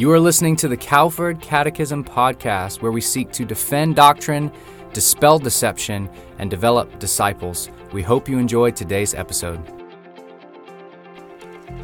You 0.00 0.10
are 0.12 0.18
listening 0.18 0.56
to 0.56 0.66
the 0.66 0.78
Calford 0.78 1.42
Catechism 1.42 2.04
Podcast, 2.04 2.80
where 2.80 2.90
we 2.90 3.02
seek 3.02 3.32
to 3.32 3.44
defend 3.44 3.96
doctrine, 3.96 4.50
dispel 4.94 5.38
deception, 5.38 6.08
and 6.38 6.48
develop 6.48 6.98
disciples. 6.98 7.68
We 7.92 8.00
hope 8.00 8.26
you 8.26 8.38
enjoyed 8.38 8.74
today's 8.74 9.12
episode. 9.12 9.79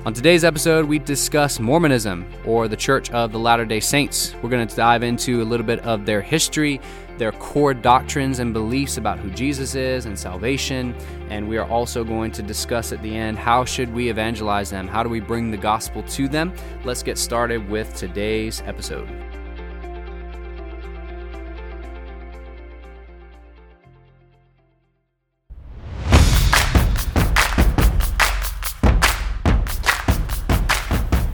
On 0.07 0.14
today's 0.14 0.45
episode, 0.45 0.84
we 0.84 1.00
discuss 1.00 1.59
Mormonism, 1.59 2.25
or 2.45 2.68
the 2.68 2.77
Church 2.77 3.11
of 3.11 3.32
the 3.32 3.41
Latter 3.41 3.64
day 3.64 3.80
Saints. 3.80 4.36
We're 4.40 4.50
going 4.50 4.64
to 4.64 4.77
dive 4.77 5.02
into 5.02 5.43
a 5.43 5.45
little 5.45 5.66
bit 5.66 5.80
of 5.80 6.07
their 6.07 6.22
history, 6.22 6.80
their 7.18 7.32
core 7.32 7.75
doctrines 7.75 8.39
and 8.39 8.53
beliefs 8.53 8.98
about 8.98 9.18
who 9.18 9.30
Jesus 9.30 9.75
is 9.75 10.07
and 10.07 10.16
salvation, 10.16 10.95
and 11.29 11.48
we 11.48 11.58
are 11.58 11.68
also 11.68 12.04
going 12.04 12.30
to 12.30 12.43
discuss 12.45 12.93
at 12.93 13.03
the 13.03 13.16
end 13.16 13.36
how 13.36 13.64
should 13.64 13.93
we 13.93 14.08
evangelize 14.08 14.71
them? 14.71 14.86
How 14.86 15.03
do 15.03 15.08
we 15.08 15.18
bring 15.18 15.50
the 15.50 15.57
gospel 15.57 16.04
to 16.04 16.29
them? 16.29 16.54
Let's 16.85 17.02
get 17.02 17.18
started 17.18 17.68
with 17.68 17.93
today's 17.96 18.63
episode. 18.64 19.08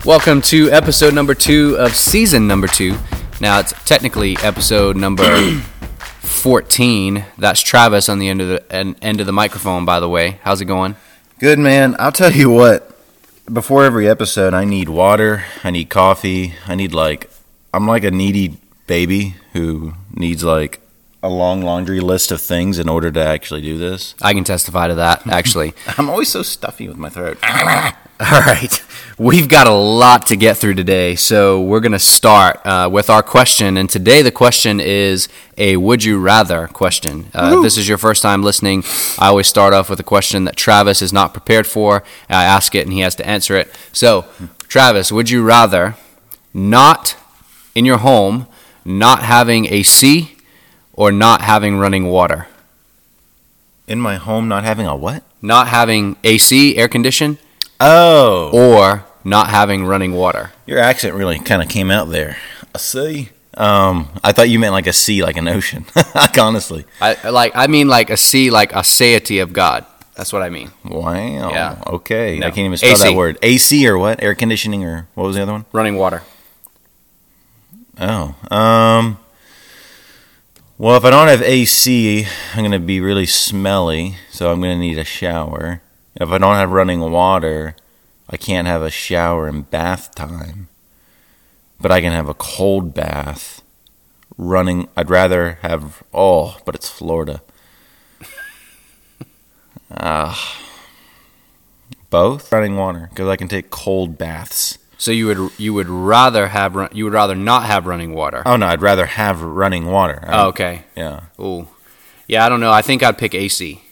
Welcome 0.04 0.42
to 0.42 0.68
episode 0.72 1.14
number 1.14 1.32
two 1.32 1.76
of 1.78 1.94
season 1.94 2.48
number 2.48 2.66
two. 2.66 2.96
Now 3.40 3.60
it's 3.60 3.72
technically 3.84 4.36
episode 4.38 4.96
number 4.96 5.22
14. 5.60 7.24
That's 7.38 7.60
Travis 7.60 8.08
on 8.08 8.18
the 8.18 8.28
end 8.28 8.40
of 8.42 8.48
the 8.48 8.96
end 9.00 9.20
of 9.20 9.26
the 9.26 9.32
microphone, 9.32 9.84
by 9.84 10.00
the 10.00 10.08
way. 10.08 10.40
How's 10.42 10.60
it 10.60 10.64
going? 10.64 10.96
Good, 11.38 11.60
man. 11.60 11.94
I'll 12.00 12.10
tell 12.10 12.32
you 12.32 12.50
what. 12.50 12.88
Before 13.52 13.84
every 13.84 14.08
episode, 14.08 14.54
I 14.54 14.64
need 14.64 14.88
water. 14.88 15.44
I 15.62 15.70
need 15.70 15.88
coffee. 15.88 16.54
I 16.66 16.74
need 16.74 16.92
like 16.92 17.30
I'm 17.72 17.86
like 17.86 18.02
a 18.02 18.10
needy 18.10 18.58
baby 18.88 19.36
who 19.52 19.92
needs 20.12 20.42
like 20.42 20.80
a 21.22 21.28
long 21.28 21.62
laundry 21.62 22.00
list 22.00 22.32
of 22.32 22.40
things 22.40 22.80
in 22.80 22.88
order 22.88 23.12
to 23.12 23.24
actually 23.24 23.60
do 23.60 23.78
this. 23.78 24.16
I 24.20 24.34
can 24.34 24.42
testify 24.42 24.88
to 24.88 24.96
that, 24.96 25.28
actually. 25.28 25.74
I'm 25.96 26.10
always 26.10 26.28
so 26.28 26.42
stuffy 26.42 26.88
with 26.88 26.96
my 26.96 27.08
throat. 27.08 27.38
All 28.20 28.40
right. 28.40 28.82
We've 29.18 29.48
got 29.48 29.66
a 29.66 29.74
lot 29.74 30.26
to 30.28 30.36
get 30.36 30.56
through 30.56 30.74
today, 30.74 31.16
so 31.16 31.60
we're 31.60 31.80
going 31.80 31.92
to 31.92 31.98
start 31.98 32.64
uh, 32.64 32.88
with 32.90 33.10
our 33.10 33.22
question. 33.22 33.76
And 33.76 33.88
today, 33.88 34.22
the 34.22 34.30
question 34.30 34.80
is 34.80 35.28
a 35.58 35.76
would 35.76 36.02
you 36.02 36.18
rather 36.18 36.66
question. 36.68 37.26
Uh, 37.34 37.56
if 37.56 37.62
this 37.62 37.76
is 37.76 37.86
your 37.86 37.98
first 37.98 38.22
time 38.22 38.42
listening, 38.42 38.82
I 39.18 39.28
always 39.28 39.46
start 39.46 39.74
off 39.74 39.90
with 39.90 40.00
a 40.00 40.04
question 40.04 40.44
that 40.44 40.56
Travis 40.56 41.02
is 41.02 41.12
not 41.12 41.34
prepared 41.34 41.66
for. 41.66 42.02
I 42.30 42.44
ask 42.44 42.74
it, 42.74 42.86
and 42.86 42.92
he 42.92 43.00
has 43.00 43.14
to 43.16 43.26
answer 43.26 43.54
it. 43.54 43.70
So, 43.92 44.24
Travis, 44.66 45.12
would 45.12 45.28
you 45.28 45.42
rather 45.42 45.94
not 46.54 47.14
in 47.74 47.84
your 47.84 47.98
home, 47.98 48.46
not 48.82 49.22
having 49.24 49.66
AC, 49.66 50.36
or 50.94 51.12
not 51.12 51.42
having 51.42 51.76
running 51.76 52.06
water? 52.06 52.48
In 53.86 54.00
my 54.00 54.16
home, 54.16 54.48
not 54.48 54.64
having 54.64 54.86
a 54.86 54.96
what? 54.96 55.22
Not 55.42 55.68
having 55.68 56.16
AC, 56.24 56.78
air 56.78 56.88
condition, 56.88 57.36
Oh, 57.84 58.50
or 58.52 59.04
not 59.24 59.48
having 59.48 59.84
running 59.84 60.12
water. 60.14 60.52
your 60.66 60.78
accent 60.78 61.14
really 61.14 61.38
kind 61.38 61.62
of 61.62 61.68
came 61.68 61.90
out 61.90 62.08
there. 62.08 62.36
A 62.74 62.78
sea. 62.78 63.30
Um, 63.54 64.08
I 64.24 64.32
thought 64.32 64.48
you 64.48 64.58
meant 64.58 64.72
like 64.72 64.86
a 64.86 64.92
sea, 64.92 65.22
like 65.22 65.36
an 65.36 65.46
ocean. 65.48 65.84
like 66.14 66.38
honestly, 66.38 66.84
I 67.00 67.28
like 67.28 67.52
I 67.54 67.66
mean 67.66 67.88
like 67.88 68.08
a 68.10 68.16
sea 68.16 68.50
like 68.50 68.72
a 68.74 68.82
satiety 68.82 69.40
of 69.40 69.52
God. 69.52 69.84
That's 70.14 70.32
what 70.32 70.42
I 70.42 70.48
mean. 70.50 70.70
wow. 70.84 71.50
Yeah. 71.50 71.82
Okay, 71.86 72.38
No. 72.38 72.46
I 72.46 72.50
can't 72.50 72.66
even 72.66 72.76
spell 72.76 72.92
AC. 72.92 73.02
that 73.02 73.14
word. 73.16 73.38
AC 73.42 73.86
or 73.88 73.98
what? 73.98 74.22
Air 74.22 74.34
conditioning 74.34 74.84
or 74.84 75.08
what 75.14 75.24
was 75.24 75.36
the 75.36 75.42
other 75.42 75.52
one? 75.52 75.64
Running 75.72 75.96
water. 75.96 76.22
Oh, 77.98 78.34
um, 78.50 79.18
well, 80.78 80.96
if 80.96 81.04
I 81.04 81.10
don't 81.10 81.28
have 81.28 81.42
AC, 81.42 82.26
I'm 82.54 82.62
gonna 82.62 82.78
be 82.78 83.00
really 83.00 83.26
smelly, 83.26 84.16
so 84.30 84.50
I'm 84.50 84.60
gonna 84.60 84.78
need 84.78 84.98
a 84.98 85.04
shower. 85.04 85.82
If 86.22 86.30
I 86.30 86.38
don't 86.38 86.54
have 86.54 86.70
running 86.70 87.00
water, 87.00 87.74
I 88.30 88.36
can't 88.36 88.66
have 88.66 88.82
a 88.82 88.90
shower 88.90 89.48
and 89.48 89.68
bath 89.68 90.14
time. 90.14 90.68
But 91.80 91.90
I 91.90 92.00
can 92.00 92.12
have 92.12 92.28
a 92.28 92.34
cold 92.34 92.94
bath. 92.94 93.62
Running, 94.38 94.88
I'd 94.96 95.10
rather 95.10 95.58
have. 95.62 96.02
Oh, 96.14 96.58
but 96.64 96.74
it's 96.74 96.88
Florida. 96.88 97.42
Ah, 99.94 100.58
both 102.08 102.50
running 102.50 102.76
water 102.76 103.08
because 103.10 103.28
I 103.28 103.36
can 103.36 103.46
take 103.46 103.68
cold 103.68 104.16
baths. 104.16 104.78
So 104.96 105.10
you 105.10 105.26
would 105.26 105.50
you 105.58 105.74
would 105.74 105.88
rather 105.88 106.46
have 106.48 106.74
run, 106.76 106.88
you 106.94 107.04
would 107.04 107.12
rather 107.12 107.34
not 107.34 107.64
have 107.64 107.86
running 107.86 108.14
water. 108.14 108.42
Oh 108.46 108.56
no, 108.56 108.68
I'd 108.68 108.80
rather 108.80 109.04
have 109.04 109.42
running 109.42 109.84
water. 109.86 110.24
Oh, 110.28 110.48
okay. 110.48 110.84
Yeah. 110.96 111.24
Ooh. 111.38 111.68
Yeah, 112.26 112.46
I 112.46 112.48
don't 112.48 112.60
know. 112.60 112.72
I 112.72 112.80
think 112.80 113.02
I'd 113.02 113.18
pick 113.18 113.34
AC. 113.34 113.82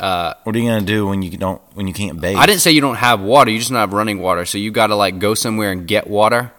Uh, 0.00 0.34
What 0.44 0.56
are 0.56 0.58
you 0.58 0.68
gonna 0.68 0.80
do 0.80 1.06
when 1.06 1.22
you 1.22 1.30
don't 1.36 1.60
when 1.74 1.86
you 1.86 1.92
can't 1.92 2.20
bathe? 2.20 2.36
I 2.36 2.46
didn't 2.46 2.60
say 2.62 2.70
you 2.72 2.80
don't 2.80 2.96
have 2.96 3.20
water. 3.20 3.50
You 3.50 3.58
just 3.58 3.70
don't 3.70 3.78
have 3.78 3.92
running 3.92 4.20
water. 4.20 4.44
So 4.46 4.56
you 4.58 4.70
got 4.70 4.86
to 4.88 4.96
like 4.96 5.18
go 5.18 5.34
somewhere 5.34 5.70
and 5.72 5.86
get 5.86 6.06
water, 6.08 6.52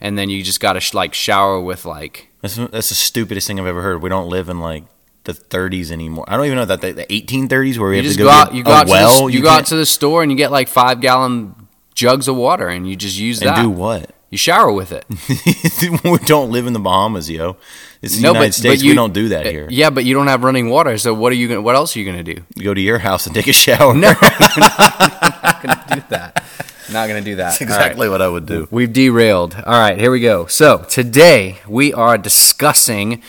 and 0.00 0.18
then 0.18 0.28
you 0.30 0.42
just 0.42 0.58
got 0.60 0.72
to 0.74 0.80
sh- 0.80 0.94
like 0.94 1.14
shower 1.14 1.60
with 1.60 1.84
like. 1.84 2.28
That's, 2.42 2.56
that's 2.56 2.88
the 2.88 2.94
stupidest 2.94 3.46
thing 3.46 3.58
I've 3.60 3.66
ever 3.66 3.82
heard. 3.82 4.02
We 4.02 4.08
don't 4.08 4.28
live 4.28 4.48
in 4.48 4.60
like 4.60 4.84
the 5.24 5.32
30s 5.32 5.90
anymore. 5.90 6.24
I 6.28 6.36
don't 6.36 6.46
even 6.46 6.56
know 6.58 6.64
that 6.66 6.80
the, 6.80 6.92
the 6.92 7.04
1830s 7.06 7.78
where 7.78 7.90
we 7.90 7.96
You 7.98 8.02
have 8.04 8.12
to 8.12 8.18
go 8.18 8.24
go, 8.24 8.30
out. 8.30 8.54
You 8.54 8.62
go 8.64 8.70
out 8.72 8.86
to 8.86 8.90
well. 8.90 9.26
the, 9.26 9.32
you, 9.32 9.42
go 9.42 9.48
out 9.50 9.66
to 9.66 9.76
the 9.76 9.84
store 9.86 10.22
and 10.22 10.30
you 10.32 10.38
get 10.38 10.50
like 10.52 10.68
five 10.68 11.00
gallon 11.00 11.54
jugs 11.94 12.26
of 12.28 12.36
water, 12.36 12.68
and 12.68 12.88
you 12.88 12.96
just 12.96 13.18
use 13.18 13.40
that. 13.40 13.48
and 13.48 13.56
that. 13.58 13.62
do 13.62 13.70
what? 13.70 14.12
You 14.30 14.38
shower 14.38 14.70
with 14.72 14.92
it. 14.92 15.04
we 16.04 16.18
don't 16.26 16.50
live 16.50 16.66
in 16.66 16.72
the 16.74 16.78
Bahamas, 16.80 17.30
yo. 17.30 17.56
It's 18.00 18.16
the 18.16 18.22
No, 18.22 18.28
United 18.30 18.46
but- 18.48 18.54
States. 18.54 18.76
but 18.80 18.84
you- 18.84 18.90
we 18.92 18.94
don't 18.94 19.12
do 19.12 19.28
that 19.30 19.46
Uh, 19.46 19.50
here. 19.50 19.66
Yeah, 19.70 19.90
but 19.90 20.04
you 20.04 20.14
don't 20.14 20.28
have 20.28 20.44
running 20.44 20.68
water. 20.70 20.96
So 20.98 21.12
what 21.14 21.32
are 21.32 21.36
you? 21.36 21.48
Gonna, 21.48 21.62
what 21.62 21.74
else 21.74 21.96
are 21.96 21.98
you 21.98 22.04
gonna 22.06 22.22
do? 22.22 22.36
You 22.54 22.64
go 22.64 22.74
to 22.74 22.80
your 22.80 22.98
house 22.98 23.26
and 23.26 23.34
take 23.34 23.48
a 23.48 23.52
shower. 23.52 23.92
No, 23.94 24.08
I'm 24.08 24.16
not 24.58 25.62
gonna 25.62 25.84
do 25.96 26.02
that. 26.10 26.44
Not 26.92 27.08
gonna 27.08 27.20
do 27.20 27.36
that. 27.36 27.44
That's 27.50 27.60
exactly 27.60 28.08
what 28.08 28.22
I 28.22 28.28
would 28.28 28.46
do. 28.46 28.66
We've 28.70 28.92
derailed. 28.92 29.54
All 29.66 29.72
right, 29.78 29.98
here 29.98 30.10
we 30.10 30.20
go. 30.20 30.46
So 30.46 30.78
today 30.88 31.58
we 31.68 31.92
are 31.92 32.16
discussing 32.16 33.20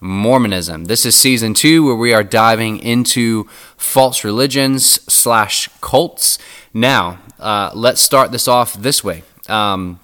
Mormonism. 0.00 0.84
This 0.84 1.04
is 1.04 1.16
season 1.16 1.54
two, 1.54 1.84
where 1.84 1.96
we 1.96 2.12
are 2.14 2.22
diving 2.22 2.78
into 2.78 3.48
false 3.76 4.22
religions 4.24 5.00
slash 5.12 5.68
cults. 5.80 6.38
Now, 6.72 7.18
uh, 7.40 7.70
let's 7.74 8.00
start 8.00 8.30
this 8.30 8.46
off 8.46 8.74
this 8.74 9.02
way. 9.02 9.22
Um, 9.48 9.98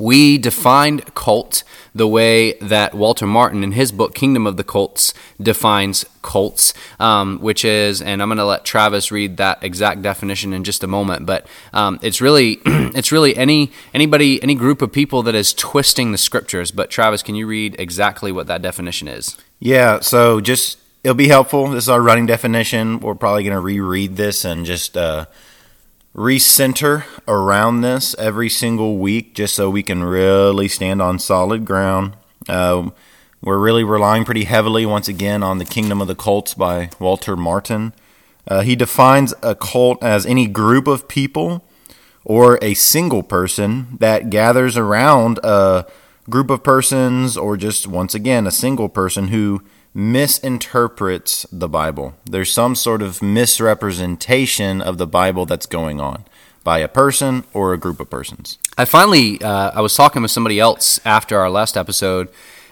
we 0.00 0.38
defined 0.38 1.14
cult 1.14 1.62
the 1.94 2.08
way 2.08 2.54
that 2.54 2.94
Walter 2.94 3.26
Martin, 3.26 3.62
in 3.62 3.72
his 3.72 3.92
book 3.92 4.14
Kingdom 4.14 4.46
of 4.46 4.56
the 4.56 4.64
Cults, 4.64 5.12
defines 5.40 6.04
cults, 6.22 6.72
um, 6.98 7.38
which 7.40 7.64
is, 7.64 8.00
and 8.00 8.22
I'm 8.22 8.28
going 8.28 8.38
to 8.38 8.44
let 8.44 8.64
Travis 8.64 9.10
read 9.10 9.36
that 9.38 9.62
exact 9.62 10.02
definition 10.02 10.52
in 10.52 10.64
just 10.64 10.84
a 10.84 10.86
moment. 10.86 11.26
But 11.26 11.46
um, 11.72 11.98
it's 12.02 12.20
really, 12.20 12.60
it's 12.64 13.12
really 13.12 13.36
any 13.36 13.72
anybody, 13.92 14.42
any 14.42 14.54
group 14.54 14.82
of 14.82 14.92
people 14.92 15.22
that 15.24 15.34
is 15.34 15.52
twisting 15.52 16.12
the 16.12 16.18
scriptures. 16.18 16.70
But 16.70 16.90
Travis, 16.90 17.22
can 17.22 17.34
you 17.34 17.46
read 17.46 17.76
exactly 17.78 18.32
what 18.32 18.46
that 18.46 18.62
definition 18.62 19.08
is? 19.08 19.36
Yeah, 19.58 20.00
so 20.00 20.40
just 20.40 20.78
it'll 21.02 21.14
be 21.14 21.28
helpful. 21.28 21.68
This 21.68 21.84
is 21.84 21.88
our 21.88 22.00
running 22.00 22.26
definition. 22.26 23.00
We're 23.00 23.14
probably 23.14 23.44
going 23.44 23.54
to 23.54 23.60
reread 23.60 24.16
this 24.16 24.44
and 24.44 24.64
just 24.64 24.96
uh, 24.96 25.26
recenter 26.14 27.04
around 27.28 27.80
this 27.80 28.14
every 28.18 28.48
single 28.48 28.98
week, 28.98 29.34
just 29.34 29.54
so 29.54 29.70
we 29.70 29.82
can 29.82 30.02
really 30.02 30.68
stand 30.68 31.00
on 31.00 31.18
solid 31.18 31.64
ground. 31.64 32.16
Uh, 32.48 32.90
we're 33.42 33.58
really 33.58 33.84
relying 33.84 34.24
pretty 34.24 34.44
heavily, 34.44 34.84
once 34.84 35.08
again, 35.08 35.42
on 35.42 35.58
the 35.58 35.64
Kingdom 35.64 36.00
of 36.00 36.08
the 36.08 36.14
Cults 36.14 36.54
by 36.54 36.90
Walter 36.98 37.36
Martin. 37.36 37.94
Uh, 38.46 38.60
he 38.60 38.74
defines 38.74 39.32
a 39.42 39.54
cult 39.54 40.02
as 40.02 40.26
any 40.26 40.46
group 40.46 40.86
of 40.86 41.08
people 41.08 41.64
or 42.24 42.58
a 42.60 42.74
single 42.74 43.22
person 43.22 43.96
that 43.98 44.30
gathers 44.30 44.76
around 44.76 45.38
a 45.42 45.86
group 46.28 46.50
of 46.50 46.62
persons 46.62 47.36
or 47.36 47.56
just 47.56 47.86
once 47.86 48.14
again 48.14 48.46
a 48.46 48.50
single 48.50 48.88
person 48.88 49.28
who 49.28 49.62
misinterprets 49.94 51.46
the 51.50 51.68
Bible. 51.68 52.14
There's 52.24 52.52
some 52.52 52.74
sort 52.74 53.02
of 53.02 53.22
misrepresentation 53.22 54.80
of 54.80 54.98
the 54.98 55.06
Bible 55.06 55.46
that's 55.46 55.66
going 55.66 56.00
on 56.00 56.24
by 56.62 56.78
a 56.78 56.88
person 56.88 57.44
or 57.52 57.72
a 57.72 57.78
group 57.78 58.00
of 58.00 58.10
persons. 58.10 58.58
I 58.76 58.84
finally, 58.84 59.42
uh, 59.42 59.72
I 59.74 59.80
was 59.80 59.94
talking 59.94 60.22
with 60.22 60.30
somebody 60.30 60.60
else 60.60 61.00
after 61.04 61.38
our 61.38 61.50
last 61.50 61.76
episode, 61.76 62.28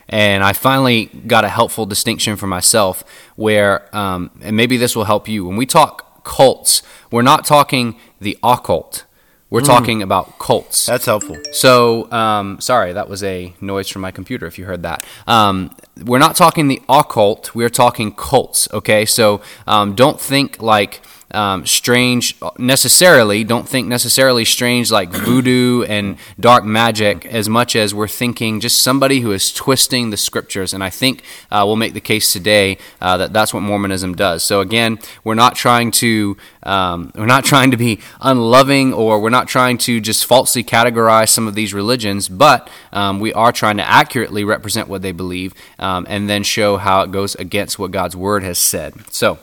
and 0.09 0.44
I 0.44 0.53
finally 0.53 1.06
got 1.26 1.44
a 1.44 1.49
helpful 1.49 1.87
distinction 1.87 2.37
for 2.37 2.47
myself 2.47 3.05
where, 3.37 3.94
um, 3.97 4.31
and 4.41 4.56
maybe 4.56 4.76
this 4.76 4.94
will 4.94 5.05
help 5.05 5.29
you. 5.29 5.47
When 5.47 5.56
we 5.56 5.67
talk 5.67 6.25
cults, 6.25 6.82
we're 7.11 7.23
not 7.23 7.44
talking 7.44 7.99
the 8.20 8.38
occult. 8.43 9.05
We're 9.50 9.62
talking 9.62 10.03
about 10.03 10.39
cults. 10.39 10.85
That's 10.85 11.06
helpful. 11.06 11.39
So, 11.53 12.11
um, 12.12 12.61
sorry, 12.61 12.93
that 12.93 13.09
was 13.09 13.23
a 13.23 13.55
noise 13.62 13.89
from 13.89 14.03
my 14.03 14.11
computer 14.11 14.47
if 14.47 14.59
you 14.59 14.67
heard 14.67 14.83
that. 14.83 15.06
Um, 15.27 15.75
we're 16.05 16.19
not 16.19 16.37
talking 16.37 16.69
the 16.69 16.83
occult, 16.89 17.55
we're 17.55 17.71
talking 17.71 18.12
cults, 18.12 18.69
okay? 18.75 19.06
So, 19.06 19.41
um, 19.67 19.95
don't 19.95 20.21
think 20.21 20.61
like 20.61 21.00
um, 21.33 21.67
strange 21.67 22.37
necessarily. 22.59 23.45
Don't 23.45 23.69
think 23.69 23.89
necessarily 23.89 24.45
strange 24.45 24.91
like 24.91 25.11
voodoo 25.11 25.83
and 25.85 26.17
dark 26.41 26.65
magic 26.65 27.27
as 27.27 27.49
much 27.49 27.77
as 27.77 27.95
we're 27.95 28.09
thinking 28.09 28.61
just 28.61 28.81
somebody 28.81 29.21
who 29.21 29.33
is 29.33 29.53
twisting 29.53 30.11
the 30.11 30.17
scriptures. 30.17 30.73
And 30.73 30.83
I 30.83 30.91
think 30.91 31.23
uh, 31.51 31.65
we'll 31.67 31.77
make 31.77 31.95
the 31.95 32.01
case 32.01 32.33
today 32.33 32.79
uh, 33.01 33.19
that 33.19 33.33
that's 33.33 33.53
what 33.53 33.61
Mormonism 33.61 34.15
does. 34.15 34.43
So 34.43 34.61
again, 34.61 34.99
we're 35.25 35.35
not 35.35 35.55
trying 35.55 35.91
to 35.93 36.37
um, 36.63 37.13
we're 37.15 37.27
not 37.27 37.45
trying 37.45 37.71
to 37.71 37.77
be 37.77 38.01
unloving 38.21 38.93
or 38.93 39.21
we're 39.21 39.31
not 39.31 39.49
trying 39.49 39.79
to 39.79 40.01
just 40.01 40.27
falsely 40.27 40.63
categorize 40.65 41.29
some 41.29 41.49
of 41.49 41.55
these 41.55 41.73
religions, 41.73 42.29
but 42.29 42.69
um, 42.93 43.21
we 43.21 43.33
are 43.33 43.53
trying 43.53 43.79
to 43.79 43.89
accurately 43.89 44.45
represent 44.45 44.89
what 44.89 45.03
they 45.03 45.13
believe 45.13 45.55
um, 45.79 46.07
and 46.09 46.29
then 46.29 46.43
show 46.43 46.77
how 46.77 47.03
it 47.03 47.11
goes 47.11 47.35
against 47.37 47.79
what 47.79 47.91
God's 47.91 48.17
word 48.17 48.43
has 48.43 48.59
said. 48.59 48.95
So. 49.11 49.39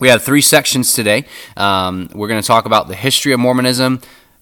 We 0.00 0.08
have 0.08 0.22
three 0.22 0.40
sections 0.40 0.92
today. 0.92 1.24
Um, 1.56 2.08
we're 2.12 2.26
going 2.26 2.40
to 2.40 2.46
talk 2.46 2.66
about 2.66 2.88
the 2.88 2.96
history 2.96 3.32
of 3.32 3.38
Mormonism, 3.38 4.00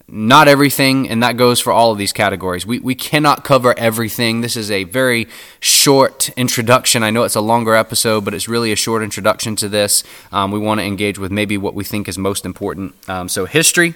not 0.09 0.49
everything, 0.49 1.11
and 1.11 1.23
that 1.23 1.37
goes 1.37 1.61
for 1.61 1.73
all 1.73 1.93
of 1.93 1.99
these 1.99 2.13
categories. 2.13 2.65
We, 2.65 2.79
we 2.79 2.95
cannot 2.95 3.45
cover 3.45 3.79
everything. 3.79 4.41
This 4.41 4.57
is 4.57 4.71
a 4.71 4.85
very 4.85 5.29
short 5.61 6.31
introduction. 6.39 7.03
I 7.03 7.11
know 7.11 7.25
it's 7.25 7.35
a 7.35 7.43
longer 7.43 7.75
episode, 7.75 8.25
but 8.25 8.33
it's 8.33 8.49
really 8.49 8.73
a 8.73 8.77
short 8.77 9.03
introduction 9.03 9.55
to 9.57 9.69
this. 9.69 10.03
Um, 10.33 10.53
we 10.53 10.59
want 10.59 10.81
to 10.81 10.87
engage 10.87 11.19
with 11.19 11.31
maybe 11.31 11.59
what 11.59 11.75
we 11.75 11.85
think 11.85 12.09
is 12.09 12.17
most 12.17 12.47
important. 12.47 12.95
Um, 13.07 13.29
so, 13.29 13.45
history 13.45 13.95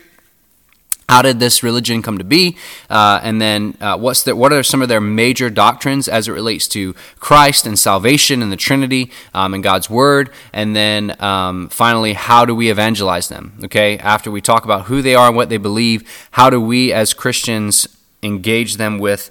how 1.09 1.23
did 1.23 1.39
this 1.39 1.63
religion 1.63 2.03
come 2.03 2.19
to 2.19 2.25
be? 2.25 2.57
Uh, 2.91 3.21
and 3.23 3.41
then 3.41 3.77
uh, 3.81 3.97
what's 3.97 4.25
the, 4.25 4.35
what 4.35 4.53
are 4.53 4.63
some 4.63 4.83
of 4.83 4.89
their 4.89 5.01
major 5.01 5.49
doctrines 5.51 6.09
as 6.09 6.27
it 6.27 6.33
relates 6.33 6.67
to 6.69 6.95
Christ 7.21 7.67
and 7.67 7.79
salvation 7.79 8.43
and 8.43 8.51
the 8.51 8.57
Trinity 8.57 9.11
um, 9.33 9.55
and 9.55 9.63
God's 9.63 9.89
Word? 9.89 10.31
And 10.53 10.75
then 10.75 11.21
um, 11.23 11.69
finally, 11.69 12.15
how 12.15 12.45
do 12.45 12.55
we 12.55 12.71
evangelize 12.71 13.29
them? 13.29 13.59
Okay, 13.65 13.99
after 13.99 14.31
we 14.31 14.41
talk 14.41 14.65
about 14.65 14.87
who 14.87 15.01
they 15.01 15.15
are 15.15 15.29
and 15.29 15.37
what 15.37 15.49
they 15.49 15.59
believe, 15.59 16.03
how 16.33 16.51
do 16.51 16.61
we 16.61 16.93
as 16.93 17.15
Christians 17.15 17.87
engage 18.23 18.77
them 18.77 18.99
with 18.99 19.31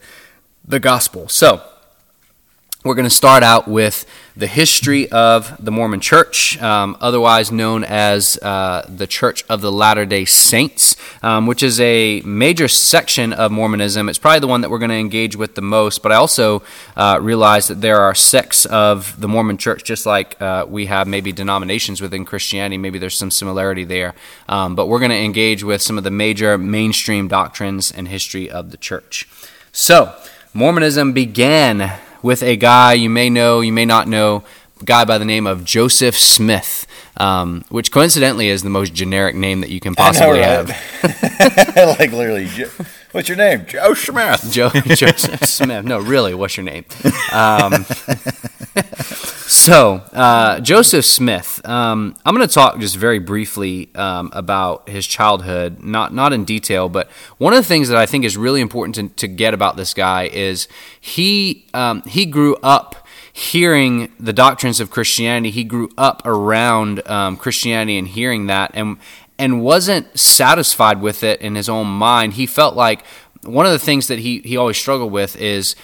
the 0.66 0.80
gospel? 0.80 1.28
So, 1.28 1.62
we're 2.86 2.94
going 2.94 3.04
to 3.04 3.10
start 3.10 3.42
out 3.42 3.68
with 3.68 4.06
the 4.38 4.46
history 4.46 5.10
of 5.12 5.56
the 5.64 5.72
Mormon 5.72 6.00
Church, 6.00 6.62
um, 6.62 6.96
otherwise 7.02 7.52
known 7.52 7.84
as 7.84 8.38
uh, 8.44 8.86
the 8.88 9.08
Church 9.08 9.44
of 9.50 9.62
the 9.62 9.72
Latter 9.72 10.06
day 10.06 10.24
Saints, 10.24 10.96
um, 11.24 11.48
which 11.48 11.64
is 11.64 11.80
a 11.80 12.22
major 12.22 12.68
section 12.68 13.34
of 13.34 13.52
Mormonism. 13.52 14.08
It's 14.08 14.20
probably 14.20 14.42
the 14.42 14.48
one 14.48 14.62
that 14.62 14.70
we're 14.70 14.78
going 14.78 14.92
to 14.92 14.98
engage 14.98 15.36
with 15.36 15.56
the 15.56 15.64
most, 15.64 16.04
but 16.04 16.12
I 16.12 16.16
also 16.16 16.62
uh, 16.96 17.18
realize 17.20 17.70
that 17.70 17.82
there 17.82 18.02
are 18.02 18.14
sects 18.14 18.66
of 18.66 19.20
the 19.20 19.28
Mormon 19.28 19.58
Church, 19.58 19.84
just 19.84 20.06
like 20.06 20.40
uh, 20.40 20.68
we 20.70 20.86
have 20.86 21.08
maybe 21.08 21.32
denominations 21.32 22.02
within 22.02 22.24
Christianity. 22.24 22.78
Maybe 22.78 23.00
there's 23.00 23.18
some 23.18 23.32
similarity 23.32 23.84
there. 23.84 24.14
Um, 24.48 24.76
but 24.76 24.86
we're 24.86 25.00
going 25.00 25.10
to 25.10 25.18
engage 25.18 25.64
with 25.64 25.82
some 25.82 25.98
of 25.98 26.04
the 26.04 26.12
major 26.12 26.56
mainstream 26.56 27.30
doctrines 27.30 27.92
and 27.92 28.08
history 28.08 28.48
of 28.48 28.70
the 28.70 28.78
church. 28.78 29.28
So, 29.72 30.16
Mormonism 30.54 31.14
began 31.14 32.00
with 32.22 32.44
a 32.44 32.56
guy 32.56 32.94
you 32.94 33.10
may 33.10 33.30
know, 33.30 33.62
you 33.62 33.74
may 33.74 33.86
not 33.86 34.08
know, 34.08 34.44
a 34.82 34.84
guy 34.84 35.06
by 35.06 35.18
the 35.18 35.26
name 35.26 35.48
of 35.48 35.64
Joseph 35.64 36.18
Smith, 36.18 36.88
um, 37.18 37.64
which 37.70 37.92
coincidentally 37.92 38.50
is 38.50 38.64
the 38.64 38.70
most 38.70 38.94
generic 38.94 39.36
name 39.36 39.62
that 39.62 39.70
you 39.70 39.80
can 39.80 39.96
possibly 39.96 40.40
know, 40.40 40.64
right? 40.64 40.70
have. 40.70 41.76
like 42.00 42.12
literally, 42.12 42.48
what's 43.16 43.30
your 43.30 43.38
name? 43.38 43.66
Joe 43.66 43.94
Smith. 43.94 44.46
Joe 44.52 44.70
Joseph 44.70 45.46
Smith. 45.46 45.86
No, 45.86 46.00
really, 46.00 46.34
what's 46.34 46.58
your 46.58 46.66
name? 46.66 46.84
Um, 47.32 47.86
so, 49.48 50.04
uh, 50.12 50.60
Joseph 50.60 51.06
Smith. 51.06 51.62
Um, 51.64 52.18
I'm 52.26 52.36
going 52.36 52.46
to 52.46 52.54
talk 52.54 52.78
just 52.80 52.98
very 52.98 53.20
briefly 53.20 53.90
um, 53.96 54.32
about 54.34 54.90
his 54.90 55.08
childhood, 55.08 55.82
not 55.82 56.14
not 56.14 56.34
in 56.34 56.44
detail, 56.44 56.90
but 56.90 57.10
one 57.38 57.54
of 57.54 57.58
the 57.58 57.68
things 57.68 57.88
that 57.88 57.98
I 57.98 58.06
think 58.06 58.26
is 58.26 58.36
really 58.36 58.60
important 58.60 58.96
to, 58.96 59.08
to 59.16 59.28
get 59.30 59.54
about 59.54 59.78
this 59.78 59.94
guy 59.94 60.28
is 60.28 60.68
he 61.00 61.66
um, 61.74 62.04
he 62.04 62.26
grew 62.26 62.58
up 62.58 63.08
hearing 63.32 64.12
the 64.20 64.34
doctrines 64.34 64.82
of 64.82 64.90
Christianity. 64.92 65.52
He 65.52 65.64
grew 65.64 65.90
up 65.98 66.22
around 66.26 67.06
um, 67.10 67.38
Christianity 67.38 67.98
and 67.98 68.08
hearing 68.10 68.48
that, 68.48 68.72
and 68.74 68.98
and 69.38 69.62
wasn't 69.62 70.18
satisfied 70.18 71.02
with 71.02 71.24
it 71.24 71.42
in 71.42 71.56
his 71.56 71.70
own 71.70 71.88
mind. 71.88 72.34
He 72.34 72.46
felt 72.46 72.76
like 72.76 73.04
one 73.44 73.66
of 73.66 73.72
the 73.72 73.80
things 73.80 74.08
that 74.08 74.20
he, 74.20 74.40
he 74.40 74.58
always 74.58 74.78
struggled 74.78 75.12
with 75.12 75.36
is 75.36 75.76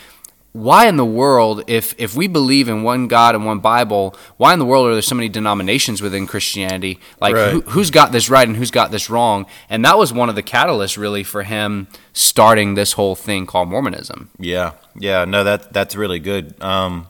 why 0.54 0.88
in 0.88 0.98
the 0.98 1.06
world, 1.06 1.64
if 1.68 1.96
if 1.98 2.14
we 2.14 2.28
believe 2.28 2.68
in 2.68 2.84
one 2.84 3.08
God 3.08 3.36
and 3.36 3.46
one 3.46 3.60
Bible, 3.60 4.16
why 4.36 4.52
in 4.52 4.60
the 4.60 4.66
world 4.66 4.88
are 4.88 4.94
there 4.94 5.02
so 5.02 5.16
many 5.16 5.30
denominations 5.30 6.02
within 6.02 6.28
Christianity? 6.28 7.00
Like, 7.22 7.36
right. 7.36 7.64
who, 7.64 7.80
has 7.80 7.90
got 7.90 8.12
this 8.12 8.30
right 8.30 8.46
and 8.46 8.58
who's 8.58 8.72
got 8.72 8.92
this 8.92 9.10
wrong? 9.10 9.46
And 9.70 9.86
that 9.86 9.98
was 9.98 10.12
one 10.12 10.28
of 10.28 10.36
the 10.36 10.44
catalysts, 10.44 10.98
really, 10.98 11.24
for 11.24 11.44
him 11.44 11.88
starting 12.12 12.74
this 12.74 12.94
whole 12.94 13.16
thing 13.16 13.46
called 13.46 13.70
Mormonism. 13.70 14.30
Yeah, 14.40 14.74
yeah, 15.00 15.24
no, 15.24 15.46
that 15.46 15.72
that's 15.72 15.96
really 15.96 16.20
good. 16.20 16.62
Um, 16.62 17.08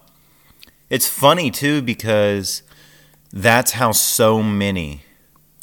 it's 0.91 1.07
funny 1.07 1.49
too 1.49 1.81
because 1.81 2.61
that's 3.33 3.71
how 3.71 3.91
so 3.91 4.43
many 4.43 5.01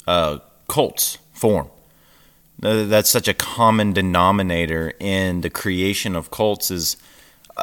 uh, 0.05 0.39
cults 0.69 1.17
form. 1.33 1.67
That's 2.59 3.09
such 3.09 3.27
a 3.27 3.33
common 3.33 3.91
denominator 3.93 4.93
in 4.99 5.41
the 5.41 5.49
creation 5.49 6.15
of 6.15 6.31
cults 6.31 6.71
is 6.71 6.97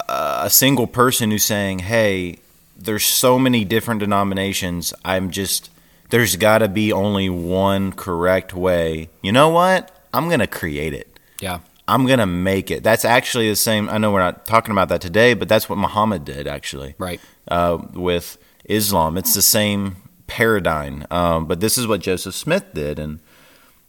a 0.09 0.49
single 0.51 0.87
person 0.87 1.31
who's 1.31 1.45
saying, 1.45 1.81
"Hey, 1.81 2.39
there's 2.77 3.05
so 3.05 3.39
many 3.39 3.65
different 3.65 4.01
denominations. 4.01 4.93
I'm 5.05 5.31
just 5.31 5.71
there's 6.11 6.37
got 6.37 6.59
to 6.59 6.69
be 6.69 6.93
only 6.93 7.29
one 7.29 7.93
correct 7.93 8.55
way. 8.55 9.09
You 9.23 9.33
know 9.33 9.49
what? 9.49 9.91
I'm 10.15 10.29
going 10.29 10.41
to 10.41 10.47
create 10.47 10.95
it. 10.95 11.19
Yeah. 11.41 11.61
I'm 11.89 12.07
going 12.07 12.19
to 12.19 12.27
make 12.27 12.71
it. 12.71 12.83
That's 12.83 13.05
actually 13.05 13.49
the 13.49 13.57
same. 13.57 13.89
I 13.89 13.99
know 13.99 14.13
we're 14.13 14.21
not 14.21 14.47
talking 14.47 14.73
about 14.73 14.89
that 14.89 15.01
today, 15.01 15.35
but 15.35 15.49
that's 15.49 15.69
what 15.69 15.79
Muhammad 15.79 16.25
did 16.25 16.47
actually. 16.47 16.95
Right. 16.99 17.21
Uh, 17.49 17.79
with 17.93 18.39
Islam, 18.65 19.17
it's 19.17 19.35
the 19.35 19.43
same 19.43 19.97
paradigm. 20.27 21.07
Um, 21.11 21.47
but 21.47 21.61
this 21.61 21.79
is 21.79 21.87
what 21.87 22.01
Joseph 22.01 22.35
Smith 22.35 22.65
did, 22.75 22.99
and 22.99 23.21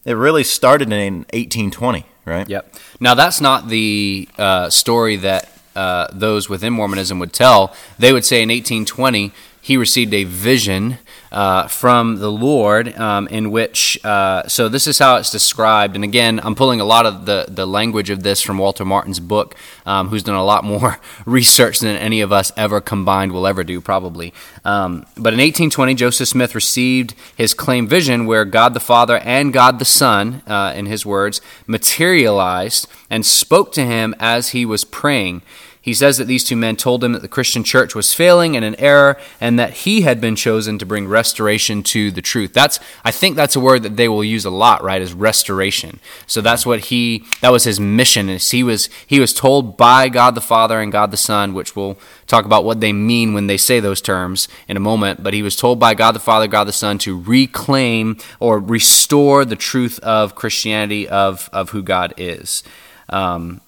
it 0.06 0.14
really 0.14 0.44
started 0.44 0.92
in 0.92 1.18
1820, 1.34 2.06
right? 2.26 2.48
Yep. 2.48 2.76
Now 3.00 3.14
that's 3.14 3.42
not 3.42 3.70
the 3.70 4.28
uh, 4.38 4.70
story 4.70 5.16
that 5.18 5.50
uh, 5.76 6.08
those 6.12 6.50
within 6.50 6.74
Mormonism 6.74 7.20
would 7.20 7.34
tell, 7.34 7.76
they 8.00 8.12
would 8.12 8.26
say 8.26 8.42
in 8.42 8.50
1820 8.50 9.32
he 9.62 9.78
received 9.78 10.14
a 10.14 10.24
vision 10.24 10.98
uh, 11.32 11.68
from 11.68 12.18
the 12.20 12.32
Lord 12.32 12.98
um, 12.98 13.28
in 13.28 13.52
which, 13.52 14.04
uh, 14.06 14.48
so 14.48 14.70
this 14.70 14.88
is 14.88 15.00
how 15.00 15.18
it's 15.18 15.32
described. 15.32 15.96
And 15.96 16.04
again, 16.04 16.40
I'm 16.44 16.56
pulling 16.56 16.80
a 16.80 16.86
lot 16.86 17.06
of 17.06 17.26
the, 17.26 17.46
the 17.48 17.66
language 17.66 18.10
of 18.10 18.24
this 18.24 18.42
from 18.42 18.58
Walter 18.58 18.86
Martin's 18.86 19.20
book, 19.20 19.56
um, 19.86 20.10
who's 20.10 20.24
done 20.24 20.36
a 20.36 20.44
lot 20.44 20.64
more 20.64 21.00
research 21.26 21.80
than 21.80 21.96
any 21.96 22.22
of 22.22 22.32
us 22.32 22.52
ever 22.56 22.82
combined 22.82 23.32
will 23.32 23.48
ever 23.48 23.64
do, 23.64 23.82
probably. 23.82 24.34
Um, 24.64 25.06
but 25.16 25.34
in 25.34 25.40
1820, 25.40 25.96
Joseph 25.96 26.28
Smith 26.28 26.56
received 26.56 27.16
his 27.36 27.54
claim 27.54 27.88
vision 27.88 28.26
where 28.26 28.46
God 28.46 28.74
the 28.74 28.80
Father 28.80 29.18
and 29.18 29.54
God 29.54 29.80
the 29.80 29.86
Son, 29.86 30.42
uh, 30.48 30.74
in 30.76 30.86
his 30.86 31.06
words, 31.06 31.42
materialized 31.66 32.88
and 33.10 33.26
spoke 33.26 33.72
to 33.74 33.86
him 33.86 34.16
as 34.20 34.50
he 34.50 34.66
was 34.66 34.84
praying. 34.84 35.42
He 35.88 35.94
says 35.94 36.18
that 36.18 36.26
these 36.26 36.44
two 36.44 36.58
men 36.58 36.76
told 36.76 37.02
him 37.02 37.14
that 37.14 37.22
the 37.22 37.30
Christian 37.30 37.64
church 37.64 37.96
was 37.96 38.14
failing 38.14 38.58
and 38.58 38.66
in 38.66 38.76
error 38.76 39.18
and 39.40 39.58
that 39.58 39.72
he 39.72 40.02
had 40.02 40.20
been 40.20 40.36
chosen 40.36 40.78
to 40.80 40.86
bring 40.86 41.08
restoration 41.08 41.82
to 41.84 42.12
the 42.12 42.22
truth. 42.22 42.52
That's 42.52 42.82
I 43.06 43.12
think 43.12 43.38
that's 43.38 43.56
a 43.56 43.62
word 43.62 43.84
that 43.84 43.96
they 43.96 44.10
will 44.10 44.22
use 44.22 44.44
a 44.44 44.50
lot, 44.50 44.84
right? 44.84 45.02
Is 45.02 45.14
restoration. 45.14 46.02
So 46.26 46.42
that's 46.42 46.66
what 46.66 46.88
he 46.88 47.24
that 47.40 47.54
was 47.54 47.64
his 47.64 47.80
mission 47.80 48.28
is 48.28 48.52
he 48.52 48.64
was 48.64 48.90
he 49.08 49.22
was 49.22 49.34
told 49.34 49.78
by 49.78 50.10
God 50.10 50.36
the 50.36 50.42
Father 50.42 50.82
and 50.82 50.92
God 50.92 51.12
the 51.12 51.16
Son, 51.16 51.54
which 51.54 51.74
we'll 51.74 51.98
talk 52.26 52.44
about 52.44 52.66
what 52.66 52.82
they 52.82 52.92
mean 52.92 53.34
when 53.34 53.48
they 53.48 53.56
say 53.56 53.80
those 53.80 54.02
terms 54.02 54.50
in 54.68 54.76
a 54.76 54.82
moment, 54.82 55.24
but 55.24 55.34
he 55.34 55.42
was 55.42 55.56
told 55.56 55.80
by 55.80 55.94
God 55.94 56.12
the 56.12 56.20
Father, 56.20 56.48
God 56.48 56.66
the 56.66 56.74
Son 56.74 56.98
to 56.98 57.18
reclaim 57.18 58.18
or 58.42 58.60
restore 58.60 59.46
the 59.46 59.56
truth 59.56 60.00
of 60.00 60.36
Christianity 60.36 61.08
of 61.08 61.50
of 61.54 61.70
who 61.70 61.82
God 61.82 62.14
is. 62.18 62.62
Um, 63.08 63.62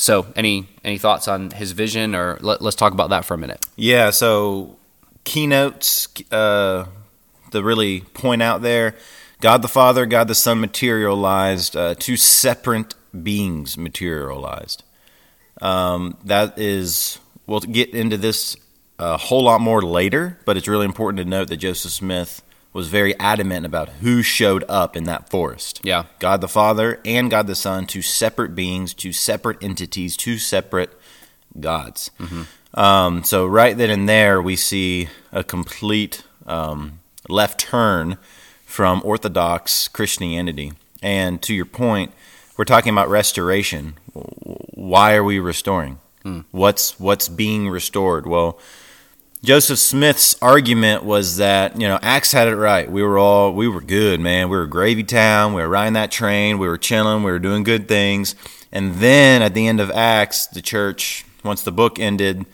so, 0.00 0.26
any 0.34 0.66
any 0.82 0.96
thoughts 0.96 1.28
on 1.28 1.50
his 1.50 1.72
vision, 1.72 2.14
or 2.14 2.38
let, 2.40 2.62
us 2.62 2.74
talk 2.74 2.94
about 2.94 3.10
that 3.10 3.26
for 3.26 3.34
a 3.34 3.38
minute? 3.38 3.66
Yeah. 3.76 4.08
So, 4.08 4.78
keynotes 5.24 6.08
uh, 6.32 6.86
to 7.50 7.62
really 7.62 8.00
point 8.00 8.40
out 8.40 8.62
there: 8.62 8.94
God 9.42 9.60
the 9.60 9.68
Father, 9.68 10.06
God 10.06 10.26
the 10.26 10.34
Son 10.34 10.58
materialized, 10.58 11.76
uh, 11.76 11.94
two 11.98 12.16
separate 12.16 12.94
beings 13.22 13.76
materialized. 13.76 14.84
Um, 15.60 16.16
that 16.24 16.58
is, 16.58 17.18
we'll 17.46 17.60
get 17.60 17.90
into 17.90 18.16
this 18.16 18.56
a 18.98 19.18
whole 19.18 19.42
lot 19.42 19.60
more 19.60 19.82
later, 19.82 20.38
but 20.46 20.56
it's 20.56 20.66
really 20.66 20.86
important 20.86 21.18
to 21.18 21.26
note 21.26 21.48
that 21.48 21.58
Joseph 21.58 21.92
Smith 21.92 22.40
was 22.72 22.88
very 22.88 23.18
adamant 23.18 23.66
about 23.66 23.88
who 23.88 24.22
showed 24.22 24.64
up 24.68 24.96
in 24.96 25.04
that 25.04 25.28
forest. 25.28 25.80
Yeah. 25.82 26.04
God 26.18 26.40
the 26.40 26.48
Father 26.48 27.00
and 27.04 27.30
God 27.30 27.46
the 27.46 27.54
Son, 27.54 27.86
two 27.86 28.02
separate 28.02 28.54
beings, 28.54 28.94
two 28.94 29.12
separate 29.12 29.62
entities, 29.62 30.16
two 30.16 30.38
separate 30.38 30.98
gods. 31.58 32.10
Mm-hmm. 32.18 32.78
Um, 32.78 33.24
so, 33.24 33.46
right 33.46 33.76
then 33.76 33.90
and 33.90 34.08
there, 34.08 34.40
we 34.40 34.54
see 34.54 35.08
a 35.32 35.42
complete 35.42 36.22
um, 36.46 37.00
left 37.28 37.58
turn 37.58 38.16
from 38.64 39.02
Orthodox 39.04 39.88
Christianity. 39.88 40.72
And 41.02 41.42
to 41.42 41.52
your 41.52 41.64
point, 41.64 42.12
we're 42.56 42.64
talking 42.64 42.92
about 42.92 43.08
restoration. 43.08 43.94
Why 44.12 45.14
are 45.14 45.24
we 45.24 45.40
restoring? 45.40 45.98
Hmm. 46.22 46.40
What's 46.50 47.00
what's 47.00 47.28
being 47.28 47.68
restored? 47.68 48.26
Well, 48.26 48.58
Joseph 49.42 49.78
Smith's 49.78 50.36
argument 50.42 51.02
was 51.02 51.38
that 51.38 51.80
you 51.80 51.88
know 51.88 51.98
Acts 52.02 52.32
had 52.32 52.48
it 52.48 52.56
right. 52.56 52.90
We 52.90 53.02
were 53.02 53.18
all 53.18 53.52
we 53.54 53.68
were 53.68 53.80
good, 53.80 54.20
man. 54.20 54.50
We 54.50 54.56
were 54.56 54.66
gravy 54.66 55.02
town. 55.02 55.54
We 55.54 55.62
were 55.62 55.68
riding 55.68 55.94
that 55.94 56.10
train. 56.10 56.58
We 56.58 56.68
were 56.68 56.78
chilling. 56.78 57.22
We 57.22 57.30
were 57.30 57.38
doing 57.38 57.62
good 57.62 57.88
things. 57.88 58.34
And 58.70 58.96
then 58.96 59.42
at 59.42 59.54
the 59.54 59.66
end 59.66 59.80
of 59.80 59.90
Acts, 59.90 60.46
the 60.46 60.62
church, 60.62 61.24
once 61.42 61.62
the 61.62 61.72
book 61.72 61.98
ended, 61.98 62.44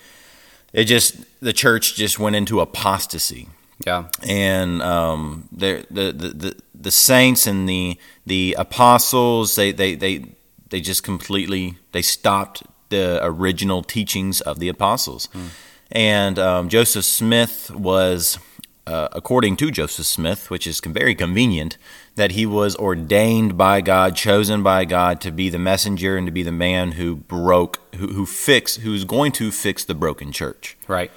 it 0.72 0.84
just 0.84 1.16
the 1.40 1.52
church 1.52 1.96
just 1.96 2.18
went 2.18 2.36
into 2.36 2.60
apostasy. 2.60 3.48
Yeah, 3.84 4.04
and 4.26 4.80
um, 4.80 5.48
the, 5.52 5.84
the 5.90 6.12
the 6.12 6.56
the 6.74 6.90
saints 6.90 7.46
and 7.46 7.68
the 7.68 7.98
the 8.24 8.54
apostles 8.58 9.54
they 9.56 9.72
they 9.72 9.96
they 9.96 10.24
they 10.70 10.80
just 10.80 11.02
completely 11.02 11.76
they 11.92 12.00
stopped 12.00 12.62
the 12.88 13.18
original 13.22 13.82
teachings 13.82 14.40
of 14.40 14.60
the 14.60 14.68
apostles. 14.68 15.28
Mm. 15.34 15.48
And 15.92 16.38
um, 16.38 16.68
Joseph 16.68 17.04
Smith 17.04 17.70
was, 17.70 18.38
uh, 18.86 19.08
according 19.12 19.56
to 19.58 19.70
Joseph 19.70 20.06
Smith, 20.06 20.50
which 20.50 20.66
is 20.66 20.80
very 20.80 21.14
convenient, 21.14 21.78
that 22.16 22.32
he 22.32 22.46
was 22.46 22.74
ordained 22.76 23.56
by 23.56 23.80
God, 23.80 24.16
chosen 24.16 24.62
by 24.62 24.84
God 24.84 25.20
to 25.20 25.30
be 25.30 25.48
the 25.48 25.58
messenger 25.58 26.16
and 26.16 26.26
to 26.26 26.32
be 26.32 26.42
the 26.42 26.52
man 26.52 26.92
who 26.92 27.16
broke, 27.16 27.78
who, 27.96 28.08
who 28.08 28.26
fix, 28.26 28.76
who's 28.76 29.04
going 29.04 29.32
to 29.32 29.52
fix 29.52 29.84
the 29.84 29.94
broken 29.94 30.32
church. 30.32 30.76
Right. 30.88 31.10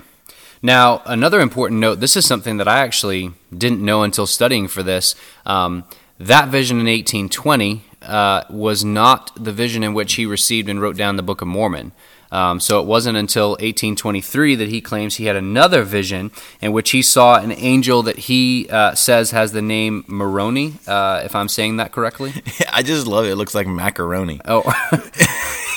Now, 0.61 1.01
another 1.05 1.39
important 1.39 1.79
note 1.79 1.95
this 1.95 2.17
is 2.17 2.25
something 2.25 2.57
that 2.57 2.67
I 2.67 2.79
actually 2.79 3.31
didn't 3.55 3.83
know 3.83 4.03
until 4.03 4.27
studying 4.27 4.67
for 4.67 4.83
this. 4.83 5.15
Um, 5.45 5.85
that 6.19 6.49
vision 6.49 6.79
in 6.79 6.85
1820 6.85 7.83
uh, 8.01 8.43
was 8.49 8.83
not 8.83 9.31
the 9.41 9.53
vision 9.53 9.83
in 9.83 9.93
which 9.93 10.15
he 10.15 10.25
received 10.25 10.67
and 10.67 10.81
wrote 10.81 10.97
down 10.97 11.15
the 11.15 11.23
Book 11.23 11.41
of 11.41 11.47
Mormon. 11.47 11.93
Um, 12.31 12.59
so 12.59 12.79
it 12.79 12.85
wasn't 12.85 13.17
until 13.17 13.51
1823 13.51 14.55
that 14.55 14.67
he 14.67 14.81
claims 14.81 15.15
he 15.15 15.25
had 15.25 15.35
another 15.35 15.83
vision 15.83 16.31
in 16.61 16.71
which 16.71 16.91
he 16.91 17.01
saw 17.01 17.39
an 17.39 17.51
angel 17.51 18.03
that 18.03 18.17
he 18.17 18.67
uh, 18.69 18.93
says 18.95 19.31
has 19.31 19.51
the 19.51 19.61
name 19.61 20.03
Moroni, 20.07 20.75
uh, 20.87 21.21
if 21.23 21.35
I'm 21.35 21.47
saying 21.49 21.77
that 21.77 21.91
correctly. 21.91 22.33
I 22.71 22.83
just 22.83 23.07
love 23.07 23.25
it. 23.25 23.31
It 23.31 23.35
looks 23.35 23.55
like 23.55 23.67
macaroni. 23.67 24.39
Oh, 24.45 24.61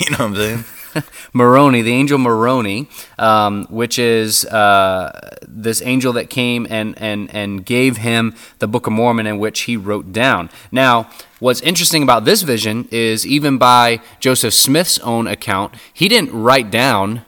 you 0.01 0.11
know 0.11 0.19
what 0.19 0.21
I'm 0.21 0.37
saying? 0.37 0.65
Moroni, 1.33 1.83
the 1.83 1.93
angel 1.93 2.19
Moroni, 2.19 2.89
um, 3.19 3.67
which 3.71 3.99
is 3.99 4.45
uh, 4.47 5.37
this 5.47 5.83
angel 5.83 6.13
that 6.15 6.31
came 6.31 6.67
and, 6.71 6.95
and, 6.99 7.33
and 7.35 7.65
gave 7.65 7.99
him 7.99 8.35
the 8.59 8.67
Book 8.67 8.87
of 8.87 8.93
Mormon, 8.93 9.27
in 9.27 9.39
which 9.39 9.61
he 9.63 9.77
wrote 9.77 10.13
down. 10.13 10.51
Now, 10.71 11.11
what's 11.39 11.61
interesting 11.61 12.03
about 12.03 12.25
this 12.25 12.43
vision 12.43 12.89
is 12.91 13.27
even 13.27 13.59
by 13.59 14.01
Joseph 14.21 14.55
Smith's 14.55 14.99
own 15.01 15.27
account, 15.27 15.75
he 15.93 16.09
didn't 16.09 16.33
write 16.33 16.71
down 16.71 17.25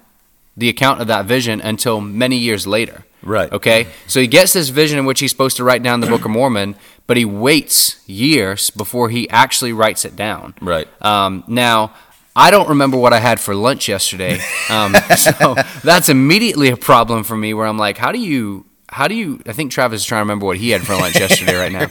the 0.56 0.68
account 0.68 1.00
of 1.00 1.06
that 1.08 1.26
vision 1.26 1.60
until 1.60 2.00
many 2.00 2.36
years 2.36 2.66
later. 2.66 3.04
Right. 3.24 3.50
Okay. 3.50 3.86
So 4.06 4.20
he 4.20 4.26
gets 4.26 4.52
this 4.52 4.68
vision 4.68 4.98
in 4.98 5.06
which 5.06 5.20
he's 5.20 5.30
supposed 5.30 5.56
to 5.56 5.64
write 5.64 5.82
down 5.82 6.00
the 6.00 6.06
Book 6.06 6.24
of 6.24 6.30
Mormon, 6.30 6.76
but 7.06 7.16
he 7.16 7.24
waits 7.24 8.06
years 8.08 8.70
before 8.70 9.08
he 9.08 9.28
actually 9.30 9.72
writes 9.72 10.04
it 10.04 10.14
down. 10.14 10.54
Right. 10.60 10.86
Um, 11.02 11.42
now, 11.48 11.94
I 12.36 12.50
don't 12.50 12.68
remember 12.68 12.96
what 12.96 13.12
I 13.12 13.20
had 13.20 13.38
for 13.40 13.54
lunch 13.54 13.88
yesterday. 13.88 14.40
Um, 14.68 14.94
so 15.16 15.54
that's 15.82 16.08
immediately 16.08 16.68
a 16.70 16.76
problem 16.76 17.24
for 17.24 17.36
me 17.36 17.54
where 17.54 17.66
I'm 17.66 17.78
like, 17.78 17.96
how 17.96 18.12
do 18.12 18.18
you 18.18 18.66
how 18.94 19.08
do 19.08 19.16
you? 19.16 19.40
I 19.44 19.52
think 19.52 19.72
Travis 19.72 20.02
is 20.02 20.06
trying 20.06 20.20
to 20.20 20.22
remember 20.22 20.46
what 20.46 20.56
he 20.56 20.70
had 20.70 20.86
for 20.86 20.94
lunch 20.94 21.16
yesterday. 21.16 21.56
Right 21.56 21.72
now. 21.72 21.88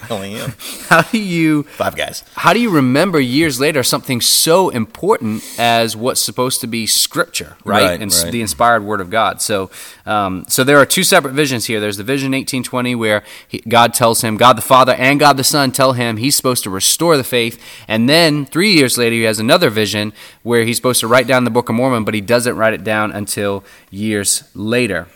How 0.88 1.02
do 1.02 1.20
you? 1.20 1.64
Five 1.64 1.98
guys. 1.98 2.24
How 2.34 2.54
do 2.54 2.62
you 2.62 2.70
remember 2.70 3.20
years 3.20 3.60
later 3.60 3.84
something 3.84 4.22
so 4.22 4.70
important 4.70 5.44
as 5.60 5.98
what's 5.98 6.22
supposed 6.22 6.62
to 6.62 6.68
be 6.68 6.88
Scripture, 6.88 7.58
right? 7.66 7.84
right 7.84 8.02
and 8.02 8.10
right. 8.10 8.32
the 8.32 8.40
inspired 8.40 8.86
Word 8.86 9.02
of 9.02 9.10
God. 9.10 9.42
So, 9.42 9.70
um, 10.06 10.46
so 10.48 10.64
there 10.64 10.78
are 10.78 10.86
two 10.86 11.04
separate 11.04 11.34
visions 11.34 11.66
here. 11.66 11.82
There's 11.82 11.98
the 11.98 12.06
vision 12.06 12.32
1820 12.32 12.96
where 12.96 13.22
he, 13.50 13.60
God 13.68 13.94
tells 13.94 14.22
him, 14.24 14.38
God 14.38 14.54
the 14.54 14.62
Father 14.62 14.94
and 14.94 15.20
God 15.20 15.36
the 15.36 15.44
Son 15.44 15.74
tell 15.74 15.92
him 15.92 16.16
he's 16.16 16.38
supposed 16.38 16.64
to 16.64 16.70
restore 16.70 17.18
the 17.18 17.26
faith, 17.26 17.62
and 17.86 18.08
then 18.08 18.46
three 18.46 18.72
years 18.72 18.98
later 18.98 19.18
he 19.18 19.24
has 19.24 19.40
another 19.40 19.70
vision 19.70 20.14
where 20.42 20.64
he's 20.64 20.78
supposed 20.78 21.02
to 21.02 21.08
write 21.10 21.28
down 21.28 21.44
the 21.44 21.52
Book 21.52 21.68
of 21.68 21.76
Mormon, 21.76 22.06
but 22.06 22.14
he 22.14 22.22
doesn't 22.22 22.56
write 22.56 22.74
it 22.74 22.86
down 22.86 23.12
until 23.12 23.62
years 23.92 24.46
later. 24.56 25.10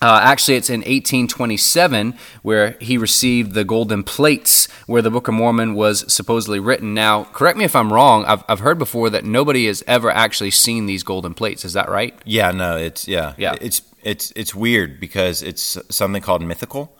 Uh, 0.00 0.20
actually, 0.22 0.56
it's 0.56 0.68
in 0.68 0.80
1827 0.80 2.14
where 2.42 2.76
he 2.80 2.98
received 2.98 3.54
the 3.54 3.64
golden 3.64 4.02
plates 4.02 4.68
where 4.86 5.00
the 5.00 5.10
Book 5.10 5.26
of 5.26 5.34
Mormon 5.34 5.74
was 5.74 6.12
supposedly 6.12 6.60
written. 6.60 6.92
Now, 6.92 7.24
correct 7.24 7.56
me 7.56 7.64
if 7.64 7.74
I'm 7.74 7.92
wrong. 7.92 8.24
I've, 8.26 8.44
I've 8.48 8.60
heard 8.60 8.78
before 8.78 9.08
that 9.10 9.24
nobody 9.24 9.66
has 9.66 9.82
ever 9.86 10.10
actually 10.10 10.50
seen 10.50 10.86
these 10.86 11.02
golden 11.02 11.32
plates. 11.32 11.64
Is 11.64 11.72
that 11.72 11.88
right? 11.88 12.14
Yeah, 12.24 12.50
no, 12.50 12.76
it's 12.76 13.08
yeah, 13.08 13.34
yeah. 13.38 13.54
It's 13.60 13.80
it's 14.02 14.32
it's 14.36 14.54
weird 14.54 15.00
because 15.00 15.42
it's 15.42 15.78
something 15.90 16.20
called 16.20 16.42
mythical. 16.42 16.96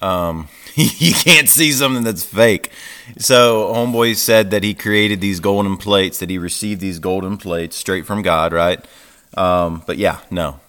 Um, 0.00 0.48
you 0.74 1.12
can't 1.12 1.48
see 1.48 1.72
something 1.72 2.04
that's 2.04 2.24
fake. 2.24 2.70
So, 3.18 3.72
homeboy 3.74 4.16
said 4.16 4.50
that 4.50 4.64
he 4.64 4.74
created 4.74 5.20
these 5.20 5.40
golden 5.40 5.76
plates, 5.76 6.18
that 6.20 6.30
he 6.30 6.38
received 6.38 6.80
these 6.80 6.98
golden 6.98 7.36
plates 7.36 7.76
straight 7.76 8.06
from 8.06 8.22
God, 8.22 8.52
right? 8.52 8.84
Um, 9.36 9.82
but 9.86 9.98
yeah, 9.98 10.20
no, 10.30 10.60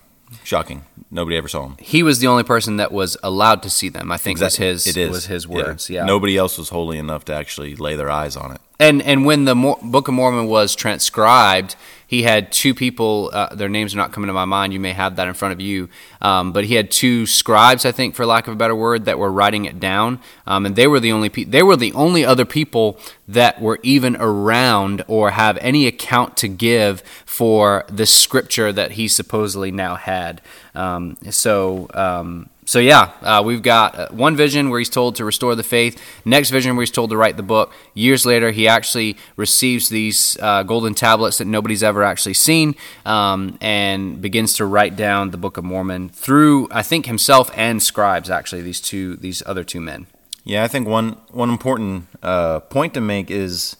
shocking. 0.44 0.86
Nobody 1.14 1.36
ever 1.36 1.50
saw 1.50 1.66
him. 1.66 1.76
He 1.80 2.04
was 2.04 2.20
the 2.20 2.28
only 2.28 2.44
person 2.44 2.78
that 2.78 2.92
was 2.92 3.18
allowed 3.22 3.62
to 3.64 3.70
see 3.70 3.90
them. 3.90 4.12
I 4.12 4.18
think 4.18 4.40
exactly. 4.40 4.70
was 4.70 4.86
his 4.86 4.96
it 4.96 5.00
is. 5.02 5.10
was 5.10 5.26
his 5.26 5.48
words. 5.48 5.90
Yeah. 5.90 6.02
yeah. 6.02 6.06
Nobody 6.06 6.38
else 6.38 6.58
was 6.58 6.70
holy 6.70 6.98
enough 6.98 7.26
to 7.26 7.34
actually 7.34 7.76
lay 7.76 7.98
their 7.98 8.10
eyes 8.10 8.38
on 8.38 8.54
it. 8.54 8.62
And 8.82 9.00
and 9.04 9.26
when 9.26 9.46
the 9.46 9.54
Mo- 9.54 9.78
Book 9.84 10.08
of 10.08 10.16
Mormon 10.16 10.48
was 10.48 10.76
transcribed, 10.76 11.76
he 12.08 12.24
had 12.24 12.52
two 12.52 12.74
people. 12.74 13.30
Uh, 13.32 13.54
their 13.54 13.70
names 13.70 13.94
are 13.94 13.98
not 13.98 14.12
coming 14.12 14.28
to 14.28 14.34
my 14.34 14.46
mind. 14.46 14.74
You 14.74 14.80
may 14.80 14.92
have 14.92 15.18
that 15.18 15.28
in 15.28 15.36
front 15.36 15.54
of 15.54 15.62
you. 15.62 15.88
Um, 16.20 16.52
but 16.52 16.66
he 16.66 16.74
had 16.74 16.90
two 16.90 17.28
scribes, 17.28 17.86
I 17.86 17.92
think, 17.92 18.16
for 18.16 18.26
lack 18.26 18.48
of 18.48 18.54
a 18.54 18.58
better 18.58 18.76
word, 18.76 19.06
that 19.06 19.20
were 19.20 19.32
writing 19.32 19.66
it 19.66 19.80
down. 19.80 20.20
Um, 20.48 20.66
and 20.66 20.76
they 20.76 20.88
were 20.88 21.00
the 21.00 21.12
only 21.12 21.30
pe- 21.30 21.44
they 21.44 21.62
were 21.62 21.76
the 21.76 21.94
only 21.94 22.26
other 22.26 22.44
people 22.44 23.00
that 23.28 23.62
were 23.62 23.78
even 23.84 24.16
around 24.16 25.04
or 25.08 25.30
have 25.30 25.60
any 25.60 25.86
account 25.86 26.36
to 26.38 26.48
give 26.48 27.02
for 27.24 27.86
the 27.88 28.08
scripture 28.08 28.74
that 28.74 28.94
he 28.94 29.08
supposedly 29.08 29.70
now 29.72 29.94
had. 29.94 30.42
Um, 30.74 31.18
so 31.30 31.88
um, 31.94 32.50
so 32.72 32.80
yeah, 32.80 33.12
uh, 33.22 33.44
we've 33.46 33.62
got 33.62 34.00
uh, 34.00 34.08
one 34.12 34.38
vision 34.38 34.70
where 34.70 34.80
he's 34.80 34.88
told 34.88 35.18
to 35.18 35.26
restore 35.26 35.56
the 35.56 35.64
faith. 35.64 36.02
Next 36.24 36.52
vision 36.52 36.78
where 36.78 36.84
he's 36.84 36.90
told 36.90 37.10
to 37.10 37.18
write 37.18 37.36
the 37.36 37.44
book. 37.44 37.74
Years 37.94 38.26
later, 38.26 38.52
he 38.52 38.66
actually 38.66 39.18
receives 39.36 39.90
these 39.90 40.38
uh, 40.40 40.64
golden 40.64 40.94
tablets 40.94 41.40
that 41.40 41.48
nobody's 41.48 41.84
ever 41.84 42.02
actually 42.02 42.36
seen, 42.36 42.76
um, 43.06 43.58
and 43.60 44.22
begins 44.22 44.54
to 44.54 44.66
write 44.66 44.96
down 44.96 45.32
the 45.32 45.38
Book 45.38 45.58
of 45.58 45.66
Mormon 45.66 46.08
through, 46.08 46.70
I 46.72 46.82
think, 46.82 47.08
himself 47.08 47.52
and 47.58 47.84
scribes. 47.84 48.30
Actually, 48.30 48.62
these 48.62 48.80
two, 48.80 49.18
these 49.18 49.44
other 49.46 49.66
two 49.66 49.82
men. 49.82 50.08
Yeah, 50.46 50.64
I 50.64 50.70
think 50.70 50.88
one 50.88 51.18
one 51.30 51.50
important 51.50 52.08
uh, 52.24 52.62
point 52.62 52.94
to 52.94 53.02
make 53.02 53.30
is 53.30 53.76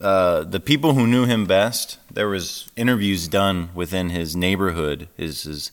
uh, 0.00 0.42
the 0.42 0.58
people 0.58 0.94
who 0.94 1.06
knew 1.06 1.24
him 1.24 1.46
best. 1.46 1.98
There 2.12 2.28
was 2.28 2.68
interviews 2.74 3.28
done 3.28 3.70
within 3.76 4.08
his 4.08 4.34
neighborhood, 4.34 5.06
his 5.16 5.44
his 5.44 5.70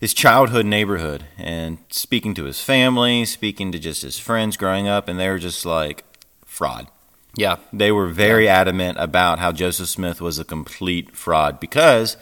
his 0.00 0.14
childhood 0.14 0.66
neighborhood 0.66 1.24
and 1.36 1.78
speaking 1.90 2.34
to 2.34 2.44
his 2.44 2.60
family, 2.60 3.24
speaking 3.24 3.72
to 3.72 3.78
just 3.78 4.02
his 4.02 4.18
friends 4.18 4.56
growing 4.56 4.86
up, 4.86 5.08
and 5.08 5.18
they 5.18 5.28
were 5.28 5.38
just 5.38 5.64
like 5.64 6.04
fraud. 6.44 6.88
Yeah. 7.36 7.56
They 7.72 7.92
were 7.92 8.08
very 8.08 8.46
yeah. 8.46 8.60
adamant 8.60 8.98
about 8.98 9.38
how 9.38 9.52
Joseph 9.52 9.88
Smith 9.88 10.20
was 10.20 10.38
a 10.38 10.44
complete 10.44 11.14
fraud 11.14 11.60
because 11.60 12.16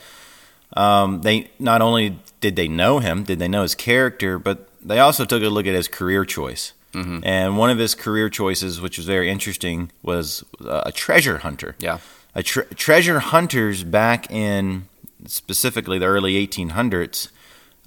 um, 0.76 1.22
they 1.22 1.50
not 1.58 1.80
only 1.82 2.18
did 2.40 2.56
they 2.56 2.68
know 2.68 2.98
him, 2.98 3.24
did 3.24 3.38
they 3.38 3.48
know 3.48 3.62
his 3.62 3.74
character, 3.74 4.38
but 4.38 4.68
they 4.82 4.98
also 4.98 5.24
took 5.24 5.42
a 5.42 5.48
look 5.48 5.66
at 5.66 5.74
his 5.74 5.88
career 5.88 6.24
choice. 6.24 6.72
Mm-hmm. 6.92 7.20
And 7.24 7.58
one 7.58 7.70
of 7.70 7.78
his 7.78 7.94
career 7.94 8.30
choices, 8.30 8.80
which 8.80 8.96
was 8.96 9.06
very 9.06 9.30
interesting, 9.30 9.90
was 10.02 10.44
a 10.66 10.92
treasure 10.92 11.38
hunter. 11.38 11.76
Yeah. 11.78 11.98
A 12.34 12.42
tre- 12.42 12.66
treasure 12.74 13.20
hunters 13.20 13.84
back 13.84 14.30
in 14.30 14.88
specifically 15.26 15.98
the 15.98 16.06
early 16.06 16.46
1800s 16.46 17.28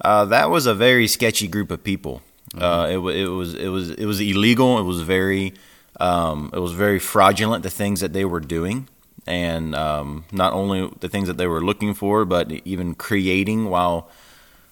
uh, 0.00 0.24
that 0.26 0.50
was 0.50 0.66
a 0.66 0.74
very 0.74 1.06
sketchy 1.06 1.48
group 1.48 1.70
of 1.70 1.82
people. 1.82 2.22
Mm-hmm. 2.54 2.62
Uh, 2.62 2.86
it, 2.86 3.16
it, 3.16 3.28
was 3.28 3.54
it 3.54 3.68
was 3.68 3.90
it 3.90 4.06
was 4.06 4.20
illegal. 4.20 4.78
It 4.78 4.82
was 4.82 5.02
very 5.02 5.54
um, 5.98 6.50
it 6.52 6.58
was 6.58 6.72
very 6.72 6.98
fraudulent. 6.98 7.62
The 7.62 7.70
things 7.70 8.00
that 8.00 8.12
they 8.12 8.24
were 8.24 8.40
doing, 8.40 8.88
and 9.26 9.74
um, 9.74 10.24
not 10.32 10.52
only 10.52 10.90
the 11.00 11.08
things 11.08 11.28
that 11.28 11.36
they 11.36 11.46
were 11.46 11.64
looking 11.64 11.94
for, 11.94 12.24
but 12.24 12.50
even 12.50 12.94
creating 12.94 13.68
while 13.68 14.08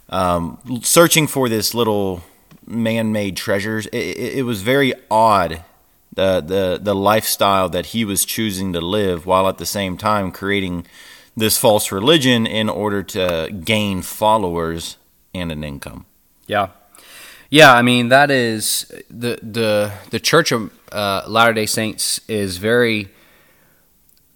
um, 0.09 0.59
searching 0.83 1.27
for 1.27 1.49
this 1.49 1.75
little 1.75 2.23
man-made 2.67 3.37
treasures. 3.37 3.87
It, 3.87 3.97
it, 3.97 4.39
it 4.39 4.43
was 4.43 4.63
very 4.63 4.95
odd 5.11 5.63
the 6.15 6.41
the 6.41 6.81
the 6.83 6.95
lifestyle 6.95 7.69
that 7.69 7.87
he 7.87 8.05
was 8.05 8.25
choosing 8.25 8.73
to 8.73 8.81
live, 8.81 9.25
while 9.25 9.49
at 9.49 9.59
the 9.59 9.67
same 9.67 9.97
time 9.97 10.33
creating 10.33 10.87
this 11.37 11.57
false 11.57 11.93
religion 11.93 12.47
in 12.47 12.69
order 12.69 13.03
to 13.05 13.49
gain 13.65 14.03
followers 14.03 14.97
and 15.35 15.53
an 15.53 15.65
income. 15.65 16.07
Yeah. 16.47 16.69
Yeah, 17.51 17.73
I 17.73 17.83
mean 17.83 18.09
that 18.09 18.31
is 18.31 18.93
the 19.09 19.39
the 19.43 19.93
the 20.11 20.21
Church 20.21 20.53
of 20.53 20.71
uh, 20.93 21.23
Latter 21.27 21.55
Day 21.55 21.67
Saints 21.67 22.21
is 22.29 22.59
very. 22.59 23.09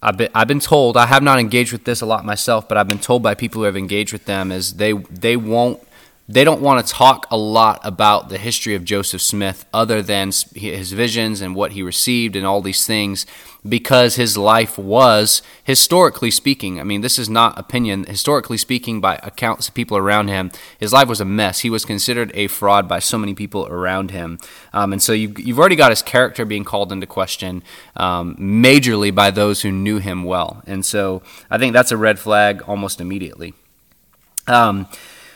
I've 0.01 0.17
been 0.17 0.29
I've 0.33 0.47
been 0.47 0.59
told 0.59 0.97
I 0.97 1.05
have 1.05 1.21
not 1.21 1.39
engaged 1.39 1.71
with 1.71 1.85
this 1.85 2.01
a 2.01 2.05
lot 2.05 2.25
myself, 2.25 2.67
but 2.67 2.77
I've 2.77 2.87
been 2.87 2.99
told 2.99 3.21
by 3.21 3.35
people 3.35 3.61
who 3.61 3.65
have 3.65 3.77
engaged 3.77 4.13
with 4.13 4.25
them 4.25 4.51
is 4.51 4.73
they 4.75 4.93
they 4.93 5.37
won't 5.37 5.79
they 6.27 6.43
don't 6.43 6.61
want 6.61 6.85
to 6.85 6.93
talk 6.93 7.27
a 7.29 7.37
lot 7.37 7.81
about 7.83 8.29
the 8.29 8.37
history 8.37 8.75
of 8.75 8.85
Joseph 8.85 9.21
Smith 9.21 9.65
other 9.73 10.01
than 10.01 10.31
his 10.55 10.93
visions 10.93 11.41
and 11.41 11.55
what 11.55 11.73
he 11.73 11.83
received 11.83 12.35
and 12.35 12.45
all 12.45 12.61
these 12.61 12.85
things 12.85 13.25
because 13.67 14.15
his 14.15 14.37
life 14.37 14.77
was 14.77 15.41
historically 15.63 16.31
speaking 16.31 16.79
I 16.79 16.83
mean 16.83 17.01
this 17.01 17.17
is 17.17 17.29
not 17.29 17.57
opinion 17.57 18.03
historically 18.05 18.57
speaking 18.57 18.99
by 18.99 19.15
accounts 19.23 19.69
of 19.69 19.73
people 19.73 19.97
around 19.97 20.27
him 20.27 20.51
his 20.79 20.93
life 20.93 21.07
was 21.07 21.21
a 21.21 21.25
mess. 21.25 21.59
He 21.59 21.69
was 21.69 21.85
considered 21.85 22.31
a 22.33 22.47
fraud 22.47 22.87
by 22.87 22.99
so 22.99 23.17
many 23.17 23.33
people 23.33 23.67
around 23.67 24.11
him. 24.11 24.37
Um, 24.73 24.93
and 24.93 25.01
so 25.01 25.13
you've, 25.13 25.39
you've 25.39 25.59
already 25.59 25.75
got 25.75 25.91
his 25.91 26.01
character 26.01 26.45
being 26.45 26.63
called 26.63 26.91
into 26.91 27.07
question 27.07 27.63
um, 27.95 28.35
majorly 28.35 29.13
by 29.13 29.31
those 29.31 29.61
who 29.61 29.71
knew 29.71 29.99
him 29.99 30.23
well. 30.23 30.61
And 30.67 30.85
so 30.85 31.21
I 31.49 31.57
think 31.57 31.73
that's 31.73 31.91
a 31.91 31.97
red 31.97 32.19
flag 32.19 32.63
almost 32.67 32.99
immediately. 32.99 33.53
Um, 34.47 34.87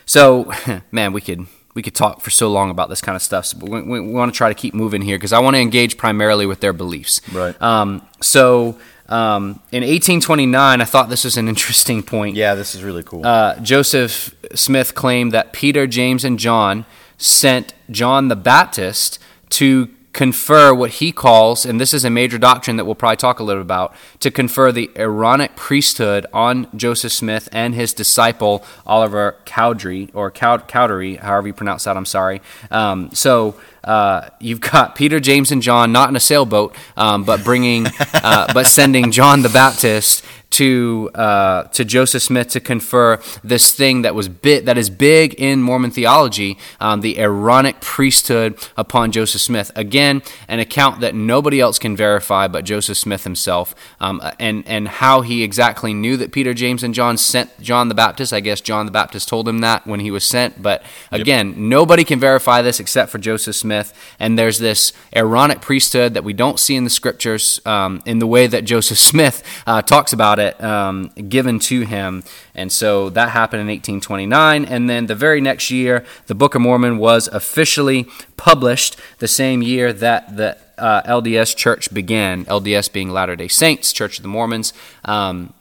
so, 0.07 0.51
man, 0.91 1.13
we 1.13 1.21
could 1.21 1.45
we 1.75 1.83
could 1.83 1.93
talk 1.93 2.21
for 2.21 2.31
so 2.31 2.49
long 2.49 2.71
about 2.71 2.89
this 2.89 3.01
kind 3.01 3.15
of 3.15 3.21
stuff, 3.21 3.53
but 3.55 3.69
we, 3.69 3.81
we, 3.83 3.99
we 3.99 4.11
want 4.11 4.33
to 4.33 4.35
try 4.35 4.49
to 4.49 4.55
keep 4.55 4.73
moving 4.73 5.03
here 5.03 5.15
because 5.15 5.31
I 5.31 5.37
want 5.37 5.55
to 5.55 5.61
engage 5.61 5.95
primarily 5.95 6.47
with 6.47 6.59
their 6.59 6.73
beliefs. 6.73 7.21
Right. 7.31 7.61
Um, 7.61 8.01
so, 8.19 8.79
um, 9.09 9.61
in 9.71 9.83
1829, 9.83 10.81
I 10.81 10.85
thought 10.85 11.09
this 11.09 11.23
was 11.23 11.37
an 11.37 11.47
interesting 11.53 12.01
point. 12.01 12.35
Yeah, 12.35 12.55
this 12.55 12.73
is 12.73 12.83
really 12.83 13.03
cool. 13.03 13.23
Uh, 13.23 13.59
Joseph 13.59 14.33
Smith 14.55 14.95
claimed 14.95 15.33
that 15.33 15.53
Peter, 15.53 15.85
James, 15.85 16.23
and 16.23 16.39
John 16.39 16.87
sent 17.19 17.75
John 17.91 18.27
the 18.27 18.35
Baptist 18.35 19.19
to 19.49 19.87
confer 20.17 20.73
what 20.73 20.89
he 20.93 21.11
calls, 21.11 21.63
and 21.63 21.79
this 21.79 21.93
is 21.93 22.03
a 22.03 22.09
major 22.09 22.39
doctrine 22.39 22.75
that 22.77 22.85
we'll 22.85 22.95
probably 22.95 23.15
talk 23.15 23.39
a 23.39 23.43
little 23.43 23.61
about, 23.61 23.93
to 24.19 24.31
confer 24.31 24.71
the 24.71 24.89
Aaronic 24.95 25.55
priesthood 25.55 26.25
on 26.33 26.67
Joseph 26.75 27.11
Smith 27.11 27.47
and 27.51 27.75
his 27.75 27.93
disciple 27.93 28.65
Oliver 28.83 29.35
Cowdery, 29.45 30.09
or 30.15 30.31
Cowdery, 30.31 31.19
however 31.19 31.45
you 31.45 31.53
pronounce 31.53 31.83
that, 31.83 31.95
I'm 31.95 32.05
sorry. 32.05 32.41
Um, 32.71 33.11
so 33.13 33.57
uh, 33.83 34.29
you've 34.39 34.59
got 34.59 34.95
Peter, 34.95 35.19
James, 35.19 35.51
and 35.51 35.61
John 35.61 35.91
not 35.91 36.09
in 36.09 36.15
a 36.15 36.19
sailboat, 36.19 36.75
um, 36.97 37.23
but 37.23 37.43
bringing, 37.43 37.85
uh, 38.15 38.51
but 38.55 38.65
sending 38.65 39.11
John 39.11 39.43
the 39.43 39.49
Baptist 39.49 40.25
to 40.51 41.09
uh, 41.13 41.63
to 41.63 41.85
Joseph 41.85 42.23
Smith 42.23 42.49
to 42.49 42.59
confer 42.59 43.19
this 43.43 43.73
thing 43.73 44.01
that 44.01 44.15
was 44.15 44.27
bit 44.27 44.65
that 44.65 44.77
is 44.77 44.89
big 44.89 45.33
in 45.35 45.61
Mormon 45.61 45.91
theology, 45.91 46.57
um, 46.79 47.01
the 47.01 47.19
Aaronic 47.19 47.81
priesthood 47.81 48.57
upon 48.75 49.11
Joseph 49.11 49.41
Smith. 49.41 49.71
Again, 49.75 50.21
an 50.47 50.59
account 50.59 51.01
that 51.01 51.13
nobody 51.13 51.59
else 51.59 51.77
can 51.77 51.95
verify 51.95 52.47
but 52.47 52.65
Joseph 52.65 52.97
Smith 52.97 53.23
himself, 53.23 53.75
um, 53.99 54.21
and 54.39 54.63
and 54.67 54.87
how 54.87 55.21
he 55.21 55.43
exactly 55.43 55.93
knew 55.93 56.17
that 56.17 56.31
Peter, 56.31 56.53
James, 56.53 56.83
and 56.83 56.93
John 56.93 57.17
sent 57.17 57.59
John 57.59 57.89
the 57.89 57.95
Baptist. 57.95 58.33
I 58.33 58.39
guess 58.39 58.61
John 58.61 58.85
the 58.85 58.91
Baptist 58.91 59.27
told 59.27 59.47
him 59.47 59.59
that 59.59 59.85
when 59.85 59.99
he 59.99 60.11
was 60.11 60.23
sent, 60.23 60.61
but 60.61 60.83
again, 61.11 61.49
yep. 61.49 61.57
nobody 61.57 62.03
can 62.03 62.19
verify 62.19 62.61
this 62.61 62.79
except 62.79 63.11
for 63.11 63.17
Joseph 63.17 63.55
Smith. 63.55 63.93
And 64.19 64.39
there's 64.39 64.59
this 64.59 64.93
Aaronic 65.13 65.61
priesthood 65.61 66.13
that 66.13 66.23
we 66.23 66.33
don't 66.33 66.59
see 66.59 66.75
in 66.75 66.83
the 66.83 66.89
scriptures 66.89 67.61
um, 67.65 68.01
in 68.05 68.19
the 68.19 68.27
way 68.27 68.47
that 68.47 68.65
Joseph 68.65 68.97
Smith 69.11 69.43
uh, 69.67 69.81
talks 69.81 70.13
about 70.13 70.36
it 70.37 70.61
um, 70.63 71.09
given 71.29 71.59
to 71.59 71.81
him. 71.81 72.23
And 72.55 72.71
so 72.71 73.09
that 73.11 73.29
happened 73.29 73.61
in 73.61 73.67
1829. 73.67 74.65
And 74.65 74.89
then 74.89 75.07
the 75.07 75.15
very 75.15 75.41
next 75.41 75.71
year, 75.71 76.05
the 76.27 76.35
Book 76.35 76.55
of 76.55 76.61
Mormon 76.61 76.97
was 76.97 77.27
officially 77.27 78.07
published 78.35 78.97
the 79.19 79.27
same 79.27 79.61
year 79.61 79.93
that 79.93 80.37
the 80.37 80.57
uh, 80.77 81.01
LDS 81.03 81.55
Church 81.55 81.93
began, 81.93 82.45
LDS 82.45 82.91
being 82.91 83.09
Latter 83.09 83.35
day 83.35 83.47
Saints, 83.47 83.91
Church 83.91 84.17
of 84.17 84.23
the 84.23 84.29
Mormons. 84.29 84.73
Um, 85.05 85.53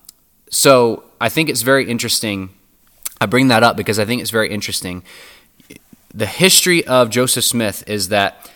so 0.51 1.05
I 1.21 1.29
think 1.29 1.49
it's 1.49 1.63
very 1.63 1.89
interesting. 1.89 2.51
I 3.21 3.27
bring 3.27 3.49
that 3.49 3.63
up 3.63 3.77
because 3.77 3.99
I 3.99 4.05
think 4.05 4.21
it's 4.21 4.31
very 4.31 4.51
interesting. 4.51 5.03
The 6.15 6.27
history 6.27 6.87
of 6.87 7.11
Joseph 7.11 7.45
Smith 7.45 7.85
is 7.87 8.09
that 8.09 8.51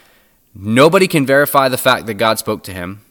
nobody 0.54 1.09
can 1.09 1.26
verify 1.26 1.68
the 1.68 1.78
fact 1.78 2.06
that 2.06 2.14
God 2.14 2.38
spoke 2.38 2.62
to 2.64 2.72
him. 2.72 3.02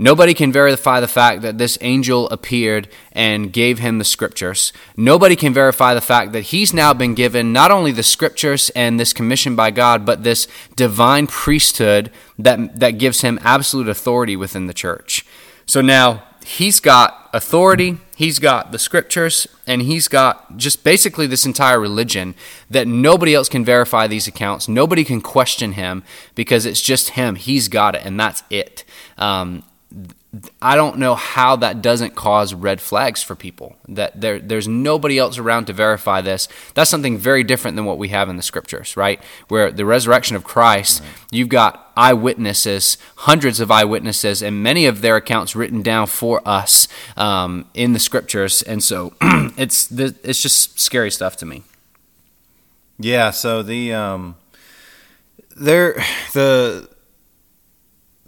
Nobody 0.00 0.32
can 0.32 0.52
verify 0.52 1.00
the 1.00 1.08
fact 1.08 1.42
that 1.42 1.58
this 1.58 1.76
angel 1.80 2.28
appeared 2.30 2.88
and 3.10 3.52
gave 3.52 3.80
him 3.80 3.98
the 3.98 4.04
scriptures. 4.04 4.72
Nobody 4.96 5.34
can 5.34 5.52
verify 5.52 5.92
the 5.92 6.00
fact 6.00 6.30
that 6.32 6.42
he's 6.42 6.72
now 6.72 6.94
been 6.94 7.14
given 7.14 7.52
not 7.52 7.72
only 7.72 7.90
the 7.90 8.04
scriptures 8.04 8.70
and 8.70 9.00
this 9.00 9.12
commission 9.12 9.56
by 9.56 9.72
God, 9.72 10.06
but 10.06 10.22
this 10.22 10.46
divine 10.76 11.26
priesthood 11.26 12.12
that, 12.38 12.78
that 12.78 12.92
gives 12.92 13.22
him 13.22 13.40
absolute 13.42 13.88
authority 13.88 14.36
within 14.36 14.68
the 14.68 14.74
church. 14.74 15.26
So 15.66 15.80
now 15.80 16.22
he's 16.46 16.78
got 16.78 17.28
authority, 17.34 17.98
he's 18.16 18.38
got 18.38 18.72
the 18.72 18.78
scriptures, 18.78 19.48
and 19.66 19.82
he's 19.82 20.06
got 20.06 20.56
just 20.56 20.84
basically 20.84 21.26
this 21.26 21.44
entire 21.44 21.78
religion 21.80 22.36
that 22.70 22.86
nobody 22.86 23.34
else 23.34 23.48
can 23.48 23.64
verify 23.64 24.06
these 24.06 24.28
accounts. 24.28 24.68
Nobody 24.68 25.04
can 25.04 25.20
question 25.20 25.72
him 25.72 26.04
because 26.34 26.64
it's 26.64 26.80
just 26.80 27.10
him. 27.10 27.34
He's 27.34 27.68
got 27.68 27.94
it, 27.96 28.02
and 28.04 28.18
that's 28.18 28.44
it. 28.48 28.84
Um, 29.18 29.64
I 30.60 30.76
don't 30.76 30.98
know 30.98 31.14
how 31.14 31.56
that 31.56 31.80
doesn't 31.82 32.14
cause 32.14 32.52
red 32.54 32.80
flags 32.80 33.22
for 33.22 33.34
people. 33.34 33.76
That 33.88 34.20
there, 34.20 34.38
there's 34.38 34.68
nobody 34.68 35.18
else 35.18 35.38
around 35.38 35.66
to 35.66 35.72
verify 35.72 36.20
this. 36.20 36.48
That's 36.74 36.90
something 36.90 37.18
very 37.18 37.42
different 37.44 37.76
than 37.76 37.84
what 37.84 37.98
we 37.98 38.08
have 38.08 38.28
in 38.28 38.36
the 38.36 38.42
scriptures, 38.42 38.96
right? 38.96 39.22
Where 39.48 39.70
the 39.70 39.84
resurrection 39.84 40.36
of 40.36 40.44
Christ, 40.44 41.00
right. 41.00 41.10
you've 41.30 41.48
got 41.48 41.92
eyewitnesses, 41.96 42.98
hundreds 43.16 43.60
of 43.60 43.70
eyewitnesses, 43.70 44.42
and 44.42 44.62
many 44.62 44.86
of 44.86 45.00
their 45.00 45.16
accounts 45.16 45.56
written 45.56 45.82
down 45.82 46.06
for 46.06 46.46
us 46.46 46.88
um, 47.16 47.66
in 47.74 47.92
the 47.92 47.98
scriptures. 47.98 48.62
And 48.62 48.82
so 48.82 49.14
it's 49.20 49.90
it's 49.90 50.42
just 50.42 50.78
scary 50.78 51.10
stuff 51.10 51.36
to 51.38 51.46
me. 51.46 51.62
Yeah. 52.98 53.30
So 53.30 53.62
the 53.62 53.94
um, 53.94 54.36
there 55.56 55.94
the 56.32 56.88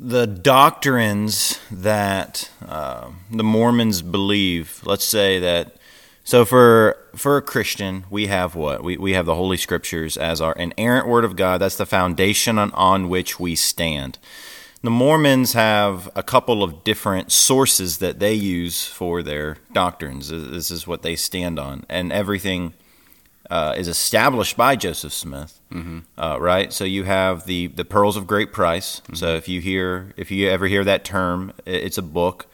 the 0.03 0.27
doctrines 0.27 1.61
that 1.71 2.51
uh, 2.67 3.11
the 3.31 3.45
Mormons 3.45 4.01
believe, 4.01 4.81
let's 4.85 5.05
say 5.05 5.39
that, 5.41 5.77
so 6.25 6.47
for 6.47 6.97
for 7.15 7.37
a 7.37 7.43
Christian, 7.43 8.05
we 8.09 8.29
have 8.29 8.55
what 8.55 8.83
we 8.83 8.97
we 8.97 9.13
have 9.13 9.27
the 9.27 9.35
Holy 9.35 9.59
Scriptures 9.59 10.17
as 10.17 10.41
our 10.41 10.55
inerrant 10.55 11.07
Word 11.07 11.25
of 11.25 11.37
God. 11.37 11.61
That's 11.61 11.77
the 11.77 11.87
foundation 11.87 12.59
on, 12.59 12.73
on 12.73 13.11
which 13.11 13.39
we 13.39 13.55
stand. 13.55 14.19
The 14.83 14.91
Mormons 14.91 15.53
have 15.53 16.09
a 16.17 16.23
couple 16.23 16.63
of 16.63 16.83
different 16.83 17.31
sources 17.31 17.99
that 17.99 18.21
they 18.21 18.33
use 18.33 18.87
for 18.87 19.23
their 19.23 19.59
doctrines. 19.75 20.31
This 20.31 20.71
is 20.71 20.87
what 20.87 21.03
they 21.03 21.17
stand 21.17 21.59
on, 21.59 21.85
and 21.91 22.11
everything 22.11 22.73
uh, 23.51 23.75
is 23.77 23.89
established 23.89 24.57
by 24.57 24.77
Joseph 24.77 25.13
Smith, 25.13 25.61
mm-hmm. 25.73 25.99
uh, 26.17 26.39
right? 26.39 26.73
So 26.73 26.85
you 26.85 27.05
have 27.05 27.47
the 27.47 27.67
the 27.67 27.85
pearls 27.85 28.17
of 28.17 28.27
great 28.27 28.53
price. 28.53 29.01
Mm-hmm. 29.01 29.15
So 29.17 29.35
if 29.35 29.49
you 29.49 29.61
hear 29.61 30.15
if 30.17 30.31
you 30.31 30.49
ever 30.49 30.67
hear 30.67 30.85
that 30.85 31.05
term, 31.05 31.53
it's 31.67 31.99
a 31.99 32.03
book, 32.03 32.47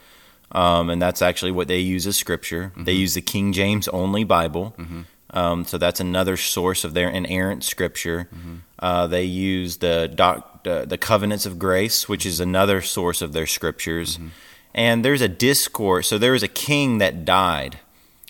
um, 0.51 0.89
and 0.89 0.99
that's 1.01 1.21
actually 1.21 1.51
what 1.51 1.67
they 1.67 1.79
use 1.79 2.07
as 2.07 2.17
scripture. 2.17 2.71
Mm-hmm. 2.71 2.83
They 2.85 2.93
use 2.93 3.13
the 3.13 3.21
King 3.21 3.53
James 3.53 3.87
only 3.89 4.23
Bible. 4.23 4.75
Mm-hmm. 4.77 5.01
Um, 5.31 5.65
so 5.65 5.77
that's 5.77 5.99
another 5.99 6.37
source 6.37 6.83
of 6.83 6.93
their 6.93 7.09
inerrant 7.09 7.63
scripture. 7.63 8.27
Mm-hmm. 8.33 8.55
Uh, 8.79 9.07
they 9.07 9.23
use 9.23 9.77
the 9.77 10.11
doc, 10.13 10.63
the 10.63 10.97
covenants 10.97 11.45
of 11.45 11.59
grace, 11.59 12.09
which 12.09 12.25
is 12.25 12.39
another 12.39 12.81
source 12.81 13.21
of 13.21 13.33
their 13.33 13.45
scriptures. 13.45 14.17
Mm-hmm. 14.17 14.27
And 14.73 15.03
there's 15.03 15.21
a 15.21 15.27
discourse. 15.27 16.07
So 16.07 16.17
there 16.17 16.31
was 16.31 16.43
a 16.43 16.47
king 16.47 16.99
that 16.99 17.25
died 17.25 17.79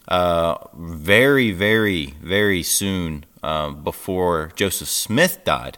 uh, 0.08 0.58
very, 0.74 1.52
very, 1.52 2.16
very 2.22 2.64
soon 2.64 3.26
uh, 3.44 3.72
before 3.72 4.52
Joseph 4.56 4.88
Smith 4.88 5.44
died, 5.44 5.78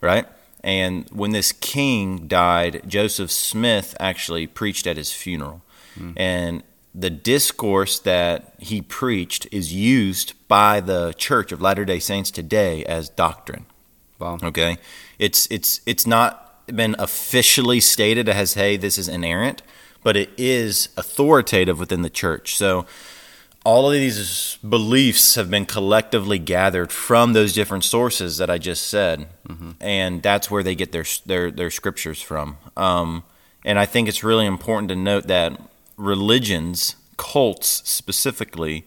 right? 0.00 0.26
And 0.62 1.08
when 1.10 1.32
this 1.32 1.52
king 1.52 2.28
died, 2.28 2.82
Joseph 2.86 3.30
Smith 3.30 3.96
actually 3.98 4.46
preached 4.46 4.86
at 4.86 4.96
his 4.96 5.12
funeral. 5.12 5.62
Mm. 5.98 6.12
And 6.16 6.62
the 6.94 7.10
discourse 7.10 7.98
that 8.00 8.54
he 8.58 8.80
preached 8.82 9.46
is 9.50 9.72
used 9.72 10.34
by 10.46 10.80
the 10.80 11.14
Church 11.14 11.50
of 11.50 11.60
Latter-day 11.60 11.98
Saints 11.98 12.30
today 12.30 12.84
as 12.84 13.08
doctrine. 13.08 13.66
Wow. 14.18 14.38
Okay? 14.42 14.76
It's 15.18 15.48
it's 15.50 15.80
it's 15.86 16.06
not 16.06 16.64
been 16.66 16.94
officially 16.98 17.80
stated 17.80 18.28
as 18.28 18.54
hey, 18.54 18.76
this 18.76 18.98
is 18.98 19.08
inerrant, 19.08 19.62
but 20.04 20.16
it 20.16 20.30
is 20.36 20.90
authoritative 20.96 21.80
within 21.80 22.02
the 22.02 22.10
church. 22.10 22.56
So 22.56 22.86
all 23.64 23.86
of 23.86 23.92
these 23.92 24.58
beliefs 24.68 25.36
have 25.36 25.50
been 25.50 25.66
collectively 25.66 26.38
gathered 26.38 26.90
from 26.90 27.32
those 27.32 27.52
different 27.52 27.84
sources 27.84 28.38
that 28.38 28.50
I 28.50 28.58
just 28.58 28.88
said, 28.88 29.28
mm-hmm. 29.48 29.72
and 29.80 30.22
that's 30.22 30.50
where 30.50 30.62
they 30.62 30.74
get 30.74 30.92
their 30.92 31.04
their 31.26 31.50
their 31.50 31.70
scriptures 31.70 32.20
from. 32.20 32.56
Um, 32.76 33.24
and 33.64 33.78
I 33.78 33.86
think 33.86 34.08
it's 34.08 34.24
really 34.24 34.46
important 34.46 34.88
to 34.88 34.96
note 34.96 35.28
that 35.28 35.60
religions, 35.96 36.96
cults 37.16 37.88
specifically, 37.88 38.84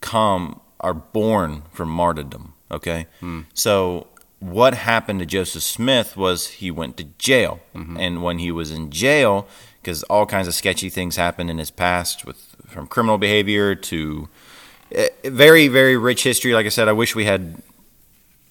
come 0.00 0.60
are 0.80 0.94
born 0.94 1.62
from 1.72 1.88
martyrdom. 1.88 2.54
Okay, 2.70 3.06
mm. 3.22 3.46
so 3.54 4.08
what 4.40 4.74
happened 4.74 5.20
to 5.20 5.26
Joseph 5.26 5.62
Smith 5.62 6.16
was 6.16 6.48
he 6.48 6.70
went 6.70 6.96
to 6.98 7.04
jail, 7.16 7.60
and 7.98 8.22
when 8.22 8.38
he 8.38 8.50
was 8.50 8.70
in 8.70 8.90
jail, 8.90 9.46
because 9.80 10.02
all 10.04 10.26
kinds 10.26 10.48
of 10.48 10.54
sketchy 10.54 10.90
things 10.90 11.16
happened 11.16 11.48
in 11.48 11.58
his 11.58 11.70
past, 11.70 12.26
with 12.26 12.51
from 12.72 12.86
criminal 12.86 13.18
behavior 13.18 13.74
to 13.74 14.28
eh, 14.92 15.08
very 15.24 15.68
very 15.68 15.96
rich 15.96 16.24
history. 16.24 16.54
Like 16.54 16.66
I 16.66 16.70
said, 16.70 16.88
I 16.88 16.92
wish 16.92 17.14
we 17.14 17.24
had 17.24 17.62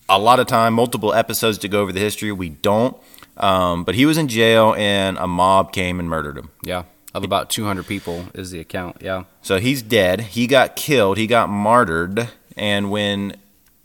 a 0.07 0.19
lot 0.19 0.39
of 0.39 0.47
time, 0.47 0.73
multiple 0.73 1.13
episodes 1.13 1.57
to 1.59 1.67
go 1.67 1.81
over 1.81 1.91
the 1.91 1.99
history. 1.99 2.31
We 2.31 2.49
don't. 2.49 2.97
Um, 3.37 3.83
but 3.83 3.95
he 3.95 4.05
was 4.05 4.17
in 4.17 4.27
jail, 4.27 4.75
and 4.77 5.17
a 5.17 5.27
mob 5.27 5.71
came 5.71 5.99
and 5.99 6.09
murdered 6.09 6.37
him. 6.37 6.49
Yeah. 6.63 6.83
Of 7.13 7.23
about 7.23 7.49
200 7.49 7.87
people 7.87 8.25
is 8.33 8.51
the 8.51 8.59
account. 8.59 8.97
Yeah. 9.01 9.23
So 9.41 9.59
he's 9.59 9.81
dead. 9.81 10.21
He 10.21 10.47
got 10.47 10.75
killed. 10.75 11.17
He 11.17 11.27
got 11.27 11.49
martyred. 11.49 12.29
And 12.55 12.89
when 12.89 13.35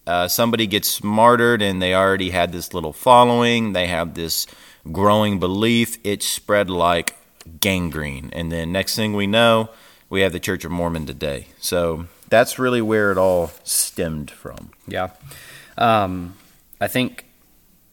uh, 0.07 0.29
somebody 0.29 0.67
gets 0.67 1.03
martyred 1.03 1.61
and 1.61 1.83
they 1.83 1.95
already 1.95 2.31
had 2.31 2.53
this 2.53 2.73
little 2.73 2.93
following, 2.93 3.73
they 3.73 3.89
have 3.89 4.15
this 4.15 4.47
growing 4.93 5.41
belief, 5.41 5.99
it 6.05 6.23
spread 6.23 6.71
like 6.71 7.17
gangrene. 7.61 8.31
And 8.33 8.53
then 8.53 8.71
next 8.71 8.95
thing 8.95 9.15
we 9.15 9.27
know, 9.27 9.71
we 10.09 10.21
have 10.23 10.33
the 10.33 10.41
Church 10.41 10.65
of 10.65 10.71
Mormon 10.71 11.07
today. 11.07 11.49
So 11.59 12.07
that's 12.29 12.59
really 12.59 12.83
where 12.83 13.13
it 13.13 13.19
all 13.19 13.53
stemmed 13.65 14.31
from. 14.31 14.71
Yeah. 14.87 15.11
Um, 15.79 16.37
I 16.81 16.89
think 16.89 17.27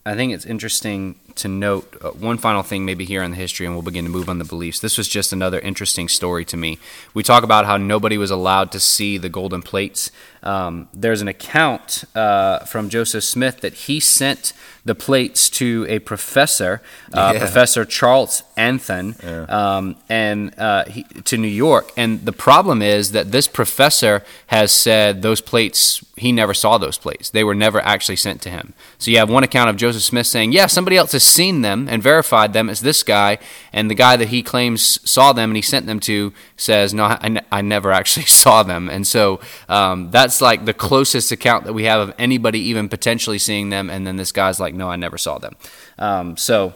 I 0.05 0.15
think 0.15 0.33
it's 0.33 0.45
interesting 0.45 1.15
to 1.35 1.47
note 1.47 1.95
uh, 2.01 2.09
one 2.09 2.37
final 2.37 2.61
thing, 2.61 2.85
maybe 2.85 3.05
here 3.05 3.23
on 3.23 3.31
the 3.31 3.37
history, 3.37 3.65
and 3.65 3.73
we'll 3.73 3.83
begin 3.83 4.03
to 4.03 4.11
move 4.11 4.27
on 4.27 4.37
the 4.37 4.45
beliefs. 4.45 4.81
This 4.81 4.97
was 4.97 5.07
just 5.07 5.31
another 5.31 5.59
interesting 5.59 6.09
story 6.09 6.43
to 6.45 6.57
me. 6.57 6.77
We 7.13 7.23
talk 7.23 7.43
about 7.43 7.65
how 7.65 7.77
nobody 7.77 8.17
was 8.17 8.29
allowed 8.29 8.71
to 8.73 8.79
see 8.81 9.17
the 9.17 9.29
golden 9.29 9.61
plates. 9.61 10.11
Um, 10.43 10.89
there's 10.93 11.21
an 11.21 11.29
account 11.29 12.03
uh, 12.15 12.59
from 12.65 12.89
Joseph 12.89 13.23
Smith 13.23 13.61
that 13.61 13.73
he 13.73 14.01
sent 14.01 14.51
the 14.85 14.95
plates 14.95 15.49
to 15.49 15.85
a 15.87 15.99
professor, 15.99 16.81
uh, 17.13 17.31
Yeah. 17.33 17.39
Professor 17.39 17.85
Charles 17.85 18.43
Anthon, 18.57 19.15
um, 19.49 19.95
and 20.09 20.53
uh, 20.59 20.85
he, 20.85 21.03
to 21.03 21.37
New 21.37 21.47
York. 21.47 21.91
And 21.95 22.25
the 22.25 22.33
problem 22.33 22.81
is 22.81 23.11
that 23.11 23.31
this 23.31 23.47
professor 23.47 24.23
has 24.47 24.71
said 24.71 25.21
those 25.21 25.41
plates 25.41 26.03
he 26.15 26.31
never 26.31 26.53
saw 26.53 26.77
those 26.77 26.97
plates. 26.97 27.31
They 27.31 27.43
were 27.43 27.55
never 27.55 27.81
actually 27.81 28.17
sent 28.17 28.41
to 28.43 28.49
him. 28.49 28.73
So 28.99 29.09
you 29.09 29.17
have 29.17 29.31
one 29.31 29.43
account 29.43 29.71
of 29.71 29.77
Joseph 29.77 30.03
Smith 30.03 30.27
saying, 30.27 30.51
"Yeah, 30.51 30.67
somebody 30.67 30.95
else 30.95 31.11
has 31.13 31.23
seen 31.23 31.61
them 31.61 31.87
and 31.89 32.03
verified 32.03 32.53
them. 32.53 32.69
It's 32.69 32.81
this 32.81 33.01
guy." 33.01 33.39
And 33.73 33.89
the 33.89 33.95
guy 33.95 34.15
that 34.17 34.27
he 34.27 34.43
claims 34.43 34.99
saw 35.09 35.33
them 35.33 35.49
and 35.49 35.55
he 35.55 35.61
sent 35.63 35.87
them 35.87 35.99
to 36.01 36.31
says, 36.55 36.93
"No, 36.93 37.05
I, 37.05 37.41
I 37.51 37.61
never 37.61 37.91
actually 37.91 38.25
saw 38.43 38.61
them." 38.61 38.89
And 38.89 39.07
so 39.07 39.39
um, 39.67 40.11
that's 40.11 40.39
like 40.39 40.65
the 40.65 40.73
closest 40.73 41.31
account 41.31 41.65
that 41.65 41.73
we 41.73 41.85
have 41.85 42.09
of 42.09 42.15
anybody 42.19 42.59
even 42.59 42.89
potentially 42.89 43.39
seeing 43.39 43.69
them. 43.69 43.89
And 43.89 44.05
then 44.05 44.15
this 44.15 44.31
guy's 44.31 44.59
like, 44.59 44.72
"No, 44.73 44.89
I 44.89 44.95
never 44.95 45.17
saw 45.17 45.37
them." 45.37 45.55
Um, 45.97 46.37
so. 46.37 46.73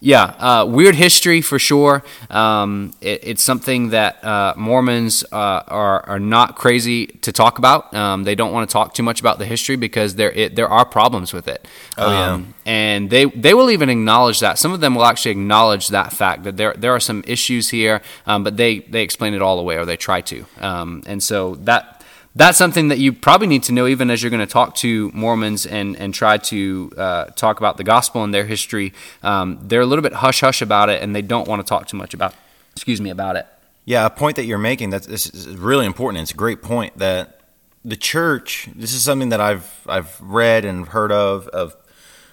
Yeah, 0.00 0.24
uh, 0.38 0.66
weird 0.66 0.96
history 0.96 1.40
for 1.40 1.58
sure. 1.58 2.04
Um, 2.28 2.92
it, 3.00 3.20
it's 3.22 3.42
something 3.42 3.88
that 3.90 4.22
uh, 4.22 4.52
Mormons 4.54 5.24
uh, 5.32 5.62
are 5.66 6.06
are 6.06 6.18
not 6.18 6.56
crazy 6.56 7.06
to 7.06 7.32
talk 7.32 7.58
about. 7.58 7.94
Um, 7.94 8.24
they 8.24 8.34
don't 8.34 8.52
want 8.52 8.68
to 8.68 8.72
talk 8.72 8.92
too 8.92 9.02
much 9.02 9.20
about 9.20 9.38
the 9.38 9.46
history 9.46 9.76
because 9.76 10.16
there 10.16 10.30
it, 10.32 10.56
there 10.56 10.68
are 10.68 10.84
problems 10.84 11.32
with 11.32 11.48
it. 11.48 11.66
Oh, 11.96 12.10
yeah. 12.10 12.32
Um, 12.32 12.54
and 12.66 13.08
they 13.08 13.24
they 13.24 13.54
will 13.54 13.70
even 13.70 13.88
acknowledge 13.88 14.40
that. 14.40 14.58
Some 14.58 14.72
of 14.72 14.80
them 14.80 14.94
will 14.94 15.06
actually 15.06 15.30
acknowledge 15.30 15.88
that 15.88 16.12
fact 16.12 16.42
that 16.42 16.58
there 16.58 16.74
there 16.74 16.92
are 16.92 17.00
some 17.00 17.24
issues 17.26 17.70
here, 17.70 18.02
um, 18.26 18.44
but 18.44 18.58
they 18.58 18.80
they 18.80 19.02
explain 19.02 19.32
it 19.32 19.40
all 19.40 19.58
away 19.58 19.78
or 19.78 19.86
they 19.86 19.96
try 19.96 20.20
to. 20.22 20.44
Um, 20.60 21.02
and 21.06 21.22
so 21.22 21.54
that 21.62 21.93
that's 22.36 22.58
something 22.58 22.88
that 22.88 22.98
you 22.98 23.12
probably 23.12 23.46
need 23.46 23.62
to 23.64 23.72
know 23.72 23.86
even 23.86 24.10
as 24.10 24.22
you're 24.22 24.30
going 24.30 24.40
to 24.40 24.52
talk 24.52 24.74
to 24.76 25.10
Mormons 25.14 25.66
and, 25.66 25.96
and 25.96 26.12
try 26.12 26.36
to 26.38 26.92
uh, 26.96 27.24
talk 27.26 27.58
about 27.58 27.76
the 27.76 27.84
gospel 27.84 28.24
and 28.24 28.34
their 28.34 28.46
history. 28.46 28.92
Um, 29.22 29.60
they're 29.62 29.82
a 29.82 29.86
little 29.86 30.02
bit 30.02 30.14
hush 30.14 30.40
hush 30.40 30.60
about 30.60 30.88
it 30.88 31.02
and 31.02 31.14
they 31.14 31.22
don't 31.22 31.46
want 31.46 31.64
to 31.64 31.68
talk 31.68 31.86
too 31.86 31.96
much 31.96 32.12
about, 32.12 32.34
excuse 32.72 33.00
me, 33.00 33.10
about 33.10 33.36
it. 33.36 33.46
Yeah, 33.84 34.06
a 34.06 34.10
point 34.10 34.36
that 34.36 34.46
you're 34.46 34.58
making 34.58 34.90
that's 34.90 35.06
this 35.06 35.26
is 35.26 35.46
really 35.48 35.86
important. 35.86 36.22
It's 36.22 36.32
a 36.32 36.36
great 36.36 36.62
point 36.62 36.98
that 36.98 37.40
the 37.84 37.96
church. 37.96 38.68
This 38.74 38.94
is 38.94 39.02
something 39.02 39.28
that 39.28 39.40
I've 39.40 39.70
I've 39.86 40.18
read 40.20 40.64
and 40.64 40.88
heard 40.88 41.12
of 41.12 41.48
of 41.48 41.76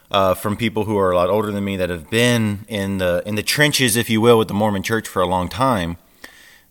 uh, 0.09 0.33
from 0.33 0.55
people 0.55 0.85
who 0.85 0.97
are 0.97 1.11
a 1.11 1.15
lot 1.15 1.29
older 1.29 1.51
than 1.51 1.63
me 1.63 1.77
that 1.77 1.89
have 1.89 2.09
been 2.09 2.65
in 2.67 2.99
the 2.99 3.21
in 3.25 3.35
the 3.35 3.43
trenches, 3.43 3.95
if 3.95 4.09
you 4.09 4.21
will, 4.21 4.37
with 4.37 4.47
the 4.47 4.53
Mormon 4.53 4.81
Church 4.81 5.07
for 5.07 5.21
a 5.21 5.27
long 5.27 5.49
time. 5.49 5.97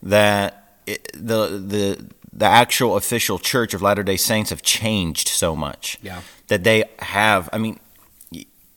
That 0.03 0.81
it, 0.87 1.11
the 1.13 1.47
the 1.59 2.07
the 2.33 2.47
actual 2.47 2.97
official 2.97 3.39
Church 3.39 3.75
of 3.75 3.83
Latter 3.83 4.03
Day 4.03 4.17
Saints 4.17 4.51
have 4.51 4.63
changed 4.63 5.29
so 5.29 5.57
much. 5.57 5.99
Yeah. 6.03 6.21
that 6.49 6.65
they 6.65 6.85
have. 7.01 7.49
I 7.53 7.59
mean, 7.59 7.79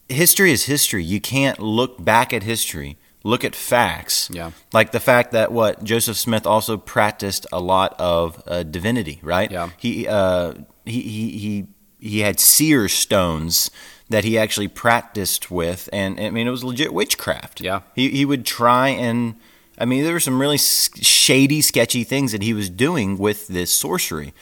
history 0.08 0.52
is 0.52 0.64
history. 0.64 1.04
You 1.04 1.20
can't 1.20 1.58
look 1.58 2.02
back 2.04 2.32
at 2.32 2.42
history. 2.42 2.96
Look 3.22 3.42
at 3.44 3.54
facts. 3.56 4.28
Yeah. 4.32 4.50
Like 4.72 4.92
the 4.92 5.00
fact 5.00 5.32
that 5.32 5.50
what 5.50 5.82
Joseph 5.82 6.16
Smith 6.16 6.46
also 6.46 6.76
practiced 6.76 7.46
a 7.52 7.58
lot 7.60 7.94
of 7.98 8.42
uh, 8.46 8.64
divinity, 8.64 9.18
right? 9.22 9.50
Yeah. 9.50 9.70
He 9.78 10.06
uh, 10.06 10.54
he 10.84 11.00
he 11.00 11.38
he 11.38 11.66
he 11.98 12.20
had 12.20 12.38
seer 12.38 12.86
stones 12.88 13.70
that 14.10 14.24
he 14.24 14.36
actually 14.36 14.68
practiced 14.68 15.50
with, 15.50 15.88
and 15.90 16.20
I 16.20 16.28
mean 16.30 16.46
it 16.46 16.50
was 16.50 16.62
legit 16.64 16.92
witchcraft. 16.92 17.62
Yeah. 17.62 17.80
He 17.94 18.10
he 18.10 18.24
would 18.24 18.44
try 18.44 18.88
and. 18.88 19.36
I 19.78 19.84
mean, 19.84 20.04
there 20.04 20.12
were 20.12 20.20
some 20.20 20.40
really 20.40 20.58
shady, 20.58 21.60
sketchy 21.60 22.04
things 22.04 22.32
that 22.32 22.42
he 22.42 22.54
was 22.54 22.70
doing 22.70 23.18
with 23.18 23.48
this 23.48 23.72
sorcery. 23.72 24.32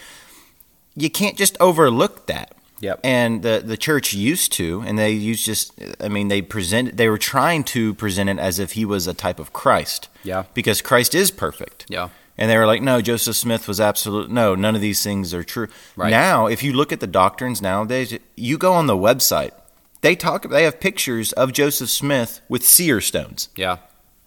You 0.95 1.09
can't 1.11 1.37
just 1.39 1.57
overlook 1.61 2.27
that 2.27 2.55
Yep. 2.81 3.01
and 3.05 3.43
the 3.43 3.63
the 3.65 3.77
church 3.77 4.13
used 4.13 4.53
to, 4.55 4.83
and 4.85 4.99
they 4.99 5.13
used 5.13 5.45
just, 5.47 5.73
I 6.01 6.09
mean, 6.09 6.29
they 6.29 6.43
present, 6.43 6.97
they 6.97 7.09
were 7.09 7.17
trying 7.19 7.63
to 7.65 7.95
present 7.95 8.29
it 8.29 8.39
as 8.39 8.59
if 8.59 8.73
he 8.73 8.85
was 8.85 9.07
a 9.07 9.15
type 9.15 9.39
of 9.39 9.53
Christ, 9.53 10.09
Yeah. 10.25 10.45
because 10.53 10.83
Christ 10.83 11.15
is 11.15 11.31
perfect, 11.31 11.87
Yeah. 11.89 12.09
and 12.37 12.51
they 12.51 12.59
were 12.59 12.67
like, 12.67 12.83
no, 12.83 13.01
Joseph 13.01 13.37
Smith 13.37 13.69
was 13.69 13.81
absolute, 13.81 14.31
no, 14.33 14.57
none 14.57 14.75
of 14.75 14.81
these 14.81 15.01
things 15.03 15.33
are 15.33 15.45
true. 15.45 15.69
Right. 15.97 16.11
Now, 16.11 16.47
if 16.49 16.63
you 16.65 16.73
look 16.73 16.93
at 16.93 16.99
the 16.99 17.07
doctrines 17.07 17.63
nowadays, 17.63 18.19
you 18.37 18.59
go 18.59 18.73
on 18.73 18.89
the 18.89 18.97
website, 18.97 19.53
they 20.01 20.17
talk, 20.17 20.51
they 20.51 20.65
have 20.65 20.81
pictures 20.81 21.33
of 21.35 21.53
Joseph 21.53 21.89
Smith 21.89 22.41
with 22.49 22.65
seer 22.67 23.01
stones. 23.01 23.49
Yeah. 23.55 23.77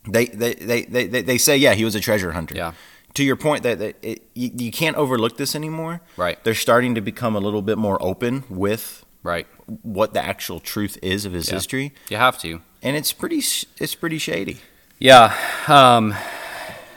They 0.08 0.26
they, 0.26 0.54
they, 0.56 0.82
they, 0.86 1.08
they 1.08 1.22
they 1.22 1.38
say, 1.38 1.58
yeah, 1.58 1.74
he 1.74 1.84
was 1.86 1.96
a 1.96 2.00
treasure 2.00 2.32
hunter. 2.34 2.56
Yeah. 2.56 2.74
To 3.15 3.24
your 3.24 3.38
point 3.38 3.63
that, 3.63 3.80
that 3.80 3.96
it, 4.02 4.24
you, 4.34 4.52
you 4.58 4.72
can't 4.72 4.98
overlook 4.98 5.38
this 5.38 5.56
anymore. 5.56 6.02
Right. 6.18 6.44
They're 6.44 6.54
starting 6.54 6.96
to 6.96 7.02
become 7.02 7.36
a 7.36 7.39
little 7.39 7.62
bit 7.62 7.78
more 7.78 7.98
open 8.04 8.44
with 8.50 9.06
Right. 9.24 9.48
what 9.82 10.13
the 10.13 10.24
actual 10.24 10.60
truth 10.60 10.98
is 11.02 11.26
of 11.26 11.32
his 11.34 11.48
Yeah. 11.48 11.56
history, 11.56 11.94
You 12.10 12.18
have 12.18 12.38
to. 12.41 12.62
and 12.84 12.96
it's 12.98 13.13
pretty 13.13 13.38
it's 13.80 13.96
pretty 13.96 14.18
shady. 14.18 14.58
Yeah, 15.00 15.34
um, 15.68 16.13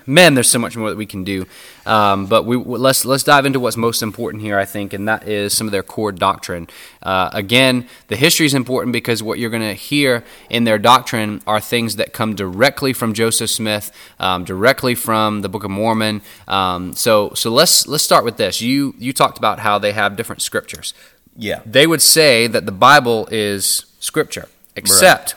man, 0.07 0.35
there's 0.35 0.51
so 0.51 0.59
much 0.59 0.77
more 0.77 0.91
that 0.91 0.97
we 0.99 1.07
can 1.07 1.25
do. 1.25 1.47
Um, 1.89 2.27
but 2.27 2.45
we 2.45 2.57
let's 2.57 3.05
let's 3.07 3.25
dive 3.25 3.47
into 3.47 3.59
what's 3.59 3.77
most 3.77 4.03
important 4.03 4.43
here, 4.43 4.59
I 4.59 4.67
think, 4.67 4.93
and 4.93 5.09
that 5.09 5.27
is 5.27 5.57
some 5.57 5.67
of 5.67 5.73
their 5.73 5.83
core 5.83 6.13
doctrine. 6.13 6.69
Uh, 7.03 7.31
again, 7.33 7.89
the 8.09 8.17
history 8.17 8.45
is 8.45 8.53
important 8.53 8.93
because 8.93 9.23
what 9.23 9.39
you're 9.39 9.51
going 9.51 9.63
to 9.63 9.75
hear 9.75 10.23
in 10.51 10.65
their 10.65 10.79
doctrine 10.79 11.41
are 11.47 11.61
things 11.61 11.97
that 11.97 12.13
come 12.13 12.35
directly 12.35 12.93
from 12.93 13.15
Joseph 13.15 13.49
Smith, 13.49 13.91
um, 14.21 14.45
directly 14.45 14.95
from 14.95 15.41
the 15.41 15.49
Book 15.49 15.65
of 15.65 15.71
Mormon. 15.71 16.21
Um, 16.47 16.95
so 16.95 17.33
so 17.35 17.51
let's 17.51 17.87
let's 17.87 18.05
start 18.05 18.25
with 18.25 18.37
this. 18.37 18.61
You 18.61 18.95
you 18.99 19.15
talked 19.15 19.39
about 19.39 19.61
how 19.61 19.79
they 19.79 19.93
have 19.93 20.15
different 20.15 20.43
scriptures. 20.43 20.93
Yeah. 21.37 21.63
They 21.65 21.87
would 21.87 22.03
say 22.03 22.49
that 22.49 22.67
the 22.67 22.73
Bible 22.73 23.29
is 23.31 23.87
scripture, 23.99 24.49
except. 24.77 25.37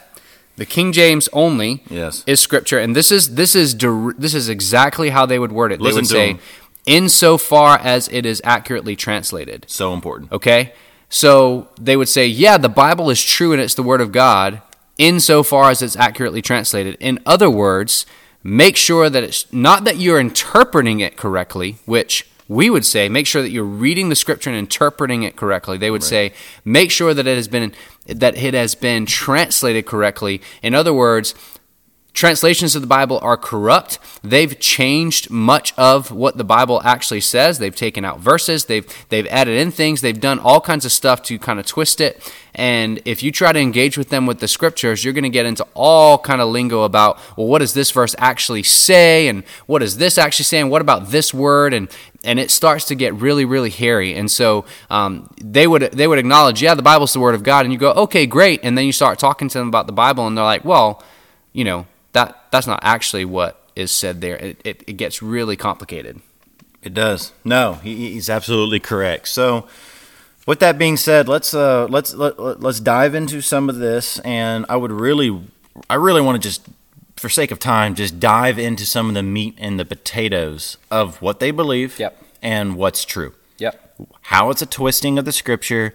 The 0.57 0.65
King 0.65 0.91
James 0.91 1.27
only 1.33 1.83
Yes. 1.89 2.23
is 2.27 2.39
scripture, 2.39 2.77
and 2.77 2.95
this 2.95 3.11
is 3.11 3.35
this 3.35 3.55
is 3.55 3.75
this 4.17 4.33
is 4.33 4.49
exactly 4.49 5.09
how 5.09 5.25
they 5.25 5.39
would 5.39 5.51
word 5.51 5.71
it. 5.71 5.81
Listen 5.81 5.95
they 5.95 6.01
would 6.01 6.07
say, 6.07 6.29
'em. 6.31 6.39
"Insofar 6.85 7.79
as 7.81 8.07
it 8.11 8.25
is 8.25 8.41
accurately 8.43 8.95
translated." 8.95 9.65
So 9.67 9.93
important. 9.93 10.31
Okay, 10.31 10.73
so 11.09 11.67
they 11.79 11.95
would 11.95 12.09
say, 12.09 12.27
"Yeah, 12.27 12.57
the 12.57 12.69
Bible 12.69 13.09
is 13.09 13.23
true 13.23 13.53
and 13.53 13.61
it's 13.61 13.73
the 13.75 13.83
Word 13.83 14.01
of 14.01 14.11
God, 14.11 14.61
insofar 14.97 15.69
as 15.71 15.81
it's 15.81 15.95
accurately 15.95 16.41
translated." 16.41 16.97
In 16.99 17.19
other 17.25 17.49
words, 17.49 18.05
make 18.43 18.75
sure 18.75 19.09
that 19.09 19.23
it's 19.23 19.45
not 19.51 19.83
that 19.85 19.97
you're 19.97 20.19
interpreting 20.19 20.99
it 20.99 21.15
correctly, 21.17 21.77
which 21.85 22.25
we 22.51 22.69
would 22.69 22.85
say 22.85 23.07
make 23.07 23.25
sure 23.25 23.41
that 23.41 23.49
you're 23.49 23.63
reading 23.63 24.09
the 24.09 24.15
scripture 24.15 24.49
and 24.49 24.59
interpreting 24.59 25.23
it 25.23 25.37
correctly. 25.37 25.77
They 25.77 25.89
would 25.89 26.03
say 26.03 26.33
make 26.65 26.91
sure 26.91 27.13
that 27.13 27.25
it 27.25 27.35
has 27.37 27.47
been 27.47 27.73
that 28.07 28.35
it 28.35 28.53
has 28.53 28.75
been 28.75 29.05
translated 29.05 29.85
correctly. 29.85 30.41
In 30.61 30.75
other 30.75 30.93
words, 30.93 31.33
translations 32.13 32.75
of 32.75 32.81
the 32.81 32.89
Bible 32.89 33.19
are 33.21 33.37
corrupt. 33.37 33.99
They've 34.21 34.59
changed 34.59 35.31
much 35.31 35.73
of 35.77 36.11
what 36.11 36.35
the 36.35 36.43
Bible 36.43 36.81
actually 36.83 37.21
says. 37.21 37.57
They've 37.57 37.73
taken 37.73 38.03
out 38.03 38.19
verses. 38.19 38.65
They've 38.65 38.85
they've 39.07 39.27
added 39.27 39.57
in 39.57 39.71
things. 39.71 40.01
They've 40.01 40.19
done 40.19 40.37
all 40.37 40.59
kinds 40.59 40.83
of 40.83 40.91
stuff 40.91 41.23
to 41.23 41.39
kind 41.39 41.57
of 41.57 41.65
twist 41.65 42.01
it. 42.01 42.33
And 42.53 43.01
if 43.05 43.23
you 43.23 43.31
try 43.31 43.53
to 43.53 43.59
engage 43.59 43.97
with 43.97 44.09
them 44.09 44.25
with 44.25 44.39
the 44.39 44.47
scriptures, 44.49 45.05
you're 45.05 45.13
going 45.13 45.23
to 45.23 45.29
get 45.29 45.45
into 45.45 45.65
all 45.73 46.17
kind 46.17 46.41
of 46.41 46.49
lingo 46.49 46.83
about 46.83 47.17
well, 47.37 47.47
what 47.47 47.59
does 47.59 47.73
this 47.73 47.91
verse 47.91 48.13
actually 48.17 48.63
say, 48.63 49.29
and 49.29 49.43
what 49.67 49.79
does 49.79 49.97
this 49.97 50.17
actually 50.17 50.45
say, 50.45 50.59
and 50.59 50.69
what 50.69 50.81
about 50.81 51.11
this 51.11 51.33
word, 51.33 51.73
and 51.73 51.89
and 52.23 52.39
it 52.39 52.51
starts 52.51 52.85
to 52.85 52.95
get 52.95 53.13
really 53.15 53.45
really 53.45 53.69
hairy. 53.69 54.15
And 54.15 54.29
so 54.29 54.65
um, 54.89 55.29
they 55.41 55.67
would 55.67 55.81
they 55.93 56.07
would 56.07 56.19
acknowledge, 56.19 56.61
yeah, 56.61 56.75
the 56.75 56.81
Bible's 56.81 57.13
the 57.13 57.19
word 57.19 57.35
of 57.35 57.43
God, 57.43 57.65
and 57.65 57.73
you 57.73 57.79
go, 57.79 57.91
okay, 57.91 58.25
great, 58.25 58.61
and 58.63 58.77
then 58.77 58.85
you 58.85 58.91
start 58.91 59.19
talking 59.19 59.49
to 59.49 59.57
them 59.57 59.67
about 59.67 59.87
the 59.87 59.93
Bible, 59.93 60.27
and 60.27 60.37
they're 60.37 60.43
like, 60.45 60.65
well, 60.65 61.03
you 61.53 61.63
know 61.63 61.85
that 62.13 62.45
that's 62.51 62.67
not 62.67 62.79
actually 62.83 63.25
what 63.25 63.57
is 63.75 63.91
said 63.91 64.21
there. 64.21 64.35
It, 64.35 64.61
it, 64.65 64.83
it 64.87 64.93
gets 64.93 65.21
really 65.21 65.55
complicated. 65.55 66.21
It 66.81 66.93
does. 66.93 67.31
No, 67.43 67.73
he, 67.75 68.13
he's 68.13 68.29
absolutely 68.29 68.79
correct. 68.79 69.27
So, 69.27 69.67
with 70.47 70.59
that 70.59 70.77
being 70.77 70.97
said, 70.97 71.27
let's 71.27 71.53
uh, 71.53 71.85
let's 71.89 72.13
let, 72.13 72.39
let's 72.59 72.79
dive 72.79 73.15
into 73.15 73.41
some 73.41 73.69
of 73.69 73.77
this, 73.77 74.19
and 74.19 74.65
I 74.67 74.75
would 74.75 74.91
really, 74.91 75.41
I 75.89 75.95
really 75.95 76.21
want 76.21 76.41
to 76.41 76.47
just, 76.47 76.67
for 77.21 77.29
sake 77.29 77.51
of 77.51 77.59
time, 77.59 77.93
just 77.93 78.19
dive 78.19 78.57
into 78.57 78.85
some 78.85 79.07
of 79.07 79.13
the 79.13 79.21
meat 79.23 79.55
and 79.59 79.79
the 79.79 79.85
potatoes 79.85 80.77
of 80.89 81.21
what 81.21 81.39
they 81.39 81.51
believe 81.51 81.99
Yep. 81.99 82.21
and 82.41 82.75
what's 82.75 83.05
true. 83.05 83.33
Yep. 83.59 83.95
How 84.23 84.49
it's 84.49 84.63
a 84.63 84.65
twisting 84.65 85.19
of 85.19 85.25
the 85.25 85.31
scripture. 85.31 85.93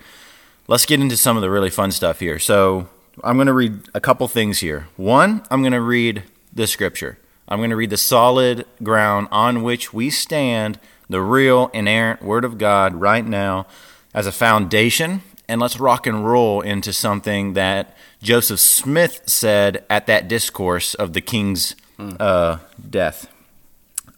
Let's 0.69 0.87
get 0.87 1.01
into 1.01 1.17
some 1.17 1.37
of 1.37 1.43
the 1.43 1.51
really 1.51 1.71
fun 1.71 1.91
stuff 1.91 2.21
here. 2.21 2.39
So, 2.39 2.89
I'm 3.25 3.37
going 3.37 3.47
to 3.49 3.53
read 3.53 3.81
a 3.95 4.01
couple 4.01 4.29
things 4.29 4.61
here. 4.61 4.87
One, 4.97 5.43
I'm 5.51 5.63
going 5.63 5.73
to 5.73 5.81
read 5.81 6.23
the 6.53 6.67
scripture. 6.67 7.19
I'm 7.49 7.59
going 7.59 7.71
to 7.71 7.77
read 7.77 7.91
the 7.91 7.97
solid 7.97 8.65
ground 8.83 9.29
on 9.31 9.63
which 9.63 9.93
we 9.95 10.11
stand, 10.11 10.79
the 11.09 11.21
real, 11.23 11.71
inerrant 11.73 12.23
Word 12.23 12.45
of 12.45 12.59
God 12.59 12.95
right 12.95 13.25
now 13.27 13.67
as 14.15 14.27
a 14.27 14.33
foundation. 14.33 15.23
And 15.49 15.61
let's 15.61 15.79
rock 15.79 16.07
and 16.07 16.27
roll 16.27 16.61
into 16.61 16.93
something 16.93 17.53
that 17.53 17.97
Joseph 18.23 18.59
Smith 18.59 19.23
said 19.27 19.85
at 19.89 20.07
that 20.07 20.27
discourse 20.27 20.95
of 20.95 21.13
the 21.13 21.21
king's 21.21 21.77
uh, 21.99 22.59
death. 22.89 23.29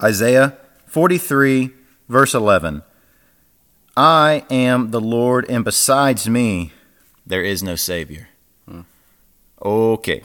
Isaiah 0.03 0.57
43, 0.87 1.71
verse 2.09 2.35
11. 2.35 2.83
I 3.97 4.45
am 4.49 4.91
the 4.91 5.01
Lord, 5.01 5.45
and 5.51 5.65
besides 5.65 6.29
me, 6.29 6.73
there 7.27 7.43
is 7.43 7.63
no 7.63 7.77
Savior. 7.77 8.29
Okay. 9.63 10.23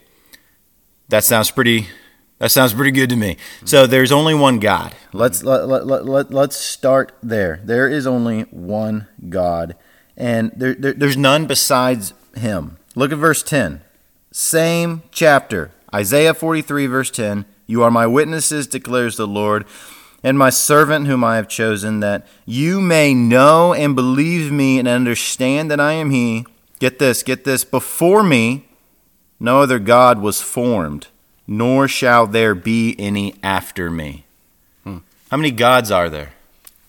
That 1.09 1.23
sounds 1.23 1.51
pretty 1.51 1.87
that 2.39 2.49
sounds 2.49 2.73
pretty 2.73 2.91
good 2.91 3.09
to 3.09 3.15
me. 3.15 3.37
So 3.63 3.87
there's 3.87 4.11
only 4.11 4.33
one 4.33 4.59
God. 4.59 4.93
Let's 5.13 5.43
let, 5.43 5.67
let, 5.67 5.87
let, 5.87 6.05
let, 6.05 6.31
let's 6.31 6.57
start 6.57 7.13
there. 7.23 7.61
There 7.63 7.87
is 7.87 8.05
only 8.05 8.41
one 8.51 9.07
God 9.29 9.75
and 10.15 10.52
there, 10.56 10.76
there 10.76 10.93
there's 10.93 11.17
none 11.17 11.45
besides 11.45 12.13
him. 12.36 12.78
Look 12.95 13.12
at 13.12 13.17
verse 13.17 13.43
10. 13.43 13.82
Same 14.32 15.04
chapter. 15.12 15.71
Isaiah 15.93 16.34
43 16.34 16.88
verse 16.88 17.12
10. 17.12 17.45
You 17.67 17.84
are 17.84 17.91
my 17.91 18.06
witnesses 18.08 18.67
declares 18.67 19.17
the 19.17 19.28
Lord 19.28 19.65
and 20.23 20.38
my 20.38 20.49
servant 20.49 21.08
whom 21.08 21.23
I 21.23 21.36
have 21.36 21.47
chosen 21.47 21.99
that 21.99 22.26
you 22.45 22.80
may 22.80 23.13
know 23.13 23.73
and 23.73 23.95
believe 23.95 24.52
me 24.52 24.80
and 24.80 24.88
understand 24.88 25.69
that 25.69 25.80
I 25.80 25.93
am 25.93 26.12
he. 26.12 26.45
Get 26.80 26.99
this, 26.99 27.23
get 27.23 27.43
this 27.43 27.63
before 27.63 28.23
me 28.23 28.65
no 29.43 29.62
other 29.62 29.78
God 29.78 30.21
was 30.21 30.41
formed, 30.41 31.08
nor 31.45 31.89
shall 31.89 32.26
there 32.26 32.56
be 32.56 32.95
any 32.97 33.36
after 33.43 33.91
me. 33.91 34.23
Hmm. 34.86 34.99
How 35.30 35.36
many 35.36 35.52
gods 35.52 35.91
are 35.91 36.10
there? 36.10 36.32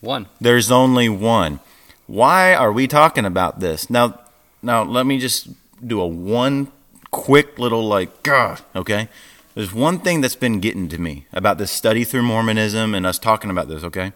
One. 0.01 0.27
There's 0.41 0.71
only 0.71 1.09
one. 1.09 1.59
Why 2.07 2.55
are 2.55 2.73
we 2.73 2.87
talking 2.87 3.25
about 3.25 3.61
this? 3.61 3.89
Now, 3.89 4.21
now 4.63 4.83
let 4.83 5.07
me 5.07 5.19
just 5.19 5.49
do 5.87 6.01
a 6.01 6.07
one 6.07 6.71
quick 7.11 7.59
little 7.59 7.87
like, 7.87 8.23
God, 8.23 8.61
okay? 8.75 9.09
There's 9.55 9.73
one 9.73 10.01
thing 10.01 10.21
that's 10.21 10.37
been 10.37 10.61
getting 10.61 10.89
to 10.89 10.99
me 10.99 11.27
about 11.33 11.59
this 11.59 11.71
study 11.71 12.05
through 12.05 12.23
Mormonism 12.23 12.95
and 12.95 13.07
us 13.07 13.19
talking 13.19 13.51
about 13.51 13.69
this, 13.69 13.85
okay? 13.85 14.13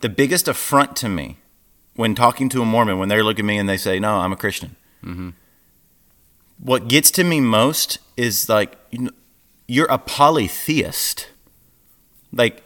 The 0.00 0.08
biggest 0.08 0.46
affront 0.46 0.94
to 0.96 1.08
me 1.08 1.38
when 1.96 2.14
talking 2.14 2.48
to 2.50 2.62
a 2.62 2.64
Mormon, 2.64 2.98
when 2.98 3.08
they 3.08 3.22
look 3.22 3.38
at 3.38 3.44
me 3.44 3.56
and 3.56 3.68
they 3.68 3.76
say, 3.76 3.98
"No, 3.98 4.16
I'm 4.16 4.32
a 4.32 4.36
Christian," 4.36 4.76
mm-hmm. 5.02 5.30
what 6.58 6.88
gets 6.88 7.10
to 7.12 7.24
me 7.24 7.40
most 7.40 7.98
is 8.16 8.48
like 8.48 8.76
you 8.90 8.98
know, 8.98 9.10
you're 9.66 9.86
a 9.86 9.98
polytheist. 9.98 11.28
Like 12.32 12.62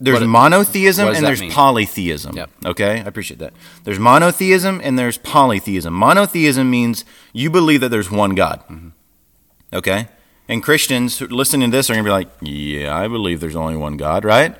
there's 0.00 0.20
What- 0.20 0.28
monotheism 0.28 1.06
what 1.06 1.16
and 1.16 1.26
there's 1.26 1.40
mean? 1.40 1.50
polytheism. 1.50 2.36
Yep. 2.36 2.50
Okay, 2.66 2.92
I 3.00 3.04
appreciate 3.04 3.38
that. 3.40 3.52
There's 3.84 3.98
monotheism 3.98 4.80
and 4.84 4.98
there's 4.98 5.18
polytheism. 5.18 5.92
Monotheism 5.92 6.70
means 6.70 7.04
you 7.32 7.50
believe 7.50 7.80
that 7.80 7.88
there's 7.90 8.10
one 8.10 8.34
God. 8.34 8.60
Mm-hmm. 8.70 8.88
Okay, 9.72 10.08
and 10.48 10.62
Christians 10.62 11.18
who- 11.18 11.26
listening 11.26 11.70
to 11.70 11.76
this 11.76 11.90
are 11.90 11.94
gonna 11.94 12.04
be 12.04 12.10
like, 12.10 12.28
"Yeah, 12.40 12.96
I 12.96 13.08
believe 13.08 13.40
there's 13.40 13.56
only 13.56 13.76
one 13.76 13.96
God," 13.96 14.24
right? 14.24 14.54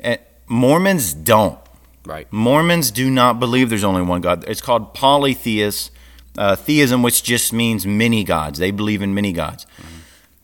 And 0.00 0.18
Mormons 0.48 1.14
don't. 1.14 1.58
Right. 2.04 2.26
Mormons 2.30 2.90
do 2.90 3.08
not 3.10 3.40
believe 3.40 3.70
there's 3.70 3.84
only 3.84 4.02
one 4.02 4.20
God. 4.20 4.44
It's 4.46 4.60
called 4.60 4.92
polytheist 4.92 5.90
uh, 6.36 6.54
theism, 6.56 7.00
which 7.02 7.22
just 7.22 7.52
means 7.52 7.86
many 7.86 8.24
gods. 8.24 8.58
They 8.58 8.70
believe 8.72 9.00
in 9.00 9.14
many 9.14 9.32
gods. 9.32 9.66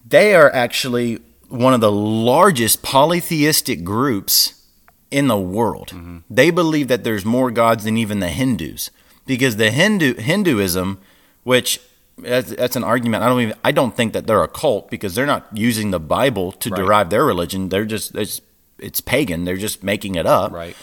They 0.09 0.35
are 0.35 0.51
actually 0.55 1.19
one 1.51 1.75
of 1.75 1.81
the 1.81 1.93
largest 1.93 2.83
polytheistic 2.83 3.85
groups 3.85 4.65
in 5.11 5.29
the 5.29 5.37
world. 5.39 5.89
Mm-hmm. 5.89 6.19
They 6.31 6.51
believe 6.51 6.89
that 6.89 7.05
there's 7.05 7.25
more 7.25 7.51
gods 7.51 7.85
than 7.85 7.97
even 7.97 8.21
the 8.21 8.29
Hindus, 8.29 8.91
because 9.27 9.57
the 9.57 9.71
Hindu 9.71 10.15
Hinduism, 10.15 10.99
which 11.43 11.81
that's, 12.17 12.51
that's 12.51 12.77
an 12.77 12.85
argument. 12.85 13.23
I 13.25 13.29
don't 13.29 13.41
even. 13.41 13.55
I 13.65 13.73
don't 13.73 13.97
think 13.97 14.13
that 14.13 14.27
they're 14.27 14.43
a 14.43 14.49
cult 14.49 14.91
because 14.91 15.15
they're 15.15 15.27
not 15.27 15.47
using 15.53 15.91
the 15.91 16.01
Bible 16.01 16.53
to 16.53 16.71
Right. 16.71 16.77
derive 16.77 17.11
their 17.11 17.25
religion. 17.25 17.69
They're 17.69 17.85
just 17.85 18.15
it's, 18.15 18.41
it's 18.79 19.01
pagan. 19.01 19.45
They're 19.45 19.57
just 19.57 19.83
making 19.83 20.15
it 20.15 20.27
up. 20.27 20.53
Right. 20.53 20.77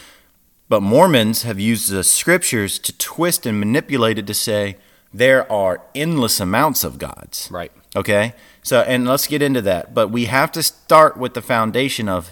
But 0.69 0.81
Mormons 0.81 1.43
have 1.43 1.59
used 1.59 1.89
the 1.89 2.03
scriptures 2.03 2.77
to 2.79 2.97
twist 2.97 3.45
and 3.45 3.57
manipulate 3.59 4.19
it 4.19 4.27
to 4.27 4.33
say 4.33 4.75
there 5.13 5.49
are 5.49 5.81
endless 5.95 6.41
amounts 6.41 6.83
of 6.83 6.97
gods. 6.97 7.47
Right. 7.49 7.71
Okay? 7.95 8.33
So, 8.67 8.81
and 8.81 9.07
let's 9.07 9.27
get 9.27 9.41
into 9.41 9.61
that. 9.61 9.93
But 9.93 10.09
we 10.09 10.25
have 10.25 10.51
to 10.51 10.61
start 10.61 11.15
with 11.15 11.35
the 11.35 11.41
foundation 11.41 12.09
of 12.09 12.31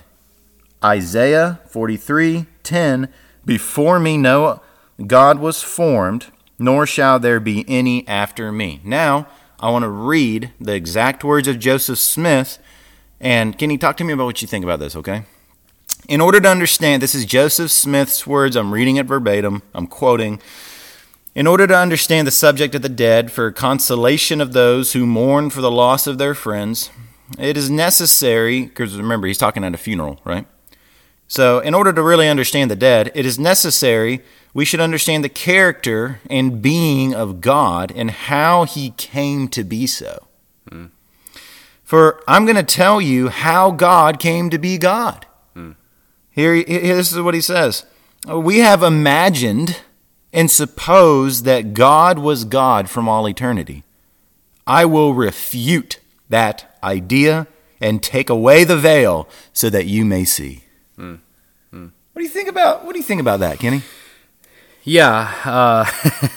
Isaiah 0.83 1.61
43 1.69 2.47
10. 2.61 3.07
Before 3.45 4.01
me, 4.01 4.17
no 4.17 4.61
God 5.07 5.39
was 5.39 5.63
formed, 5.63 6.25
nor 6.59 6.85
shall 6.85 7.21
there 7.21 7.39
be 7.39 7.63
any 7.69 8.05
after 8.05 8.51
me. 8.51 8.81
Now, 8.83 9.29
I 9.61 9.69
want 9.69 9.83
to 9.83 9.89
read 9.89 10.51
the 10.59 10.75
exact 10.75 11.23
words 11.23 11.47
of 11.47 11.57
Joseph 11.57 11.99
Smith. 11.99 12.59
And 13.21 13.57
can 13.57 13.69
you 13.69 13.77
talk 13.77 13.95
to 13.95 14.03
me 14.03 14.11
about 14.11 14.25
what 14.25 14.41
you 14.41 14.47
think 14.49 14.65
about 14.65 14.81
this, 14.81 14.97
okay? 14.97 15.23
In 16.09 16.19
order 16.19 16.41
to 16.41 16.49
understand, 16.49 17.01
this 17.01 17.15
is 17.15 17.25
Joseph 17.25 17.71
Smith's 17.71 18.27
words. 18.27 18.57
I'm 18.57 18.73
reading 18.73 18.97
it 18.97 19.05
verbatim. 19.05 19.63
I'm 19.73 19.87
quoting. 19.87 20.41
In 21.35 21.47
order 21.47 21.67
to 21.67 21.77
understand 21.77 22.25
the 22.25 22.31
subject 22.31 22.73
of 22.75 22.81
the 22.81 22.89
dead, 22.89 23.31
for 23.31 23.51
consolation 23.51 24.39
of 24.39 24.53
those 24.53 24.93
who 24.93 25.05
mourn 25.05 25.49
for 25.49 25.61
the 25.61 25.69
loss 25.69 26.07
of 26.07 26.17
their 26.17 26.33
friends, 26.33 26.89
it 27.37 27.57
is 27.57 27.69
necessary, 27.69 28.63
because 28.63 28.97
remember, 28.97 29.27
he's 29.27 29.37
talking 29.37 29.63
at 29.63 29.73
a 29.73 29.77
funeral, 29.77 30.21
right? 30.23 30.47
So, 31.27 31.59
in 31.59 31.73
order 31.73 31.91
to 31.91 32.01
really 32.01 32.29
understand 32.29 32.71
the 32.71 32.75
dead, 32.75 33.11
it 33.13 33.25
is 33.25 33.37
necessary 33.37 34.21
we 34.53 34.63
should 34.63 34.79
understand 34.79 35.23
the 35.23 35.29
character 35.29 36.21
and 36.29 36.61
being 36.61 37.13
of 37.13 37.41
God 37.41 37.91
and 37.93 38.09
how 38.09 38.63
he 38.63 38.91
came 38.91 39.49
to 39.49 39.65
be 39.65 39.85
so. 39.85 40.25
For 41.85 42.19
I'm 42.27 42.45
going 42.45 42.55
to 42.55 42.63
tell 42.63 42.99
you 42.99 43.29
how 43.29 43.69
God 43.71 44.19
came 44.19 44.49
to 44.49 44.57
be 44.57 44.77
God. 44.77 45.27
Hmm. 45.53 45.73
Here, 46.31 46.55
here, 46.55 46.95
this 46.95 47.13
is 47.13 47.21
what 47.21 47.35
he 47.35 47.41
says. 47.41 47.85
We 48.27 48.59
have 48.59 48.81
imagined 48.81 49.81
and 50.35 50.51
suppose 50.51 51.43
that 51.43 51.73
God 51.73 52.19
was 52.19 52.43
God 52.43 52.89
from 52.89 53.09
all 53.09 53.27
eternity. 53.27 53.83
I 54.67 54.85
will 54.85 55.13
refute 55.13 55.99
that 56.29 56.77
idea 56.83 57.47
and 57.81 58.03
take 58.03 58.29
away 58.29 58.63
the 58.63 58.77
veil 58.77 59.27
so 59.53 59.69
that 59.69 59.85
you 59.85 60.05
may 60.05 60.25
see. 60.25 60.63
What 62.15 62.21
do 62.21 62.23
you 62.23 62.29
think 62.29 62.47
about 62.47 62.85
what 62.85 62.93
do 62.93 62.99
you 62.99 63.03
think 63.03 63.19
about 63.19 63.41
that, 63.41 63.59
Kenny? 63.59 63.81
Yeah, 64.85 65.33
uh, 65.43 65.85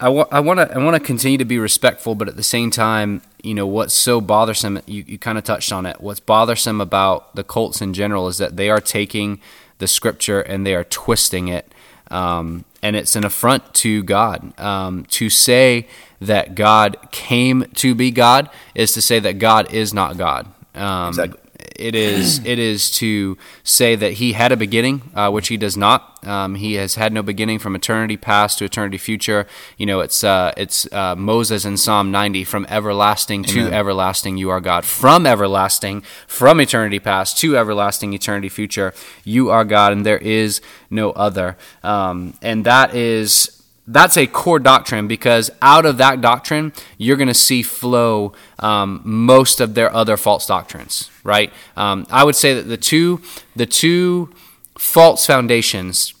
I 0.00 0.08
want 0.08 0.32
I 0.32 0.38
want 0.38 0.60
to 0.60 0.72
I 0.72 0.78
want 0.78 0.94
to 0.94 1.00
continue 1.00 1.36
to 1.38 1.44
be 1.44 1.58
respectful, 1.58 2.14
but 2.14 2.28
at 2.28 2.36
the 2.36 2.44
same 2.44 2.70
time, 2.70 3.22
you 3.42 3.54
know 3.54 3.66
what's 3.66 3.92
so 3.92 4.20
bothersome. 4.20 4.80
You 4.86 5.04
you 5.06 5.18
kind 5.18 5.36
of 5.36 5.42
touched 5.42 5.72
on 5.72 5.84
it. 5.84 6.00
What's 6.00 6.20
bothersome 6.20 6.80
about 6.80 7.34
the 7.34 7.42
cults 7.42 7.80
in 7.80 7.92
general 7.92 8.28
is 8.28 8.38
that 8.38 8.56
they 8.56 8.70
are 8.70 8.80
taking 8.80 9.40
the 9.78 9.88
scripture 9.88 10.40
and 10.40 10.64
they 10.64 10.76
are 10.76 10.84
twisting 10.84 11.48
it, 11.48 11.74
um, 12.10 12.64
and 12.82 12.96
it's 12.96 13.14
an 13.16 13.24
affront 13.24 13.72
to 13.74 14.02
God 14.02 14.58
um, 14.58 15.04
to 15.06 15.30
say 15.30 15.86
that 16.20 16.54
God 16.54 16.96
came 17.10 17.64
to 17.74 17.94
be 17.94 18.10
God 18.10 18.50
is 18.74 18.92
to 18.92 19.02
say 19.02 19.18
that 19.20 19.38
God 19.38 19.72
is 19.72 19.94
not 19.94 20.16
God. 20.16 20.46
Um, 20.74 21.08
Exactly. 21.08 21.40
It 21.82 21.94
is 21.94 22.38
it 22.44 22.58
is 22.58 22.90
to 22.92 23.36
say 23.64 23.96
that 23.96 24.14
he 24.14 24.32
had 24.32 24.52
a 24.52 24.56
beginning, 24.56 25.10
uh, 25.14 25.30
which 25.30 25.48
he 25.48 25.56
does 25.56 25.76
not. 25.76 26.26
Um, 26.26 26.54
he 26.54 26.74
has 26.74 26.94
had 26.94 27.12
no 27.12 27.22
beginning 27.22 27.58
from 27.58 27.74
eternity 27.74 28.16
past 28.16 28.58
to 28.58 28.64
eternity 28.64 28.98
future. 28.98 29.46
You 29.76 29.86
know, 29.86 30.00
it's 30.00 30.22
uh, 30.22 30.52
it's 30.56 30.90
uh, 30.92 31.16
Moses 31.16 31.64
in 31.64 31.76
Psalm 31.76 32.10
90, 32.10 32.44
from 32.44 32.64
everlasting 32.68 33.42
to 33.44 33.72
everlasting, 33.72 34.36
you 34.36 34.50
are 34.50 34.60
God. 34.60 34.84
From 34.84 35.26
everlasting, 35.26 36.02
from 36.26 36.60
eternity 36.60 37.00
past 37.00 37.38
to 37.38 37.56
everlasting, 37.56 38.12
eternity 38.12 38.48
future, 38.48 38.94
you 39.24 39.50
are 39.50 39.64
God, 39.64 39.92
and 39.92 40.06
there 40.06 40.18
is 40.18 40.60
no 40.90 41.10
other. 41.12 41.56
Um, 41.82 42.34
and 42.40 42.64
that 42.64 42.94
is 42.94 43.62
that's 43.86 44.16
a 44.16 44.26
core 44.26 44.60
doctrine 44.60 45.08
because 45.08 45.50
out 45.60 45.84
of 45.84 45.98
that 45.98 46.20
doctrine 46.20 46.72
you're 46.98 47.16
going 47.16 47.28
to 47.28 47.34
see 47.34 47.62
flow 47.62 48.32
um, 48.60 49.00
most 49.04 49.60
of 49.60 49.74
their 49.74 49.92
other 49.92 50.16
false 50.16 50.46
doctrines 50.46 51.10
right? 51.24 51.52
Um, 51.76 52.06
i 52.10 52.24
would 52.24 52.36
say 52.36 52.54
that 52.54 52.62
the 52.68 52.76
two 52.76 53.20
the 53.56 53.66
two 53.66 54.30
false 54.78 55.26
foundations 55.26 56.14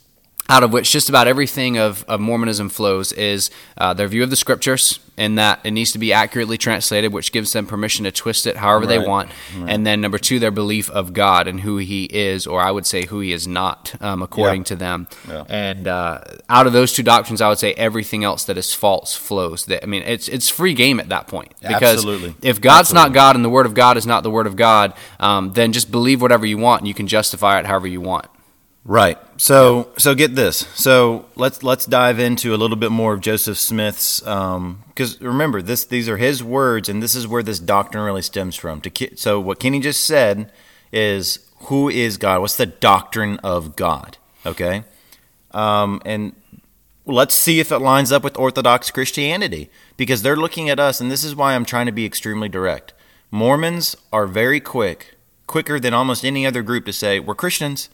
out 0.52 0.62
of 0.62 0.70
which 0.70 0.90
just 0.92 1.08
about 1.08 1.26
everything 1.26 1.78
of, 1.78 2.04
of 2.06 2.20
Mormonism 2.20 2.68
flows 2.68 3.10
is 3.12 3.50
uh, 3.78 3.94
their 3.94 4.06
view 4.06 4.22
of 4.22 4.28
the 4.28 4.36
scriptures, 4.36 4.98
and 5.16 5.38
that 5.38 5.60
it 5.64 5.70
needs 5.70 5.92
to 5.92 5.98
be 5.98 6.12
accurately 6.12 6.58
translated, 6.58 7.10
which 7.10 7.32
gives 7.32 7.52
them 7.52 7.66
permission 7.66 8.04
to 8.04 8.12
twist 8.12 8.46
it 8.46 8.56
however 8.58 8.84
they 8.86 8.98
Right. 8.98 9.08
want. 9.08 9.30
And 9.66 9.86
then 9.86 10.00
number 10.02 10.18
two, 10.18 10.38
their 10.38 10.50
belief 10.50 10.90
of 10.90 11.14
God 11.14 11.48
and 11.48 11.60
who 11.60 11.78
He 11.78 12.04
is, 12.04 12.46
or 12.46 12.60
I 12.60 12.70
would 12.70 12.86
say 12.86 13.06
who 13.06 13.20
He 13.20 13.32
is 13.32 13.46
not, 13.48 13.94
um, 14.00 14.20
according 14.22 14.60
Yeah. 14.62 14.64
to 14.72 14.76
them. 14.76 15.08
Yeah. 15.28 15.44
And 15.48 15.88
uh, 15.88 16.20
out 16.50 16.66
of 16.66 16.72
those 16.74 16.92
two 16.92 17.02
doctrines, 17.02 17.40
I 17.40 17.48
would 17.48 17.58
say 17.58 17.72
everything 17.74 18.22
else 18.22 18.44
that 18.44 18.58
is 18.58 18.74
false 18.74 19.14
flows. 19.14 19.64
That 19.66 19.82
I 19.82 19.86
mean, 19.86 20.02
it's 20.02 20.28
it's 20.28 20.50
free 20.50 20.74
game 20.74 21.00
at 21.00 21.08
that 21.08 21.28
point 21.28 21.52
because 21.62 21.98
Absolutely. 22.04 22.34
if 22.42 22.60
God's 22.60 22.92
not 22.92 23.12
God 23.14 23.36
and 23.36 23.44
the 23.44 23.48
Word 23.50 23.64
of 23.66 23.72
God 23.74 23.96
is 23.96 24.06
not 24.06 24.22
the 24.22 24.30
Word 24.30 24.46
of 24.46 24.56
God, 24.56 24.92
um, 25.18 25.52
then 25.54 25.72
just 25.72 25.90
believe 25.90 26.20
whatever 26.20 26.44
you 26.44 26.58
want, 26.58 26.82
and 26.82 26.88
you 26.88 26.94
can 26.94 27.06
justify 27.06 27.58
it 27.58 27.64
however 27.66 27.86
you 27.86 28.00
want. 28.02 28.26
Right. 28.84 29.16
So 29.36 29.90
so 29.96 30.14
get 30.14 30.34
this. 30.34 30.66
So 30.74 31.26
let's 31.36 31.62
let's 31.62 31.86
dive 31.86 32.18
into 32.18 32.54
a 32.54 32.56
little 32.56 32.76
bit 32.76 32.90
more 32.90 33.14
of 33.14 33.20
Joseph 33.20 33.58
Smith's 33.58 34.20
because 34.20 35.20
remember 35.20 35.62
this 35.62 35.84
these 35.84 36.08
are 36.08 36.16
his 36.16 36.42
words 36.42 36.88
and 36.88 37.02
this 37.02 37.14
is 37.14 37.28
where 37.28 37.44
this 37.44 37.60
doctrine 37.60 38.02
really 38.02 38.22
stems 38.22 38.56
from. 38.56 38.80
To 38.80 38.90
ki- 38.90 39.14
so 39.14 39.38
what 39.40 39.60
Kenny 39.60 39.78
just 39.78 40.04
said 40.04 40.50
is 40.92 41.38
who 41.66 41.88
is 41.88 42.16
God? 42.16 42.40
What's 42.40 42.56
the 42.56 42.66
doctrine 42.66 43.38
of 43.38 43.76
God? 43.76 44.18
Okay. 44.44 44.84
Um, 45.52 46.02
and 46.04 46.34
let's 47.06 47.34
see 47.34 47.60
if 47.60 47.70
it 47.70 47.78
lines 47.78 48.10
up 48.10 48.24
with 48.24 48.38
Orthodox 48.38 48.90
Christianity 48.90 49.70
because 49.96 50.22
they're 50.22 50.36
looking 50.36 50.70
at 50.70 50.80
us, 50.80 51.00
and 51.00 51.10
this 51.10 51.24
is 51.24 51.36
why 51.36 51.54
I'm 51.54 51.64
trying 51.64 51.86
to 51.86 51.92
be 51.92 52.06
extremely 52.06 52.48
direct. 52.48 52.94
Mormons 53.30 53.96
are 54.12 54.26
very 54.26 54.60
quick, 54.60 55.14
quicker 55.46 55.78
than 55.78 55.94
almost 55.94 56.24
any 56.24 56.46
other 56.46 56.62
group 56.62 56.84
to 56.86 56.92
say, 56.92 57.20
We're 57.20 57.34
Christians. 57.34 57.88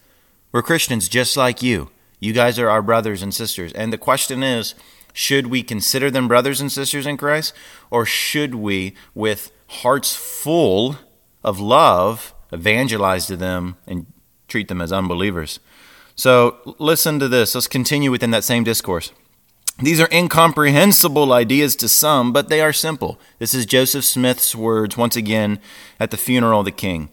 We're 0.51 0.63
Christians 0.63 1.09
just 1.09 1.37
like 1.37 1.63
you. 1.63 1.91
You 2.21 2.33
guys 2.33 2.59
are 2.59 2.71
our 2.71 2.83
brothers 2.83 3.23
and 3.23 3.35
sisters. 3.35 3.73
And 3.75 3.93
the 3.93 3.99
question 3.99 4.43
is, 4.43 4.75
should 5.13 5.49
we 5.49 5.63
consider 5.63 6.11
them 6.11 6.27
brothers 6.27 6.61
and 6.61 6.73
sisters 6.73 7.07
in 7.07 7.17
Christ? 7.17 7.53
Or 7.91 8.07
should 8.07 8.55
we, 8.55 8.95
with 9.15 9.53
hearts 9.69 10.17
full 10.17 10.97
of 11.45 11.61
love, 11.61 12.35
evangelize 12.51 13.27
to 13.27 13.37
them 13.37 13.77
and 13.87 14.07
treat 14.49 14.69
them 14.69 14.81
as 14.81 14.93
unbelievers? 14.93 15.61
So 16.15 16.75
listen 16.79 17.19
to 17.21 17.29
this. 17.29 17.55
Let's 17.55 17.69
continue 17.69 18.11
within 18.11 18.31
that 18.31 18.45
same 18.45 18.65
discourse. 18.65 19.13
These 19.81 20.01
are 20.01 20.09
incomprehensible 20.11 21.33
ideas 21.33 21.77
to 21.77 21.89
some, 21.89 22.33
but 22.33 22.49
they 22.49 22.61
are 22.61 22.73
simple. 22.73 23.21
This 23.39 23.55
is 23.55 23.67
Joseph 23.67 24.05
Smith's 24.05 24.55
words 24.55 24.97
once 24.97 25.15
again 25.15 25.61
at 26.01 26.11
the 26.11 26.17
funeral 26.17 26.61
of 26.61 26.65
the 26.65 26.73
king. 26.73 27.11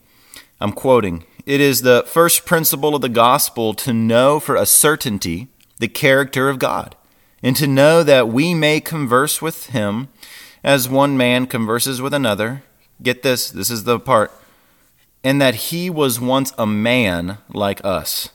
I'm 0.60 0.72
quoting 0.72 1.26
It 1.46 1.62
is 1.62 1.82
the 1.82 2.04
first 2.08 2.46
principle 2.46 2.96
of 2.96 3.02
the 3.02 3.10
gospel 3.10 3.74
to 3.76 3.94
know 3.94 4.40
for 4.40 4.56
a 4.56 4.66
certainty 4.66 5.48
the 5.78 5.88
character 5.88 6.50
of 6.50 6.58
God, 6.58 6.96
and 7.44 7.56
to 7.58 7.68
know 7.68 8.02
that 8.02 8.30
we 8.30 8.54
may 8.54 8.80
converse 8.80 9.42
with 9.42 9.68
him 9.68 10.08
as 10.64 10.90
one 10.90 11.18
man 11.18 11.46
converses 11.46 12.02
with 12.02 12.14
another. 12.14 12.64
Get 13.04 13.24
this, 13.24 13.52
this 13.52 13.70
is 13.70 13.84
the 13.84 14.00
part. 14.00 14.32
And 15.24 15.42
that 15.42 15.56
he 15.56 15.90
was 15.90 16.20
once 16.20 16.54
a 16.58 16.66
man 16.66 17.38
like 17.54 17.84
us. 17.84 18.30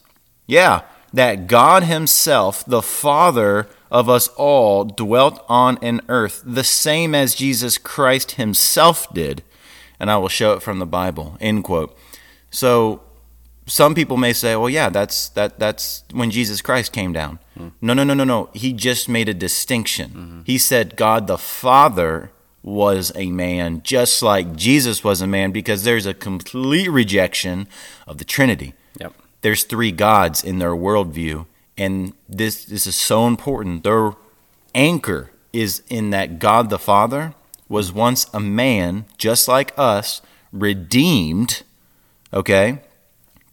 Yeah, 0.46 0.82
that 1.12 1.46
God 1.46 1.84
Himself, 1.84 2.64
the 2.64 2.82
Father 2.82 3.68
of 3.90 4.08
us 4.08 4.28
all, 4.28 4.84
dwelt 4.84 5.44
on 5.48 5.78
an 5.82 6.00
earth, 6.08 6.42
the 6.44 6.64
same 6.64 7.14
as 7.14 7.34
Jesus 7.34 7.78
Christ 7.78 8.32
Himself 8.32 9.12
did. 9.12 9.42
And 9.98 10.10
I 10.10 10.16
will 10.16 10.28
show 10.28 10.52
it 10.52 10.62
from 10.62 10.78
the 10.78 10.86
Bible. 10.86 11.36
End 11.40 11.64
quote. 11.64 11.96
So 12.50 13.02
some 13.66 13.94
people 13.94 14.16
may 14.16 14.32
say, 14.32 14.56
well, 14.56 14.68
yeah, 14.70 14.88
that's 14.88 15.28
that 15.30 15.58
that's 15.58 16.04
when 16.12 16.30
Jesus 16.30 16.60
Christ 16.60 16.92
came 16.92 17.12
down. 17.12 17.38
Hmm. 17.56 17.68
No, 17.80 17.94
no, 17.94 18.04
no, 18.04 18.14
no, 18.14 18.24
no. 18.24 18.50
He 18.52 18.72
just 18.72 19.08
made 19.08 19.28
a 19.28 19.34
distinction. 19.34 20.10
Mm-hmm. 20.10 20.40
He 20.44 20.58
said 20.58 20.96
God 20.96 21.26
the 21.26 21.38
Father 21.38 22.30
was 22.62 23.10
a 23.14 23.30
man, 23.30 23.80
just 23.82 24.22
like 24.22 24.54
Jesus 24.56 25.02
was 25.02 25.20
a 25.22 25.26
man, 25.26 25.50
because 25.50 25.84
there's 25.84 26.04
a 26.06 26.12
complete 26.12 26.88
rejection 26.88 27.66
of 28.06 28.18
the 28.18 28.24
Trinity 28.24 28.74
Yep. 29.00 29.14
there's 29.40 29.64
three 29.64 29.92
gods 29.92 30.44
in 30.44 30.58
their 30.58 30.72
worldview, 30.72 31.46
and 31.78 32.12
this 32.28 32.64
this 32.64 32.86
is 32.86 32.96
so 32.96 33.26
important. 33.26 33.84
Their 33.84 34.12
anchor 34.74 35.30
is 35.52 35.82
in 35.88 36.10
that 36.10 36.38
God 36.38 36.68
the 36.70 36.78
Father 36.78 37.34
was 37.68 37.92
once 37.92 38.26
a 38.34 38.40
man, 38.40 39.06
just 39.16 39.48
like 39.48 39.72
us, 39.78 40.20
redeemed. 40.52 41.62
Okay, 42.32 42.80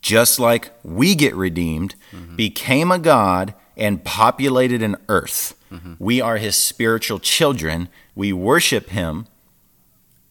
just 0.01 0.39
like 0.39 0.71
we 0.83 1.15
get 1.15 1.35
redeemed, 1.35 1.95
mm-hmm. 2.11 2.35
became 2.35 2.91
a 2.91 2.99
god 2.99 3.53
and 3.75 4.03
populated 4.03 4.81
an 4.81 4.97
earth. 5.09 5.55
Mm-hmm. 5.71 5.93
We 5.99 6.21
are 6.21 6.37
his 6.37 6.55
spiritual 6.55 7.19
children. 7.19 7.89
We 8.15 8.33
worship 8.33 8.89
him, 8.89 9.27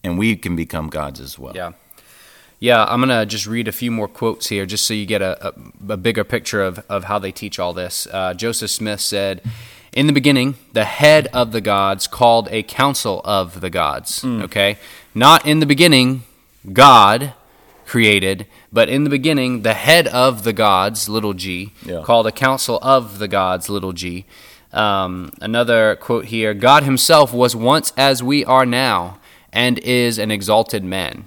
and 0.03 0.17
we 0.17 0.35
can 0.35 0.55
become 0.55 0.89
gods 0.89 1.19
as 1.19 1.37
well. 1.37 1.53
Yeah. 1.55 1.73
Yeah, 2.59 2.85
I'm 2.85 3.01
going 3.01 3.09
to 3.09 3.25
just 3.27 3.45
read 3.45 3.67
a 3.67 3.71
few 3.71 3.91
more 3.91 4.07
quotes 4.07 4.47
here 4.47 4.65
just 4.65 4.87
so 4.87 4.95
you 4.95 5.05
get 5.05 5.21
a, 5.21 5.49
a, 5.49 5.53
a 5.89 5.97
bigger 5.97 6.23
picture 6.23 6.63
of, 6.63 6.83
of 6.89 7.03
how 7.03 7.19
they 7.19 7.31
teach 7.31 7.59
all 7.59 7.71
this. 7.71 8.07
Uh, 8.11 8.33
Joseph 8.33 8.71
Smith 8.71 8.99
said, 8.99 9.43
In 9.93 10.07
the 10.07 10.13
beginning, 10.13 10.55
the 10.73 10.85
head 10.85 11.27
of 11.33 11.51
the 11.51 11.61
gods 11.61 12.07
called 12.07 12.47
a 12.49 12.63
council 12.63 13.21
of 13.23 13.61
the 13.61 13.69
gods. 13.69 14.23
Mm. 14.23 14.41
Okay? 14.45 14.79
Not 15.13 15.45
in 15.45 15.59
the 15.59 15.67
beginning, 15.67 16.23
God 16.73 17.33
created, 17.87 18.45
but 18.71 18.89
in 18.89 19.03
the 19.05 19.09
beginning, 19.09 19.61
the 19.63 19.73
head 19.73 20.07
of 20.09 20.43
the 20.43 20.53
gods, 20.53 21.07
little 21.09 21.33
g, 21.33 21.71
Yeah. 21.85 22.01
called 22.03 22.27
a 22.27 22.31
council 22.31 22.77
of 22.81 23.17
the 23.17 23.27
gods, 23.29 23.69
little 23.69 23.93
g. 23.93 24.25
Um, 24.73 25.31
another 25.41 25.95
quote 25.95 26.25
here 26.25 26.53
God 26.53 26.83
himself 26.83 27.33
was 27.33 27.55
once 27.55 27.93
as 27.97 28.21
we 28.21 28.43
are 28.43 28.65
now 28.65 29.17
and 29.53 29.79
is 29.79 30.19
an 30.19 30.29
exalted 30.29 30.83
man. 30.83 31.23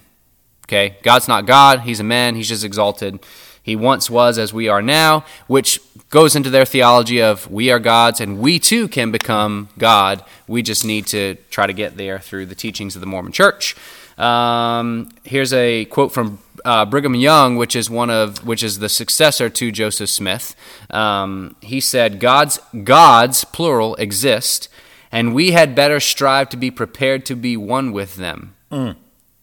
Okay? 0.69 0.97
God's 1.03 1.27
not 1.27 1.47
God, 1.47 1.81
he's 1.81 1.99
a 1.99 2.05
man, 2.05 2.35
he's 2.37 2.49
just 2.49 2.63
exalted. 2.65 3.19
He 3.63 3.75
once 3.77 4.11
was 4.11 4.39
as 4.39 4.53
we 4.53 4.69
are 4.69 4.83
now, 4.83 5.25
which 5.47 5.81
goes 6.11 6.37
into 6.37 6.51
their 6.51 6.65
theology 6.67 7.21
of 7.23 7.51
we 7.51 7.71
are 7.71 7.79
gods 7.79 8.21
and 8.21 8.39
we 8.39 8.59
too 8.59 8.87
can 8.89 9.11
become 9.11 9.69
God. 9.79 10.23
We 10.47 10.63
just 10.63 10.85
need 10.85 11.07
to 11.09 11.37
try 11.51 11.67
to 11.67 11.73
get 11.73 11.97
there 11.97 12.19
through 12.19 12.47
the 12.47 12.55
teachings 12.55 12.95
of 12.95 13.01
the 13.01 13.07
Mormon 13.07 13.33
church. 13.33 13.77
Um, 14.19 15.09
here's 15.25 15.53
a 15.53 15.87
quote 15.87 16.13
from 16.13 16.39
uh, 16.65 16.85
Brigham 16.85 17.15
Young, 17.15 17.57
which 17.57 17.75
is 17.77 17.89
one 17.91 18.11
of 18.11 18.47
which 18.47 18.63
is 18.63 18.79
the 18.79 18.89
successor 18.89 19.49
to 19.51 19.73
Joseph 19.73 20.11
Smith. 20.11 20.55
Um, 20.91 21.57
he 21.61 21.81
said, 21.81 22.21
"Gods, 22.21 22.59
gods, 22.85 23.45
plural, 23.45 23.95
exist, 23.97 24.69
and 25.11 25.35
we 25.35 25.53
had 25.53 25.75
better 25.75 26.01
strive 26.01 26.49
to 26.51 26.57
be 26.57 26.71
prepared 26.71 27.25
to 27.27 27.37
be 27.37 27.57
one 27.57 27.93
with 27.93 28.17
them." 28.17 28.55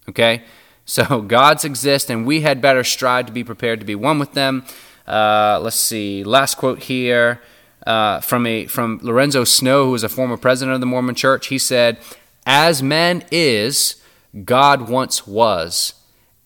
Okay? 0.10 0.44
So 0.90 1.22
gods 1.22 1.66
exist, 1.66 2.10
and 2.10 2.26
we 2.26 2.40
had 2.40 2.62
better 2.62 2.82
strive 2.82 3.26
to 3.26 3.34
be 3.34 3.44
prepared 3.44 3.82
to 3.82 3.86
be 3.86 3.94
one 3.94 4.20
with 4.20 4.32
them. 4.32 4.64
Uh, 5.06 5.60
let's 5.62 5.76
see. 5.76 6.24
Last 6.24 6.56
quote 6.56 6.84
here 6.84 7.42
uh, 7.86 8.22
from 8.22 8.46
a 8.46 8.68
from 8.68 9.02
Lorenzo 9.04 9.44
Snow, 9.44 9.84
who 9.84 9.92
was 9.92 10.06
a 10.06 10.10
former 10.10 10.38
president 10.38 10.76
of 10.76 10.80
the 10.80 10.86
Mormon 10.86 11.14
Church. 11.14 11.48
He 11.48 11.58
said, 11.58 11.98
"As 12.46 12.82
man 12.82 13.26
is, 13.32 14.02
God 14.46 14.90
once 14.90 15.28
was, 15.28 15.94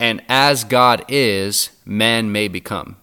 and 0.01 0.21
as 0.27 0.65
God 0.65 1.05
is, 1.07 1.69
man 1.85 2.31
may 2.31 2.47
become." 2.49 2.97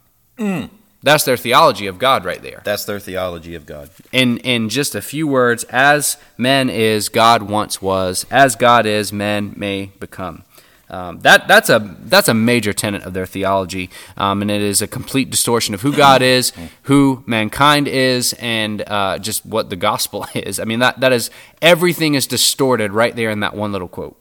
That's 1.03 1.25
their 1.25 1.37
theology 1.37 1.87
of 1.87 1.99
God, 1.99 2.25
right 2.25 2.43
there. 2.43 2.61
That's 2.65 2.85
their 2.85 2.99
theology 2.99 3.55
of 3.55 3.67
God. 3.67 3.91
In 4.13 4.39
in 4.39 4.69
just 4.69 4.95
a 4.95 5.01
few 5.01 5.29
words, 5.29 5.65
as 5.65 6.17
man 6.37 6.69
is, 6.69 7.09
God 7.09 7.43
once 7.43 7.81
was. 7.81 8.27
As 8.31 8.57
God 8.57 8.85
is, 8.85 9.13
man 9.13 9.55
may 9.57 9.93
become. 10.01 10.45
Um, 10.91 11.21
that 11.21 11.47
that's 11.47 11.69
a 11.69 11.97
that's 12.01 12.29
a 12.29 12.35
major 12.35 12.73
tenet 12.73 13.03
of 13.03 13.13
their 13.13 13.27
theology, 13.27 13.91
um, 14.17 14.41
and 14.43 14.51
it 14.51 14.63
is 14.63 14.81
a 14.81 14.87
complete 14.87 15.31
distortion 15.31 15.75
of 15.75 15.83
who 15.83 15.93
God 15.93 16.23
is, 16.23 16.53
who 16.85 17.23
mankind 17.27 17.87
is, 17.89 18.35
and 18.39 18.83
uh, 18.87 19.19
just 19.19 19.45
what 19.45 19.69
the 19.69 19.77
gospel 19.77 20.27
is. 20.35 20.59
I 20.59 20.65
mean 20.65 20.79
that 20.79 21.01
that 21.01 21.13
is 21.13 21.31
everything 21.61 22.15
is 22.15 22.27
distorted 22.27 22.93
right 22.93 23.15
there 23.15 23.31
in 23.31 23.41
that 23.41 23.55
one 23.55 23.71
little 23.71 23.89
quote. 23.89 24.19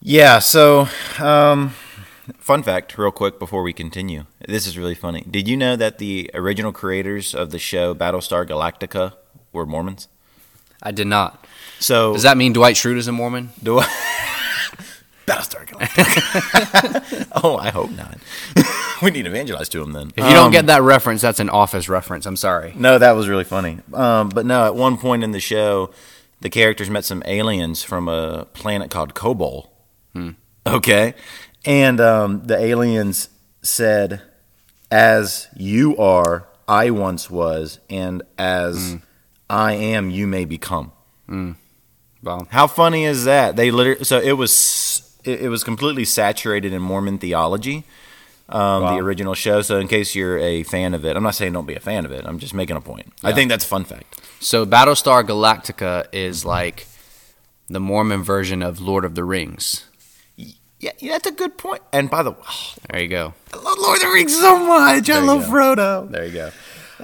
Yeah. 0.00 0.38
So, 0.38 0.88
um, 1.18 1.70
fun 2.38 2.62
fact, 2.62 2.96
real 2.98 3.10
quick 3.10 3.38
before 3.38 3.62
we 3.62 3.72
continue. 3.72 4.24
This 4.46 4.66
is 4.66 4.78
really 4.78 4.94
funny. 4.94 5.24
Did 5.28 5.48
you 5.48 5.56
know 5.56 5.76
that 5.76 5.98
the 5.98 6.30
original 6.34 6.72
creators 6.72 7.34
of 7.34 7.50
the 7.50 7.58
show 7.58 7.94
Battlestar 7.94 8.46
Galactica 8.46 9.14
were 9.52 9.66
Mormons? 9.66 10.08
I 10.82 10.92
did 10.92 11.06
not. 11.06 11.44
So 11.80 12.12
Does 12.12 12.22
that 12.22 12.36
mean 12.36 12.52
Dwight 12.52 12.76
Schrute 12.76 12.96
is 12.96 13.08
a 13.08 13.12
Mormon? 13.12 13.50
do 13.62 13.78
I? 13.80 13.84
Battlestar 15.26 15.66
Galactica. 15.66 17.28
oh, 17.44 17.56
I 17.56 17.70
hope 17.70 17.90
not. 17.90 18.18
we 19.02 19.10
need 19.10 19.22
to 19.22 19.28
evangelize 19.28 19.68
to 19.70 19.82
him 19.82 19.92
then. 19.92 20.12
If 20.16 20.24
you 20.24 20.32
don't 20.32 20.52
get 20.52 20.66
that 20.66 20.82
reference, 20.82 21.20
that's 21.20 21.40
an 21.40 21.50
Office 21.50 21.88
reference. 21.88 22.24
I'm 22.24 22.36
sorry. 22.36 22.72
No, 22.74 22.98
that 22.98 23.12
was 23.12 23.28
really 23.28 23.44
funny. 23.44 23.78
Um, 23.92 24.30
but 24.30 24.46
no, 24.46 24.64
at 24.64 24.74
one 24.74 24.96
point 24.96 25.22
in 25.24 25.32
the 25.32 25.40
show, 25.40 25.90
the 26.40 26.48
characters 26.48 26.88
met 26.88 27.04
some 27.04 27.22
aliens 27.26 27.82
from 27.82 28.08
a 28.08 28.46
planet 28.54 28.90
called 28.90 29.14
Kobol. 29.14 29.68
Okay. 30.66 31.14
And 31.64 32.00
um, 32.00 32.46
the 32.46 32.56
aliens 32.58 33.28
said, 33.62 34.22
As 34.90 35.48
you 35.56 35.96
are, 35.96 36.46
I 36.66 36.90
once 36.90 37.30
was, 37.30 37.78
and 37.88 38.22
as 38.36 38.96
I 39.48 39.72
am, 39.72 40.10
you 40.10 40.26
may 40.26 40.44
become. 40.44 40.92
Well, 42.22 42.48
How 42.50 42.66
funny 42.66 43.04
is 43.04 43.24
that? 43.24 43.56
They 43.56 43.70
literally, 43.70 44.04
so 44.04 44.18
it 44.20 44.32
was, 44.32 45.16
it, 45.24 45.42
it 45.42 45.48
was 45.48 45.62
completely 45.64 46.04
saturated 46.04 46.72
in 46.72 46.82
Mormon 46.82 47.18
theology. 47.18 47.84
Um, 48.50 48.82
Wow. 48.82 48.94
The 48.96 49.02
original 49.02 49.34
show. 49.34 49.60
So, 49.60 49.78
in 49.78 49.88
case 49.88 50.14
you're 50.14 50.38
a 50.38 50.62
fan 50.62 50.94
of 50.94 51.04
it, 51.04 51.16
I'm 51.16 51.22
not 51.22 51.34
saying 51.34 51.52
don't 51.52 51.66
be 51.66 51.74
a 51.74 51.80
fan 51.80 52.06
of 52.06 52.12
it. 52.12 52.24
I'm 52.26 52.38
just 52.38 52.54
making 52.54 52.76
a 52.76 52.80
point. 52.80 53.12
I 53.22 53.32
think 53.34 53.50
that's 53.50 53.64
a 53.64 53.68
fun 53.68 53.84
fact. 53.84 54.20
so 54.40 54.64
Battlestar 54.64 55.22
Galactica 55.22 56.06
is 56.12 56.44
like 56.46 56.86
the 57.68 57.78
Mormon 57.80 58.22
version 58.22 58.62
of 58.62 58.80
Lord 58.80 59.04
of 59.04 59.14
the 59.14 59.24
Rings. 59.24 59.84
Yeah, 60.80 60.92
yeah, 60.98 61.12
that's 61.12 61.26
a 61.26 61.32
good 61.32 61.58
point. 61.58 61.82
And 61.92 62.08
by 62.08 62.22
the 62.22 62.30
way, 62.30 62.38
There 62.90 63.02
you 63.02 63.08
go. 63.08 63.34
I 63.52 63.56
love 63.56 63.78
Lord 63.78 63.96
of 63.96 64.02
the 64.02 64.08
Rings 64.10 64.36
so 64.38 64.58
much. 64.58 64.80
I 64.90 65.00
There 65.00 65.20
you 65.20 65.26
love 65.26 65.46
go. 65.46 65.50
Frodo. 65.52 66.10
There 66.10 66.24
you 66.24 66.32
go. 66.32 66.50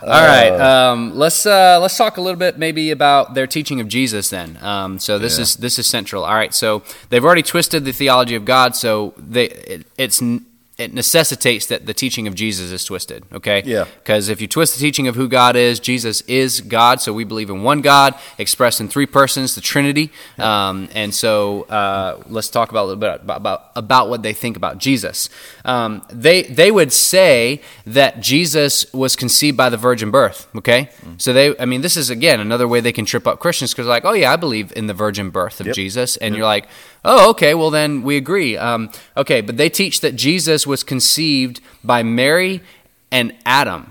All 0.03 0.09
right, 0.09 0.51
um, 0.61 1.15
let's 1.17 1.47
uh, 1.47 1.79
let's 1.81 1.97
talk 1.97 2.17
a 2.17 2.21
little 2.21 2.39
bit 2.39 2.59
maybe 2.59 2.91
about 2.91 3.35
their 3.35 3.47
teaching 3.47 3.81
of 3.81 3.87
Jesus. 3.87 4.29
Then, 4.31 4.59
um, 4.61 4.99
so 4.99 5.19
this 5.21 5.39
Yeah. 5.39 5.43
is 5.43 5.57
this 5.57 5.79
is 5.79 5.87
central. 5.87 6.25
All 6.25 6.35
right, 6.35 6.53
so 6.53 6.83
they've 7.11 7.25
already 7.25 7.45
twisted 7.45 7.85
the 7.85 7.93
theology 7.93 8.35
of 8.35 8.45
God, 8.45 8.75
so 8.75 9.15
they 9.17 9.47
it, 9.51 9.87
it's 9.97 10.21
it 10.77 10.93
necessitates 10.93 11.67
that 11.67 11.87
the 11.87 11.95
teaching 11.95 12.27
of 12.27 12.35
Jesus 12.35 12.73
is 12.73 12.85
twisted. 12.85 13.25
Okay, 13.33 13.63
Yeah. 13.65 13.85
because 14.03 14.29
if 14.29 14.41
you 14.41 14.49
twist 14.49 14.75
the 14.75 14.81
teaching 14.81 15.07
of 15.07 15.15
who 15.15 15.29
God 15.29 15.55
is, 15.55 15.79
Jesus 15.79 16.21
is 16.23 16.61
God. 16.61 17.01
So 17.01 17.13
we 17.13 17.23
believe 17.23 17.49
in 17.49 17.63
one 17.63 17.81
God 17.81 18.15
expressed 18.39 18.81
in 18.81 18.89
three 18.89 19.07
persons, 19.07 19.55
the 19.55 19.61
Trinity. 19.61 20.11
Um, 20.37 20.89
and 20.93 21.15
so 21.15 21.63
uh, 21.71 22.23
let's 22.29 22.49
talk 22.49 22.71
about 22.71 22.83
a 22.83 22.89
little 22.89 23.01
bit 23.01 23.21
about, 23.23 23.37
about, 23.37 23.71
about 23.77 24.09
what 24.09 24.23
they 24.25 24.33
think 24.33 24.57
about 24.57 24.79
Jesus. 24.79 25.29
Um, 25.65 26.03
they 26.11 26.43
they 26.43 26.73
would 26.73 26.93
say 26.93 27.61
that 27.87 28.21
Jesus 28.21 28.93
was 28.93 29.15
conceived 29.15 29.57
by 29.57 29.71
the 29.71 29.77
virgin 29.77 30.11
birth. 30.11 30.49
Okay, 30.57 30.91
so 31.19 31.33
they 31.33 31.57
I 31.59 31.67
mean 31.67 31.83
this 31.83 31.97
is 31.97 32.11
again 32.11 32.41
another 32.41 32.67
way 32.67 32.81
they 32.81 32.93
can 32.93 33.05
trip 33.05 33.27
up 33.29 33.39
Christians 33.39 33.73
because 33.73 33.87
like 33.87 34.05
oh 34.05 34.13
yeah 34.13 34.33
I 34.33 34.37
believe 34.37 34.73
in 34.77 34.89
the 34.89 34.95
virgin 34.95 35.31
birth 35.31 35.61
of 35.61 35.67
Yep. 35.69 35.77
Jesus, 35.77 36.17
and 36.17 36.35
you're 36.35 36.45
like 36.47 36.67
oh 37.05 37.31
okay 37.31 37.55
well 37.55 37.71
then 37.71 38.03
we 38.03 38.17
agree. 38.17 38.57
Um, 38.57 38.91
okay, 39.17 39.41
but 39.41 39.57
they 39.57 39.69
teach 39.69 40.01
that 40.01 40.17
Jesus 40.17 40.67
was 40.67 40.83
conceived 40.83 41.61
by 41.83 42.03
Mary 42.03 42.61
and 43.11 43.33
Adam. 43.45 43.91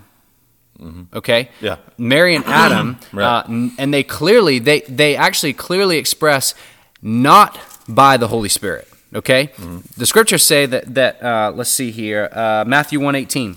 Okay. 1.13 1.49
Yeah. 1.61 1.77
Mary 1.97 2.35
and 2.35 2.43
Adam, 2.47 2.97
Right. 3.13 3.23
uh, 3.25 3.43
and 3.77 3.93
they 3.93 4.03
clearly 4.03 4.59
they 4.59 4.81
they 4.81 5.15
actually 5.15 5.53
clearly 5.53 5.97
express 5.97 6.53
not 7.01 7.57
by 7.87 8.17
the 8.17 8.27
Holy 8.27 8.49
Spirit. 8.49 8.87
Okay. 9.15 9.51
The 9.97 10.05
scriptures 10.05 10.43
say 10.43 10.65
that 10.65 10.93
that 10.95 11.23
uh, 11.23 11.51
let's 11.55 11.69
see 11.71 11.91
here 11.91 12.27
uh, 12.33 12.65
Matthew 12.67 12.99
one 12.99 13.15
eighteen. 13.15 13.55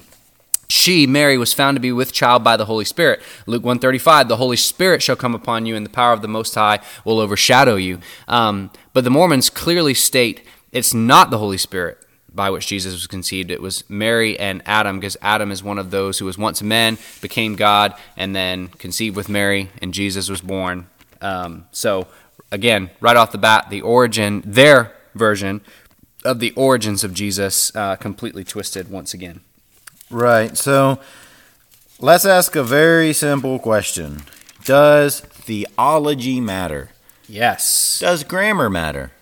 She, 0.68 1.06
Mary, 1.06 1.38
was 1.38 1.52
found 1.52 1.76
to 1.76 1.80
be 1.80 1.92
with 1.92 2.12
child 2.12 2.42
by 2.42 2.56
the 2.56 2.64
Holy 2.64 2.84
Spirit. 2.84 3.20
Luke 3.46 3.62
135, 3.62 4.28
the 4.28 4.36
Holy 4.36 4.56
Spirit 4.56 5.02
shall 5.02 5.16
come 5.16 5.34
upon 5.34 5.66
you, 5.66 5.76
and 5.76 5.86
the 5.86 5.90
power 5.90 6.12
of 6.12 6.22
the 6.22 6.28
Most 6.28 6.54
High 6.54 6.80
will 7.04 7.20
overshadow 7.20 7.76
you. 7.76 8.00
Um, 8.26 8.70
but 8.92 9.04
the 9.04 9.10
Mormons 9.10 9.50
clearly 9.50 9.94
state 9.94 10.44
it's 10.72 10.92
not 10.92 11.30
the 11.30 11.38
Holy 11.38 11.56
Spirit 11.56 11.98
by 12.36 12.50
which 12.50 12.66
Jesus 12.66 12.92
was 12.92 13.06
conceived. 13.06 13.50
It 13.50 13.62
was 13.62 13.88
Mary 13.88 14.38
and 14.38 14.62
Adam, 14.66 15.00
because 15.00 15.16
Adam 15.22 15.50
is 15.50 15.62
one 15.62 15.78
of 15.78 15.90
those 15.90 16.18
who 16.18 16.26
was 16.26 16.36
once 16.36 16.60
a 16.60 16.64
man, 16.64 16.98
became 17.22 17.56
God, 17.56 17.94
and 18.16 18.36
then 18.36 18.68
conceived 18.68 19.16
with 19.16 19.28
Mary, 19.28 19.70
and 19.80 19.94
Jesus 19.94 20.28
was 20.28 20.42
born. 20.42 20.86
Um, 21.22 21.66
so, 21.72 22.08
again, 22.52 22.90
right 23.00 23.16
off 23.16 23.32
the 23.32 23.38
bat, 23.38 23.70
the 23.70 23.80
origin, 23.80 24.42
their 24.44 24.92
version 25.14 25.62
of 26.24 26.40
the 26.40 26.52
origins 26.52 27.02
of 27.02 27.14
Jesus, 27.14 27.74
uh, 27.74 27.96
completely 27.96 28.44
twisted 28.44 28.90
once 28.90 29.14
again. 29.14 29.40
Right. 30.10 30.56
So 30.56 31.00
let's 31.98 32.24
ask 32.24 32.54
a 32.56 32.62
very 32.62 33.12
simple 33.12 33.58
question 33.58 34.22
Does 34.64 35.20
theology 35.20 36.40
matter? 36.40 36.90
Yes. 37.28 37.98
Does 38.00 38.24
grammar 38.24 38.70
matter? 38.70 39.12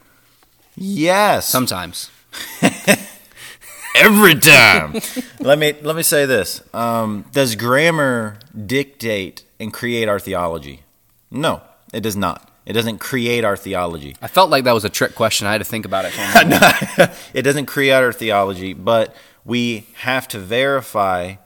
Yes. 0.76 1.48
Sometimes. 1.48 2.10
every 3.94 4.34
time. 4.34 4.94
let 5.40 5.58
me 5.58 5.74
let 5.82 5.96
me 5.96 6.02
say 6.02 6.26
this: 6.26 6.62
um, 6.74 7.24
Does 7.32 7.54
grammar 7.56 8.38
dictate 8.66 9.44
and 9.58 9.72
create 9.72 10.08
our 10.08 10.18
theology? 10.18 10.82
No, 11.30 11.62
it 11.92 12.00
does 12.00 12.16
not. 12.16 12.50
It 12.66 12.72
doesn't 12.72 12.98
create 12.98 13.44
our 13.44 13.56
theology. 13.56 14.16
I 14.22 14.28
felt 14.28 14.48
like 14.48 14.64
that 14.64 14.72
was 14.72 14.84
a 14.84 14.88
trick 14.88 15.14
question. 15.14 15.46
I 15.46 15.52
had 15.52 15.58
to 15.58 15.66
think 15.66 15.84
about 15.84 16.06
it. 16.06 16.14
A 16.16 17.14
it 17.34 17.42
doesn't 17.42 17.66
create 17.66 17.92
our 17.92 18.12
theology, 18.12 18.72
but 18.72 19.14
we 19.44 19.86
have 19.96 20.26
to 20.28 20.38
verify 20.38 21.36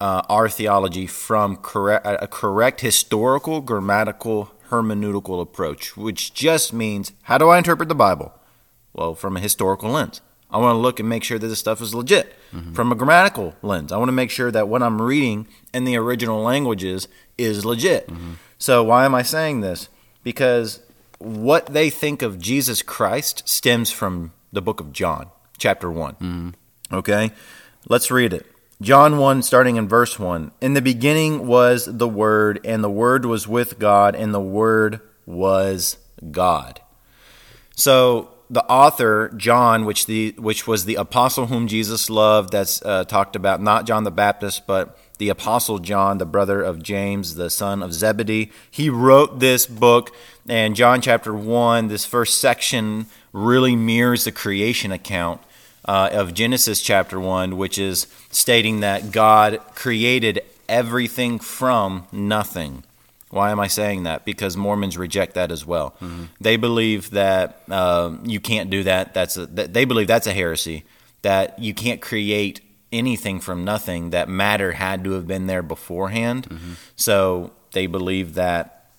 uh, 0.00 0.22
our 0.28 0.48
theology 0.48 1.06
from 1.06 1.56
correct, 1.56 2.06
a 2.06 2.26
correct 2.26 2.80
historical, 2.80 3.60
grammatical, 3.60 4.50
hermeneutical 4.70 5.40
approach, 5.40 5.96
which 5.96 6.34
just 6.34 6.72
means 6.72 7.12
how 7.22 7.38
do 7.38 7.48
I 7.48 7.58
interpret 7.58 7.88
the 7.88 7.94
Bible? 7.94 8.32
Well, 8.92 9.14
from 9.14 9.36
a 9.36 9.40
historical 9.40 9.90
lens. 9.90 10.20
I 10.50 10.58
want 10.58 10.74
to 10.74 10.78
look 10.78 11.00
and 11.00 11.08
make 11.08 11.24
sure 11.24 11.38
that 11.38 11.46
this 11.46 11.60
stuff 11.60 11.80
is 11.80 11.94
legit. 11.94 12.34
Mm-hmm. 12.52 12.74
From 12.74 12.92
a 12.92 12.94
grammatical 12.94 13.54
lens, 13.62 13.90
I 13.90 13.96
want 13.96 14.08
to 14.08 14.12
make 14.12 14.30
sure 14.30 14.50
that 14.50 14.68
what 14.68 14.82
I'm 14.82 15.00
reading 15.00 15.48
in 15.72 15.84
the 15.84 15.96
original 15.96 16.42
languages 16.42 17.08
is 17.38 17.64
legit. 17.64 18.08
Mm-hmm. 18.08 18.32
So, 18.58 18.84
why 18.84 19.06
am 19.06 19.14
I 19.14 19.22
saying 19.22 19.62
this? 19.62 19.88
Because 20.22 20.80
what 21.18 21.66
they 21.66 21.88
think 21.88 22.20
of 22.20 22.38
Jesus 22.38 22.82
Christ 22.82 23.48
stems 23.48 23.90
from 23.90 24.32
the 24.52 24.60
book 24.60 24.78
of 24.80 24.92
John, 24.92 25.30
chapter 25.56 25.90
one 25.90 26.14
mm-hmm. 26.14 26.50
Okay? 26.92 27.32
Let's 27.88 28.10
read 28.10 28.32
it. 28.32 28.46
John 28.80 29.18
1, 29.18 29.42
starting 29.42 29.76
in 29.76 29.88
verse 29.88 30.18
1. 30.18 30.50
In 30.60 30.74
the 30.74 30.82
beginning 30.82 31.46
was 31.46 31.86
the 31.86 32.08
Word, 32.08 32.60
and 32.64 32.82
the 32.82 32.90
Word 32.90 33.24
was 33.24 33.46
with 33.46 33.78
God, 33.78 34.16
and 34.16 34.34
the 34.34 34.40
Word 34.40 35.00
was 35.24 35.98
God. 36.30 36.80
So 37.76 38.32
the 38.50 38.64
author 38.64 39.32
John, 39.36 39.84
which 39.84 40.06
the 40.06 40.34
which 40.36 40.66
was 40.66 40.84
the 40.84 40.96
apostle 40.96 41.46
whom 41.46 41.66
Jesus 41.68 42.10
loved, 42.10 42.52
that's 42.52 42.82
uh, 42.82 43.04
talked 43.04 43.34
about 43.34 43.62
not 43.62 43.86
John 43.86 44.04
the 44.04 44.10
Baptist, 44.10 44.66
but 44.66 44.98
the 45.18 45.30
apostle 45.30 45.78
John, 45.78 46.18
the 46.18 46.26
brother 46.26 46.60
of 46.62 46.82
James, 46.82 47.36
the 47.36 47.50
son 47.50 47.82
of 47.82 47.94
Zebedee. 47.94 48.50
He 48.70 48.90
wrote 48.90 49.38
this 49.38 49.66
book, 49.66 50.14
and 50.48 50.76
John 50.76 51.00
chapter 51.00 51.32
one, 51.32 51.88
this 51.88 52.04
first 52.04 52.40
section 52.40 53.06
really 53.32 53.74
mirrors 53.74 54.24
the 54.24 54.32
creation 54.32 54.92
account 54.92 55.40
uh, 55.84 56.10
of 56.12 56.34
Genesis 56.34 56.80
chapter 56.80 57.18
1, 57.18 57.56
which 57.56 57.78
is 57.78 58.06
stating 58.30 58.80
that 58.80 59.10
God 59.12 59.60
created 59.74 60.42
everything 60.68 61.38
from 61.38 62.06
nothing. 62.12 62.84
Why 63.30 63.50
am 63.50 63.58
I 63.60 63.66
saying 63.66 64.02
that? 64.02 64.24
Because 64.24 64.56
Mormons 64.56 64.98
reject 64.98 65.34
that 65.34 65.50
as 65.50 65.64
well. 65.66 65.94
They 66.40 66.56
believe 66.56 67.10
that 67.10 67.62
uh, 67.70 68.16
you 68.24 68.40
can't 68.40 68.68
do 68.68 68.82
that. 68.84 69.14
That's 69.14 69.36
a, 69.36 69.46
that 69.46 69.72
they 69.72 69.84
believe 69.86 70.06
that's 70.06 70.26
a 70.26 70.34
heresy. 70.34 70.84
That 71.22 71.58
you 71.58 71.72
can't 71.72 72.02
create 72.02 72.60
anything 72.92 73.40
from 73.40 73.64
nothing. 73.64 74.10
That 74.10 74.28
matter 74.28 74.72
had 74.72 75.02
to 75.04 75.12
have 75.12 75.26
been 75.26 75.46
there 75.46 75.62
beforehand. 75.62 76.76
So 76.94 77.52
they 77.72 77.86
believe 77.86 78.34
that 78.34 78.90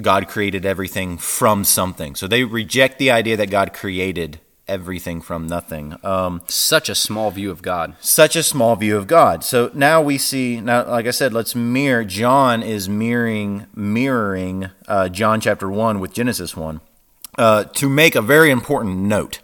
God 0.00 0.28
created 0.28 0.64
everything 0.64 1.18
from 1.18 1.62
something. 1.64 2.14
So 2.14 2.26
they 2.26 2.42
reject 2.44 2.98
the 2.98 3.10
idea 3.10 3.36
that 3.36 3.50
God 3.50 3.72
created 3.74 4.40
everything 4.66 5.20
from 5.20 5.46
nothing. 5.46 5.96
Um, 6.02 6.40
Such 6.46 6.88
a 6.88 6.94
small 6.94 7.30
view 7.30 7.50
of 7.50 7.60
God. 7.62 7.96
such 8.00 8.34
a 8.36 8.42
small 8.42 8.76
view 8.76 8.96
of 8.96 9.06
God. 9.06 9.44
So 9.44 9.70
now 9.74 10.00
we 10.00 10.16
see 10.18 10.60
now, 10.60 10.86
like 10.88 11.06
I 11.06 11.10
said, 11.10 11.32
let's 11.34 11.54
mirror. 11.54 12.04
John 12.04 12.62
is 12.62 12.88
mirroring 12.88 13.66
mirroring 13.74 14.70
uh, 14.88 15.08
John 15.10 15.40
chapter 15.40 15.70
one 15.70 16.00
with 16.00 16.12
Genesis 16.14 16.56
one 16.56 16.80
uh, 17.36 17.64
to 17.64 17.88
make 17.88 18.14
a 18.14 18.22
very 18.22 18.50
important 18.50 18.96
note. 18.98 19.40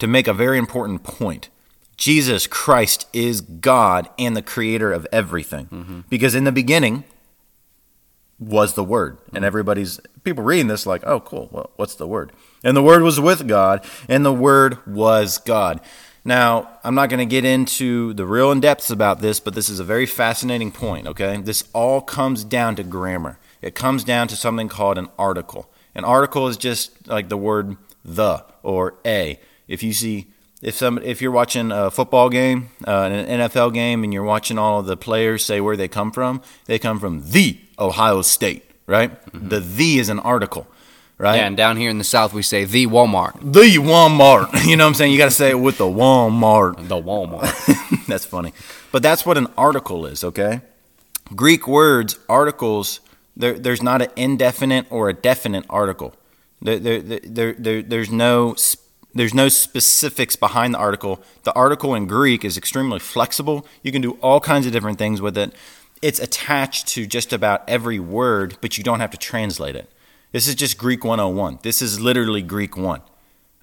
to 0.00 0.06
make 0.06 0.28
a 0.28 0.34
very 0.34 0.58
important 0.58 1.02
point. 1.02 1.48
Jesus 1.96 2.46
Christ 2.46 3.08
is 3.12 3.40
God 3.40 4.08
and 4.18 4.36
the 4.36 4.42
creator 4.42 4.92
of 4.92 5.04
everything. 5.10 6.04
Because 6.08 6.36
in 6.36 6.44
the 6.44 6.52
beginning 6.52 7.02
was 8.38 8.74
the 8.74 8.84
Word. 8.84 9.18
And 9.34 9.44
everybody's, 9.44 9.98
people 10.22 10.44
reading 10.44 10.68
this 10.68 10.86
like, 10.86 11.02
oh, 11.04 11.18
cool. 11.18 11.48
Well, 11.50 11.70
what's 11.74 11.96
the 11.96 12.06
Word? 12.06 12.30
And 12.62 12.76
the 12.76 12.82
Word 12.82 13.02
was 13.02 13.20
with 13.20 13.46
God, 13.46 13.84
and 14.08 14.24
the 14.24 14.32
Word 14.32 14.84
was 14.86 15.38
God. 15.38 15.80
Now, 16.24 16.78
I'm 16.84 16.94
not 16.94 17.08
going 17.08 17.20
to 17.20 17.26
get 17.26 17.44
into 17.44 18.12
the 18.14 18.26
real 18.26 18.52
in 18.52 18.60
depths 18.60 18.90
about 18.90 19.20
this, 19.20 19.40
but 19.40 19.54
this 19.54 19.68
is 19.68 19.80
a 19.80 19.84
very 19.84 20.06
fascinating 20.06 20.72
point, 20.72 21.06
okay? 21.06 21.36
This 21.38 21.64
all 21.72 22.00
comes 22.00 22.44
down 22.44 22.76
to 22.76 22.82
grammar. 22.82 23.38
It 23.62 23.74
comes 23.74 24.04
down 24.04 24.28
to 24.28 24.36
something 24.36 24.68
called 24.68 24.98
an 24.98 25.08
article. 25.18 25.70
An 25.94 26.04
article 26.04 26.48
is 26.48 26.56
just 26.56 27.08
like 27.08 27.28
the 27.28 27.36
word 27.36 27.76
the 28.04 28.44
or 28.62 28.94
a. 29.04 29.40
If 29.66 29.82
you 29.82 29.92
see 29.92 30.28
if 30.62 30.74
some 30.74 30.98
if 30.98 31.22
you're 31.22 31.32
watching 31.32 31.70
a 31.70 31.90
football 31.90 32.30
game, 32.30 32.70
uh, 32.86 33.08
an 33.10 33.40
NFL 33.40 33.72
game, 33.74 34.04
and 34.04 34.12
you're 34.12 34.22
watching 34.22 34.58
all 34.58 34.80
of 34.80 34.86
the 34.86 34.96
players 34.96 35.44
say 35.44 35.60
where 35.60 35.76
they 35.76 35.88
come 35.88 36.10
from, 36.10 36.42
they 36.66 36.78
come 36.78 36.98
from 36.98 37.30
the 37.30 37.58
Ohio 37.78 38.22
State, 38.22 38.64
right? 38.86 39.18
The 39.32 39.60
the 39.60 39.98
is 39.98 40.08
an 40.08 40.18
article, 40.20 40.66
right? 41.18 41.36
Yeah, 41.36 41.46
and 41.46 41.56
down 41.56 41.76
here 41.76 41.90
in 41.90 41.98
the 41.98 42.04
South, 42.04 42.32
we 42.32 42.42
say 42.42 42.64
the 42.64 42.86
Walmart. 42.86 43.52
the 43.52 43.76
Walmart. 43.76 44.64
You 44.68 44.76
know 44.76 44.84
what 44.84 44.88
I'm 44.88 44.94
saying? 44.94 45.12
You 45.12 45.18
got 45.18 45.26
to 45.26 45.30
say 45.30 45.50
it 45.50 45.60
with 45.60 45.78
the 45.78 45.84
Walmart. 45.84 46.88
The 46.88 47.00
Walmart. 47.00 48.06
that's 48.06 48.24
funny. 48.24 48.52
But 48.92 49.02
that's 49.02 49.26
what 49.26 49.36
an 49.36 49.48
article 49.56 50.06
is, 50.06 50.24
okay? 50.24 50.60
Greek 51.34 51.66
words, 51.68 52.18
articles, 52.28 53.00
there, 53.36 53.58
there's 53.58 53.82
not 53.82 54.02
an 54.02 54.08
indefinite 54.16 54.86
or 54.90 55.08
a 55.08 55.14
definite 55.14 55.64
article. 55.68 56.14
There, 56.60 56.78
there, 56.78 57.00
there, 57.00 57.52
there, 57.52 57.82
there's 57.82 58.10
no 58.10 58.56
there's 59.14 59.34
no 59.34 59.48
specifics 59.48 60.36
behind 60.36 60.74
the 60.74 60.78
article. 60.78 61.22
The 61.44 61.52
article 61.54 61.94
in 61.94 62.06
Greek 62.06 62.44
is 62.44 62.56
extremely 62.56 62.98
flexible. 62.98 63.66
You 63.82 63.90
can 63.90 64.02
do 64.02 64.12
all 64.20 64.38
kinds 64.40 64.66
of 64.66 64.72
different 64.72 64.98
things 64.98 65.20
with 65.20 65.38
it. 65.38 65.54
It's 66.02 66.20
attached 66.20 66.88
to 66.88 67.06
just 67.06 67.32
about 67.32 67.68
every 67.68 67.98
word, 67.98 68.58
but 68.60 68.76
you 68.76 68.84
don't 68.84 69.00
have 69.00 69.10
to 69.10 69.16
translate 69.16 69.76
it. 69.76 69.90
This 70.32 70.46
is 70.46 70.54
just 70.54 70.78
Greek 70.78 71.04
101. 71.04 71.60
This 71.62 71.80
is 71.80 72.00
literally 72.00 72.42
Greek 72.42 72.76
1. 72.76 73.00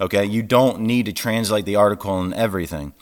Okay? 0.01 0.25
You 0.25 0.41
don't 0.41 0.81
need 0.81 1.05
to 1.05 1.13
translate 1.13 1.65
the 1.65 1.75
article 1.75 2.19
and 2.19 2.33
everything. 2.33 2.93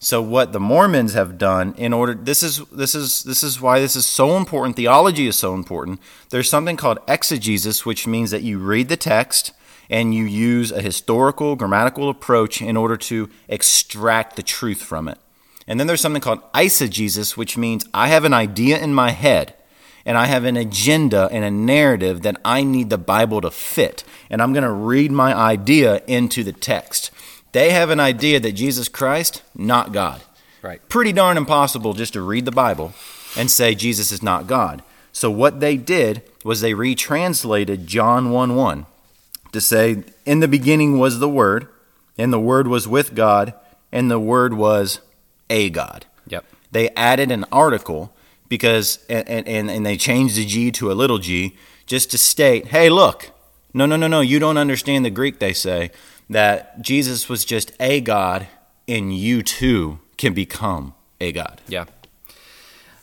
So 0.00 0.20
what 0.20 0.52
the 0.52 0.60
Mormons 0.60 1.14
have 1.14 1.38
done 1.38 1.74
in 1.78 1.94
order 1.94 2.12
this 2.12 2.42
is 2.42 2.58
this 2.70 2.94
is 2.94 3.22
this 3.22 3.42
is 3.42 3.58
why 3.58 3.80
this 3.80 3.96
is 3.96 4.04
so 4.04 4.36
important. 4.36 4.76
Theology 4.76 5.26
is 5.26 5.36
so 5.36 5.54
important. 5.54 5.98
There's 6.28 6.50
something 6.50 6.76
called 6.76 6.98
exegesis, 7.08 7.86
which 7.86 8.06
means 8.06 8.30
that 8.30 8.42
you 8.42 8.58
read 8.58 8.90
the 8.90 8.98
text 8.98 9.52
and 9.88 10.14
you 10.14 10.24
use 10.24 10.70
a 10.70 10.82
historical 10.82 11.56
grammatical 11.56 12.10
approach 12.10 12.60
in 12.60 12.76
order 12.76 12.98
to 12.98 13.30
extract 13.48 14.36
the 14.36 14.42
truth 14.42 14.82
from 14.82 15.08
it. 15.08 15.18
And 15.66 15.80
then 15.80 15.86
there's 15.86 16.02
something 16.02 16.20
called 16.20 16.42
eisegesis, 16.52 17.36
which 17.36 17.56
means 17.56 17.86
I 17.94 18.08
have 18.08 18.24
an 18.24 18.34
idea 18.34 18.78
in 18.78 18.92
my 18.92 19.12
head 19.12 19.54
and 20.06 20.18
I 20.18 20.26
have 20.26 20.44
an 20.44 20.56
agenda 20.56 21.28
and 21.30 21.44
a 21.44 21.50
narrative 21.50 22.22
that 22.22 22.40
I 22.44 22.62
need 22.62 22.90
the 22.90 22.98
Bible 22.98 23.40
to 23.40 23.50
fit. 23.50 24.04
And 24.28 24.42
I'm 24.42 24.52
going 24.52 24.64
to 24.64 24.70
read 24.70 25.10
my 25.10 25.34
idea 25.34 26.02
into 26.06 26.44
the 26.44 26.52
text. 26.52 27.10
They 27.52 27.70
have 27.70 27.90
an 27.90 28.00
idea 28.00 28.40
that 28.40 28.52
Jesus 28.52 28.88
Christ, 28.88 29.42
not 29.54 29.92
God. 29.92 30.20
right. 30.62 30.86
Pretty 30.88 31.12
darn 31.12 31.36
impossible 31.36 31.94
just 31.94 32.12
to 32.14 32.22
read 32.22 32.44
the 32.44 32.52
Bible 32.52 32.92
and 33.36 33.50
say 33.50 33.74
Jesus 33.74 34.12
is 34.12 34.22
not 34.22 34.46
God. 34.46 34.82
So 35.12 35.30
what 35.30 35.60
they 35.60 35.76
did 35.76 36.22
was 36.44 36.60
they 36.60 36.74
retranslated 36.74 37.86
John 37.86 38.30
1 38.30 38.56
1 38.56 38.86
to 39.52 39.60
say, 39.60 40.02
In 40.26 40.40
the 40.40 40.48
beginning 40.48 40.98
was 40.98 41.20
the 41.20 41.28
Word, 41.28 41.68
and 42.18 42.32
the 42.32 42.40
Word 42.40 42.66
was 42.66 42.88
with 42.88 43.14
God, 43.14 43.54
and 43.92 44.10
the 44.10 44.18
Word 44.18 44.54
was 44.54 45.00
a 45.48 45.70
God. 45.70 46.06
Yep. 46.26 46.44
They 46.72 46.90
added 46.90 47.30
an 47.30 47.44
article 47.52 48.12
because, 48.54 49.04
and, 49.08 49.48
and, 49.48 49.68
and 49.68 49.84
they 49.84 49.96
changed 49.96 50.36
the 50.36 50.46
G 50.46 50.70
to 50.70 50.92
a 50.92 50.94
little 50.94 51.18
g 51.18 51.56
just 51.86 52.12
to 52.12 52.18
state, 52.18 52.68
hey, 52.68 52.88
look, 52.88 53.32
no, 53.72 53.84
no, 53.84 53.96
no, 53.96 54.06
no, 54.06 54.20
you 54.20 54.38
don't 54.38 54.56
understand 54.56 55.04
the 55.04 55.10
Greek, 55.10 55.40
they 55.40 55.52
say, 55.52 55.90
that 56.30 56.80
Jesus 56.80 57.28
was 57.28 57.44
just 57.44 57.72
a 57.80 58.00
God, 58.00 58.46
and 58.86 59.12
you 59.12 59.42
too 59.42 59.98
can 60.18 60.34
become 60.34 60.94
a 61.20 61.32
God. 61.32 61.62
Yeah. 61.66 61.86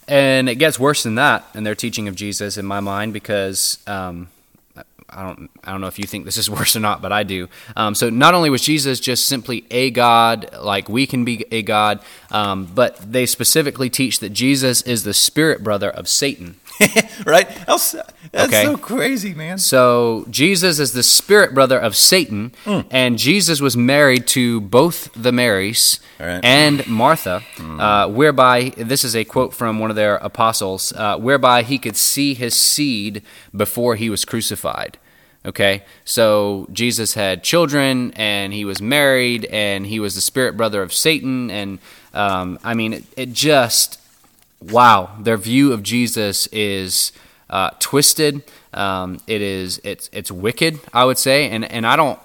And 0.08 0.48
it 0.48 0.56
gets 0.56 0.80
worse 0.80 1.04
than 1.04 1.16
that 1.16 1.46
in 1.54 1.66
their 1.66 1.76
teaching 1.76 2.08
of 2.08 2.16
Jesus, 2.16 2.56
in 2.56 2.66
my 2.66 2.80
mind, 2.80 3.12
because 3.12 3.80
um, 3.88 4.30
I 5.12 5.24
don't 5.24 5.50
I 5.64 5.72
don't 5.72 5.82
know 5.82 5.88
if 5.88 6.00
you 6.00 6.06
think 6.06 6.26
this 6.26 6.38
is 6.38 6.50
worse 6.58 6.76
or 6.76 6.80
not, 6.80 7.02
but 7.02 7.12
I 7.12 7.24
do. 7.24 7.48
Um, 7.76 7.96
so 7.96 8.10
not 8.10 8.34
only 8.34 8.50
was 8.50 8.62
Jesus 8.62 9.00
just 9.00 9.26
simply 9.26 9.66
a 9.72 9.92
God, 9.92 10.50
like 10.60 10.90
we 10.90 11.06
can 11.08 11.26
be 11.26 11.46
a 11.52 11.62
God, 11.62 12.00
um, 12.32 12.66
but 12.74 12.98
they 13.12 13.26
specifically 13.26 13.90
teach 13.90 14.20
that 14.20 14.30
Jesus 14.30 14.82
is 14.84 15.04
the 15.04 15.14
spirit 15.14 15.64
brother 15.64 15.90
of 15.90 16.08
Satan. 16.08 16.58
right? 17.26 17.48
That's, 17.68 17.92
that's 18.32 18.54
Okay. 18.54 18.64
so 18.64 18.78
crazy, 18.78 19.34
man. 19.36 19.58
So 19.60 20.26
Jesus 20.30 20.80
is 20.80 20.94
the 20.94 21.04
spirit 21.04 21.54
brother 21.54 21.78
of 21.78 21.96
Satan, 21.96 22.54
and 22.90 23.20
Jesus 23.20 23.62
was 23.62 23.78
married 23.78 24.26
to 24.28 24.62
both 24.62 25.12
the 25.16 25.32
Marys 25.32 26.00
right. 26.20 26.44
and 26.44 26.88
Martha, 26.88 27.44
uh, 27.60 28.08
whereby 28.08 28.70
this 28.78 29.04
is 29.04 29.16
a 29.16 29.24
quote 29.26 29.54
from 29.54 29.80
one 29.80 29.90
of 29.90 29.96
their 29.96 30.16
apostles, 30.18 30.92
uh, 30.96 31.18
whereby 31.18 31.62
he 31.62 31.78
could 31.78 31.96
see 31.96 32.34
his 32.34 32.56
seed 32.56 33.22
before 33.56 33.96
he 33.96 34.10
was 34.10 34.26
crucified. 34.26 34.98
Okay, 35.44 35.84
so 36.06 36.68
Jesus 36.72 37.16
had 37.16 37.44
children, 37.44 38.14
and 38.16 38.54
he 38.54 38.64
was 38.64 38.80
married, 38.80 39.46
and 39.46 39.88
he 39.88 40.00
was 40.00 40.14
the 40.14 40.22
spirit 40.22 40.56
brother 40.56 40.84
of 40.84 40.94
Satan, 40.94 41.50
and 41.50 41.80
um, 42.14 42.60
I 42.64 42.76
mean, 42.76 42.94
it, 42.94 43.04
it 43.18 43.34
just 43.34 44.00
wow, 44.62 45.10
their 45.20 45.38
view 45.38 45.74
of 45.74 45.82
Jesus 45.82 46.48
is 46.48 47.12
uh, 47.50 47.72
twisted. 47.80 48.44
Um, 48.74 49.20
it 49.26 49.42
is 49.42 49.82
it's 49.84 50.10
it's 50.14 50.32
wicked, 50.32 50.80
I 50.94 51.06
would 51.06 51.18
say, 51.18 51.50
and 51.50 51.66
and 51.66 51.86
I 51.88 51.96
don't. 51.96 52.20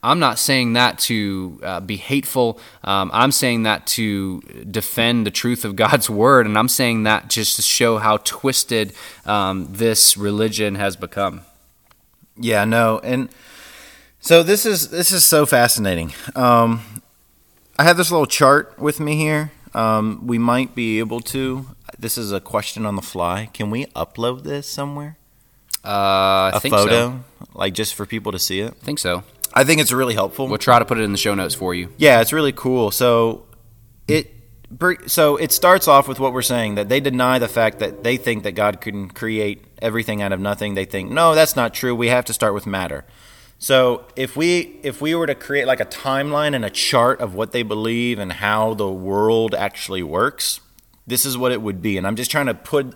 I'm 0.00 0.20
not 0.20 0.38
saying 0.38 0.74
that 0.74 0.98
to 1.00 1.60
uh, 1.62 1.80
be 1.80 1.96
hateful. 1.96 2.60
Um, 2.84 3.10
I'm 3.12 3.32
saying 3.32 3.64
that 3.64 3.86
to 3.88 4.40
defend 4.70 5.26
the 5.26 5.30
truth 5.32 5.64
of 5.64 5.74
God's 5.76 6.08
word, 6.08 6.46
and 6.46 6.56
I'm 6.56 6.68
saying 6.68 7.04
that 7.04 7.28
just 7.28 7.56
to 7.56 7.62
show 7.62 7.98
how 7.98 8.18
twisted 8.18 8.92
um, 9.26 9.68
this 9.70 10.16
religion 10.16 10.76
has 10.76 10.96
become. 10.96 11.42
Yeah, 12.38 12.64
no, 12.64 13.00
and 13.02 13.28
so 14.20 14.42
this 14.42 14.64
is 14.64 14.90
this 14.90 15.10
is 15.10 15.24
so 15.24 15.44
fascinating. 15.46 16.12
Um, 16.34 17.02
I 17.78 17.84
have 17.84 17.96
this 17.96 18.10
little 18.10 18.26
chart 18.26 18.78
with 18.78 19.00
me 19.00 19.16
here. 19.16 19.52
Um, 19.74 20.26
we 20.26 20.38
might 20.38 20.74
be 20.74 20.98
able 20.98 21.20
to. 21.20 21.66
This 21.98 22.16
is 22.16 22.32
a 22.32 22.40
question 22.40 22.86
on 22.86 22.96
the 22.96 23.02
fly. 23.02 23.50
Can 23.52 23.70
we 23.70 23.86
upload 23.86 24.44
this 24.44 24.68
somewhere? 24.68 25.16
Uh, 25.84 25.88
I 25.88 26.52
A 26.54 26.60
think 26.60 26.74
photo, 26.74 27.22
so. 27.40 27.46
like 27.54 27.74
just 27.74 27.94
for 27.94 28.06
people 28.06 28.32
to 28.32 28.38
see 28.38 28.60
it. 28.60 28.72
I 28.72 28.84
think 28.84 28.98
so. 28.98 29.24
I 29.54 29.64
think 29.64 29.80
it's 29.80 29.92
really 29.92 30.14
helpful. 30.14 30.46
We'll 30.46 30.58
try 30.58 30.78
to 30.78 30.84
put 30.84 30.98
it 30.98 31.02
in 31.02 31.12
the 31.12 31.18
show 31.18 31.34
notes 31.34 31.54
for 31.54 31.74
you. 31.74 31.92
Yeah, 31.96 32.20
it's 32.20 32.32
really 32.32 32.52
cool. 32.52 32.90
So 32.90 33.46
it 34.06 34.32
so 35.06 35.36
it 35.36 35.50
starts 35.50 35.88
off 35.88 36.08
with 36.08 36.20
what 36.20 36.32
we're 36.32 36.42
saying 36.42 36.74
that 36.74 36.88
they 36.88 37.00
deny 37.00 37.38
the 37.38 37.48
fact 37.48 37.78
that 37.78 38.04
they 38.04 38.16
think 38.16 38.42
that 38.42 38.52
God 38.52 38.80
can 38.80 39.08
create 39.08 39.64
everything 39.80 40.20
out 40.20 40.32
of 40.32 40.40
nothing. 40.40 40.74
They 40.74 40.84
think 40.84 41.10
no, 41.10 41.34
that's 41.34 41.56
not 41.56 41.72
true. 41.72 41.94
We 41.94 42.08
have 42.08 42.26
to 42.26 42.34
start 42.34 42.54
with 42.54 42.66
matter. 42.66 43.04
So 43.58 44.04
if 44.14 44.36
we 44.36 44.78
if 44.82 45.00
we 45.00 45.14
were 45.14 45.26
to 45.26 45.34
create 45.34 45.66
like 45.66 45.80
a 45.80 45.86
timeline 45.86 46.54
and 46.54 46.64
a 46.64 46.70
chart 46.70 47.20
of 47.20 47.34
what 47.34 47.52
they 47.52 47.62
believe 47.62 48.18
and 48.18 48.32
how 48.32 48.74
the 48.74 48.90
world 48.90 49.54
actually 49.54 50.02
works, 50.02 50.60
this 51.06 51.24
is 51.24 51.38
what 51.38 51.50
it 51.50 51.62
would 51.62 51.80
be. 51.80 51.96
And 51.96 52.06
I'm 52.06 52.16
just 52.16 52.30
trying 52.30 52.46
to 52.46 52.54
put 52.54 52.94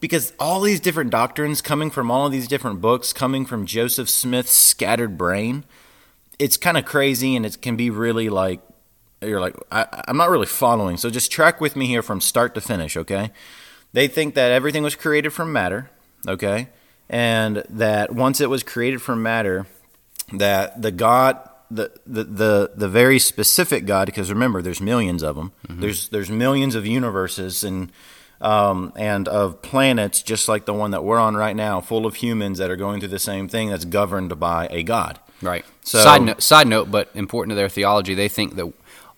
because 0.00 0.32
all 0.38 0.60
these 0.60 0.80
different 0.80 1.10
doctrines 1.10 1.60
coming 1.60 1.90
from 1.90 2.10
all 2.10 2.26
of 2.26 2.32
these 2.32 2.48
different 2.48 2.80
books, 2.80 3.12
coming 3.12 3.44
from 3.44 3.66
Joseph 3.66 4.08
Smith's 4.08 4.52
scattered 4.52 5.18
brain, 5.18 5.64
it's 6.38 6.56
kind 6.56 6.76
of 6.76 6.84
crazy 6.84 7.36
and 7.36 7.44
it 7.44 7.60
can 7.60 7.76
be 7.76 7.90
really 7.90 8.28
like 8.28 8.60
you're 9.22 9.40
like 9.40 9.56
I, 9.70 9.86
i'm 10.08 10.16
not 10.16 10.30
really 10.30 10.46
following. 10.46 10.96
So 10.96 11.10
just 11.10 11.30
track 11.30 11.60
with 11.60 11.76
me 11.76 11.86
here 11.86 12.02
from 12.02 12.20
start 12.20 12.54
to 12.54 12.60
finish 12.60 12.96
okay? 12.96 13.30
They 13.92 14.08
think 14.08 14.34
that 14.34 14.50
everything 14.52 14.82
was 14.82 14.94
created 14.94 15.30
from 15.32 15.52
matter 15.52 15.90
okay? 16.26 16.68
And 17.08 17.64
that 17.68 18.14
once 18.14 18.40
it 18.40 18.48
was 18.48 18.62
created 18.62 19.02
from 19.02 19.22
matter 19.22 19.66
that 20.32 20.80
the 20.80 20.90
god 20.90 21.48
the 21.70 21.90
the 22.06 22.24
the, 22.24 22.70
the 22.74 22.88
very 22.88 23.18
specific 23.18 23.86
god 23.86 24.06
because 24.06 24.30
remember 24.30 24.62
there's 24.62 24.80
millions 24.80 25.22
of 25.22 25.36
them 25.36 25.52
there's 25.68 26.08
there's 26.10 26.30
millions 26.30 26.74
of 26.74 26.86
universes 26.86 27.64
and 27.64 27.90
um, 28.42 28.92
and 28.96 29.28
of 29.28 29.62
planets 29.62 30.20
just 30.22 30.48
like 30.48 30.64
the 30.64 30.74
one 30.74 30.90
that 30.90 31.04
we're 31.04 31.18
on 31.18 31.36
right 31.36 31.54
now 31.54 31.80
full 31.80 32.04
of 32.06 32.16
humans 32.16 32.58
that 32.58 32.70
are 32.70 32.76
going 32.76 32.98
through 33.00 33.08
the 33.10 33.18
same 33.18 33.46
thing 33.48 33.70
that's 33.70 33.84
governed 33.84 34.38
by 34.40 34.66
a 34.70 34.82
god. 34.82 35.20
Right. 35.40 35.64
So- 35.82 36.02
side 36.02 36.22
note, 36.22 36.42
side 36.42 36.66
note, 36.66 36.90
but 36.90 37.08
important 37.14 37.50
to 37.52 37.54
their 37.54 37.68
theology, 37.68 38.14
they 38.14 38.28
think 38.28 38.56
that 38.56 38.72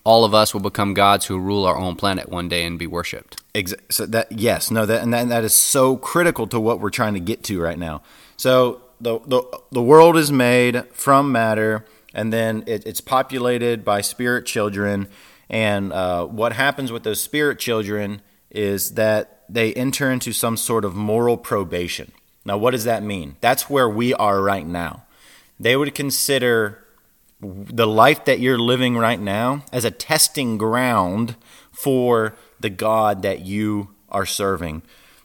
all 0.05 0.23
of 0.23 0.33
us 0.33 0.53
will 0.53 0.61
become 0.61 0.93
gods 0.93 1.25
who 1.25 1.37
rule 1.37 1.65
our 1.65 1.77
own 1.77 1.95
planet 1.95 2.29
one 2.29 2.47
day 2.47 2.63
and 2.63 2.79
be 2.79 2.87
worshipped. 2.87 3.41
Ex- 3.53 3.73
so 3.89 4.05
that 4.05 4.31
yes, 4.31 4.71
no, 4.71 4.85
that 4.85 5.01
and 5.01 5.13
that, 5.13 5.27
that 5.27 5.43
is 5.43 5.53
so 5.53 5.97
critical 5.97 6.47
to 6.47 6.59
what 6.59 6.79
we're 6.79 6.91
trying 6.91 7.15
to 7.15 7.19
get 7.19 7.43
to 7.45 7.59
right 7.59 7.77
now. 7.77 8.01
So 8.37 8.81
the 9.01 9.19
the 9.19 9.43
the 9.71 9.81
world 9.81 10.15
is 10.15 10.31
made 10.31 10.83
from 10.93 11.31
matter, 11.31 11.85
and 12.13 12.31
then 12.31 12.63
it, 12.67 12.85
it's 12.85 13.01
populated 13.01 13.83
by 13.83 14.01
spirit 14.01 14.45
children. 14.45 15.07
And 15.49 15.91
uh, 15.91 16.25
what 16.25 16.53
happens 16.53 16.91
with 16.91 17.03
those 17.03 17.21
spirit 17.21 17.59
children 17.59 18.21
is 18.49 18.91
that 18.93 19.43
they 19.49 19.73
enter 19.73 20.11
into 20.11 20.33
some 20.33 20.57
sort 20.57 20.85
of 20.85 20.95
moral 20.95 21.37
probation. 21.37 22.11
Now, 22.45 22.57
what 22.57 22.71
does 22.71 22.83
that 22.85 23.03
mean? 23.03 23.37
That's 23.41 23.69
where 23.69 23.89
we 23.89 24.13
are 24.13 24.41
right 24.41 24.65
now. 24.65 25.05
They 25.59 25.75
would 25.75 25.93
consider 25.95 26.84
the 27.45 27.87
life 27.87 28.25
that 28.25 28.39
you're 28.39 28.57
living 28.57 28.97
right 28.97 29.19
now 29.19 29.63
as 29.71 29.85
a 29.85 29.91
testing 29.91 30.57
ground 30.57 31.35
for 31.71 32.35
the 32.59 32.69
God 32.69 33.21
that 33.21 33.41
you 33.41 33.89
are 34.09 34.25
serving. 34.25 34.81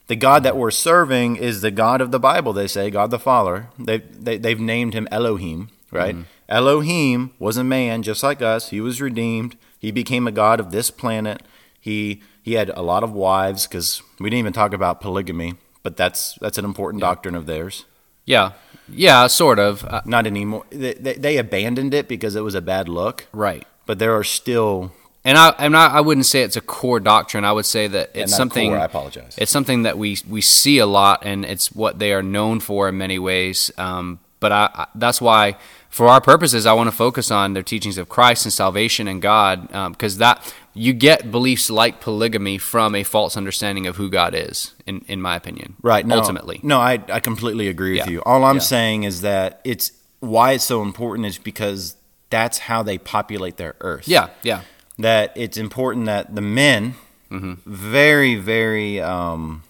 The 0.08 0.16
God 0.16 0.42
that 0.42 0.56
we're 0.56 0.72
serving 0.72 1.36
is 1.36 1.60
the 1.60 1.70
God 1.70 2.00
of 2.00 2.10
the 2.10 2.18
Bible, 2.18 2.52
they 2.52 2.66
say, 2.66 2.90
God 2.90 3.10
the 3.12 3.18
Father. 3.18 3.68
They, 3.78 3.98
they, 3.98 4.38
they've 4.38 4.58
named 4.58 4.92
him 4.92 5.06
Elohim, 5.12 5.70
right? 5.92 6.14
Mm-hmm. 6.16 6.24
Elohim 6.48 7.30
was 7.38 7.56
a 7.56 7.62
man 7.62 8.02
just 8.02 8.22
like 8.22 8.42
us. 8.42 8.70
He 8.70 8.80
was 8.80 9.00
redeemed. 9.00 9.56
He 9.78 9.92
became 9.92 10.26
a 10.26 10.32
God 10.32 10.58
of 10.58 10.72
this 10.72 10.90
planet. 10.90 11.42
He, 11.80 12.22
he 12.42 12.54
had 12.54 12.70
a 12.70 12.82
lot 12.82 13.04
of 13.04 13.12
wives 13.12 13.68
because 13.68 14.02
we 14.18 14.30
didn't 14.30 14.40
even 14.40 14.52
talk 14.52 14.72
about 14.72 15.00
polygamy, 15.00 15.54
but 15.84 15.96
that's, 15.96 16.34
that's 16.40 16.58
an 16.58 16.64
important 16.64 17.00
yeah. 17.00 17.08
doctrine 17.08 17.36
of 17.36 17.46
theirs. 17.46 17.84
Yeah. 18.26 18.52
Yeah, 18.92 19.26
sort 19.26 19.58
of. 19.58 19.84
Uh, 19.84 20.02
Not 20.04 20.26
anymore. 20.26 20.64
They, 20.70 20.94
they, 20.94 21.14
they, 21.14 21.36
abandoned 21.38 21.94
it 21.94 22.08
because 22.08 22.36
it 22.36 22.42
was 22.42 22.54
a 22.54 22.60
bad 22.60 22.88
look. 22.88 23.26
Right. 23.32 23.66
But 23.86 23.98
there 23.98 24.16
are 24.16 24.24
still. 24.24 24.92
And 25.24 25.36
I, 25.36 25.50
and 25.58 25.76
I, 25.76 25.86
I 25.86 26.00
wouldn't 26.00 26.26
say 26.26 26.42
it's 26.42 26.56
a 26.56 26.60
core 26.60 27.00
doctrine. 27.00 27.44
I 27.44 27.52
would 27.52 27.66
say 27.66 27.86
that 27.88 28.10
it's 28.14 28.34
something. 28.34 28.70
Core, 28.70 28.78
I 28.78 28.84
apologize. 28.84 29.34
It's 29.36 29.50
something 29.50 29.82
that 29.82 29.98
we 29.98 30.18
we 30.28 30.40
see 30.40 30.78
a 30.78 30.86
lot, 30.86 31.24
and 31.24 31.44
it's 31.44 31.72
what 31.72 31.98
they 31.98 32.12
are 32.12 32.22
known 32.22 32.60
for 32.60 32.88
in 32.88 32.96
many 32.98 33.18
ways. 33.18 33.70
Um, 33.76 34.20
but 34.40 34.52
I, 34.52 34.70
I, 34.72 34.86
that's 34.94 35.20
why, 35.20 35.56
for 35.90 36.06
our 36.06 36.20
purposes, 36.20 36.66
I 36.66 36.72
want 36.72 36.88
to 36.88 36.96
focus 36.96 37.32
on 37.32 37.52
their 37.52 37.64
teachings 37.64 37.98
of 37.98 38.08
Christ 38.08 38.46
and 38.46 38.52
salvation 38.52 39.08
and 39.08 39.20
God, 39.20 39.66
because 39.90 40.14
um, 40.14 40.18
that 40.20 40.54
you 40.72 40.92
get 40.92 41.32
beliefs 41.32 41.68
like 41.68 42.00
polygamy 42.00 42.58
from 42.58 42.94
a 42.94 43.02
false 43.02 43.36
understanding 43.36 43.88
of 43.88 43.96
who 43.96 44.08
God 44.08 44.32
is, 44.32 44.72
in, 44.86 45.04
in 45.08 45.20
my 45.20 45.34
opinion. 45.34 45.74
Right. 45.82 46.06
No, 46.06 46.18
ultimately. 46.18 46.60
No, 46.62 46.78
I, 46.78 47.02
I 47.08 47.18
completely 47.18 47.66
agree 47.66 47.98
with 47.98 48.06
yeah. 48.06 48.12
you. 48.12 48.22
All 48.24 48.44
I'm 48.44 48.56
yeah. 48.56 48.60
saying 48.60 49.02
is 49.02 49.22
that 49.22 49.60
it's 49.64 49.90
why 50.20 50.52
it's 50.52 50.64
so 50.64 50.82
important 50.82 51.26
is 51.26 51.38
because 51.38 51.96
that's 52.30 52.58
how 52.58 52.84
they 52.84 52.96
populate 52.96 53.56
their 53.56 53.74
earth. 53.80 54.06
Yeah, 54.06 54.28
yeah. 54.44 54.62
That 54.96 55.32
it's 55.34 55.56
important 55.56 56.06
that 56.06 56.36
the 56.36 56.40
men, 56.40 56.94
mm-hmm. 57.32 57.54
very, 57.66 58.36
very 58.36 59.00
um, 59.00 59.64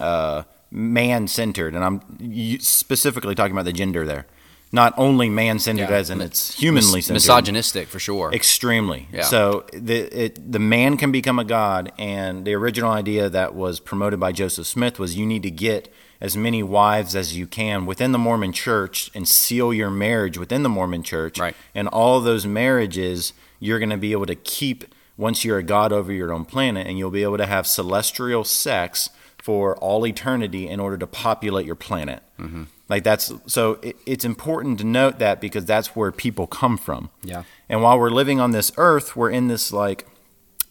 uh, 0.00 0.44
man 0.70 1.28
centered, 1.28 1.74
and 1.74 1.84
I'm 1.84 2.58
specifically 2.60 3.34
talking 3.34 3.52
about 3.52 3.66
the 3.66 3.72
gender 3.74 4.06
there 4.06 4.26
not 4.70 4.94
only 4.96 5.28
man 5.28 5.58
centered 5.58 5.90
yeah. 5.90 5.96
as 5.96 6.10
in 6.10 6.20
it's 6.20 6.54
humanly 6.54 7.00
centered, 7.00 7.14
misogynistic 7.14 7.88
for 7.88 7.98
sure, 7.98 8.32
extremely. 8.32 9.08
Yeah. 9.12 9.22
So 9.22 9.64
the 9.72 10.24
it, 10.24 10.52
the 10.52 10.58
man 10.58 10.96
can 10.96 11.12
become 11.12 11.38
a 11.38 11.44
god, 11.44 11.92
and 11.98 12.44
the 12.44 12.54
original 12.54 12.90
idea 12.90 13.28
that 13.30 13.54
was 13.54 13.80
promoted 13.80 14.20
by 14.20 14.32
Joseph 14.32 14.66
Smith 14.66 14.98
was 14.98 15.16
you 15.16 15.26
need 15.26 15.42
to 15.42 15.50
get 15.50 15.92
as 16.20 16.36
many 16.36 16.62
wives 16.62 17.14
as 17.14 17.36
you 17.36 17.46
can 17.46 17.86
within 17.86 18.12
the 18.12 18.18
Mormon 18.18 18.52
Church 18.52 19.10
and 19.14 19.26
seal 19.26 19.72
your 19.72 19.90
marriage 19.90 20.36
within 20.36 20.62
the 20.62 20.68
Mormon 20.68 21.02
Church, 21.02 21.38
right. 21.38 21.54
and 21.74 21.88
all 21.88 22.20
those 22.20 22.46
marriages 22.46 23.32
you're 23.60 23.78
going 23.78 23.90
to 23.90 23.96
be 23.96 24.12
able 24.12 24.26
to 24.26 24.34
keep 24.34 24.84
once 25.16 25.44
you're 25.44 25.58
a 25.58 25.62
god 25.64 25.92
over 25.92 26.12
your 26.12 26.32
own 26.32 26.44
planet, 26.44 26.86
and 26.86 26.98
you'll 26.98 27.10
be 27.10 27.22
able 27.22 27.38
to 27.38 27.46
have 27.46 27.66
celestial 27.66 28.44
sex 28.44 29.10
for 29.36 29.76
all 29.78 30.06
eternity 30.06 30.68
in 30.68 30.78
order 30.78 30.96
to 30.98 31.06
populate 31.06 31.66
your 31.66 31.74
planet. 31.74 32.22
Mm-hmm. 32.38 32.64
Like 32.88 33.04
that's 33.04 33.32
so 33.46 33.78
it, 33.82 33.96
it's 34.06 34.24
important 34.24 34.78
to 34.78 34.84
note 34.84 35.18
that 35.18 35.40
because 35.40 35.64
that's 35.64 35.94
where 35.94 36.10
people 36.10 36.46
come 36.46 36.78
from. 36.78 37.10
Yeah. 37.22 37.42
And 37.68 37.82
while 37.82 37.98
we're 37.98 38.10
living 38.10 38.40
on 38.40 38.52
this 38.52 38.72
earth, 38.76 39.14
we're 39.14 39.30
in 39.30 39.48
this 39.48 39.72
like 39.72 40.06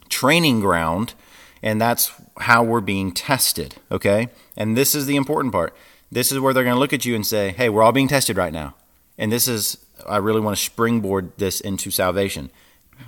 training 0.09 0.61
ground 0.61 1.13
and 1.61 1.82
that's 1.82 2.11
how 2.39 2.63
we're 2.63 2.82
being 2.82 3.11
tested, 3.11 3.76
okay? 3.91 4.30
And 4.55 4.78
this 4.78 4.95
is 4.95 5.05
the 5.05 5.15
important 5.15 5.51
part. 5.51 5.76
This 6.11 6.32
is 6.32 6.39
where 6.39 6.53
they're 6.53 6.63
going 6.63 6.76
to 6.76 6.80
look 6.80 6.93
at 6.93 7.05
you 7.05 7.15
and 7.15 7.26
say, 7.26 7.49
"Hey, 7.51 7.70
we're 7.70 7.84
all 7.84 7.91
being 7.91 8.07
tested 8.07 8.38
right 8.38 8.53
now." 8.53 8.76
And 9.18 9.32
this 9.32 9.47
is 9.47 9.78
I 10.07 10.18
really 10.18 10.39
want 10.39 10.57
to 10.57 10.63
springboard 10.63 11.32
this 11.38 11.59
into 11.59 11.91
salvation. 11.91 12.51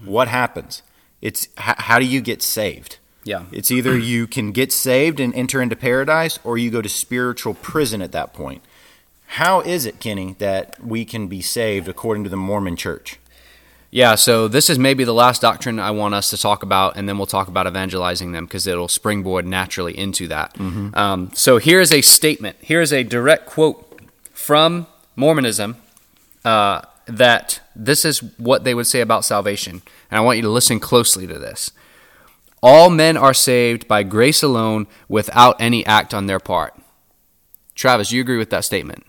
What 0.03 0.27
happens? 0.27 0.83
It's 1.21 1.47
h- 1.57 1.75
how 1.77 1.99
do 1.99 2.05
you 2.05 2.21
get 2.21 2.41
saved? 2.41 2.97
Yeah. 3.23 3.45
It's 3.51 3.71
either 3.71 3.97
you 3.97 4.27
can 4.27 4.51
get 4.51 4.71
saved 4.71 5.19
and 5.19 5.33
enter 5.35 5.61
into 5.61 5.75
paradise 5.75 6.39
or 6.43 6.57
you 6.57 6.71
go 6.71 6.81
to 6.81 6.89
spiritual 6.89 7.53
prison 7.53 8.01
at 8.01 8.11
that 8.11 8.33
point. 8.33 8.63
How 9.33 9.61
is 9.61 9.85
it, 9.85 9.99
Kenny, 9.99 10.35
that 10.39 10.83
we 10.83 11.05
can 11.05 11.27
be 11.27 11.39
saved 11.39 11.87
according 11.87 12.23
to 12.23 12.31
the 12.31 12.35
Mormon 12.35 12.75
church? 12.75 13.19
Yeah, 13.91 14.15
so 14.15 14.47
this 14.47 14.71
is 14.71 14.79
maybe 14.79 15.03
the 15.03 15.13
last 15.13 15.39
doctrine 15.39 15.79
I 15.79 15.91
want 15.91 16.15
us 16.15 16.31
to 16.31 16.37
talk 16.37 16.63
about, 16.63 16.97
and 16.97 17.07
then 17.07 17.17
we'll 17.17 17.27
talk 17.27 17.47
about 17.47 17.67
evangelizing 17.67 18.31
them 18.31 18.45
because 18.45 18.65
it'll 18.65 18.87
springboard 18.87 19.45
naturally 19.45 19.95
into 19.95 20.27
that. 20.29 20.55
Mm-hmm. 20.55 20.95
Um, 20.97 21.31
so 21.35 21.57
here 21.57 21.79
is 21.79 21.91
a 21.91 22.01
statement. 22.01 22.57
Here 22.59 22.81
is 22.81 22.91
a 22.91 23.03
direct 23.03 23.45
quote 23.45 24.01
from 24.33 24.87
Mormonism 25.15 25.77
uh, 26.43 26.81
that 27.05 27.61
this 27.75 28.05
is 28.05 28.19
what 28.37 28.63
they 28.63 28.73
would 28.73 28.87
say 28.87 29.01
about 29.01 29.25
salvation. 29.25 29.83
And 30.09 30.17
I 30.17 30.21
want 30.21 30.37
you 30.37 30.43
to 30.43 30.49
listen 30.49 30.79
closely 30.79 31.27
to 31.27 31.37
this. 31.37 31.71
All 32.63 32.89
men 32.89 33.15
are 33.15 33.35
saved 33.35 33.87
by 33.87 34.01
grace 34.01 34.41
alone 34.41 34.87
without 35.07 35.61
any 35.61 35.85
act 35.85 36.15
on 36.15 36.25
their 36.25 36.39
part. 36.39 36.75
Travis, 37.75 38.11
you 38.11 38.21
agree 38.21 38.37
with 38.37 38.49
that 38.49 38.65
statement? 38.65 39.05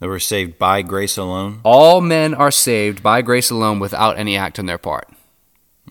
That 0.00 0.08
we're 0.08 0.18
saved 0.18 0.58
by 0.58 0.80
grace 0.80 1.18
alone? 1.18 1.60
All 1.62 2.00
men 2.00 2.32
are 2.32 2.50
saved 2.50 3.02
by 3.02 3.20
grace 3.20 3.50
alone 3.50 3.78
without 3.78 4.18
any 4.18 4.34
act 4.36 4.58
on 4.58 4.64
their 4.64 4.78
part. 4.78 5.08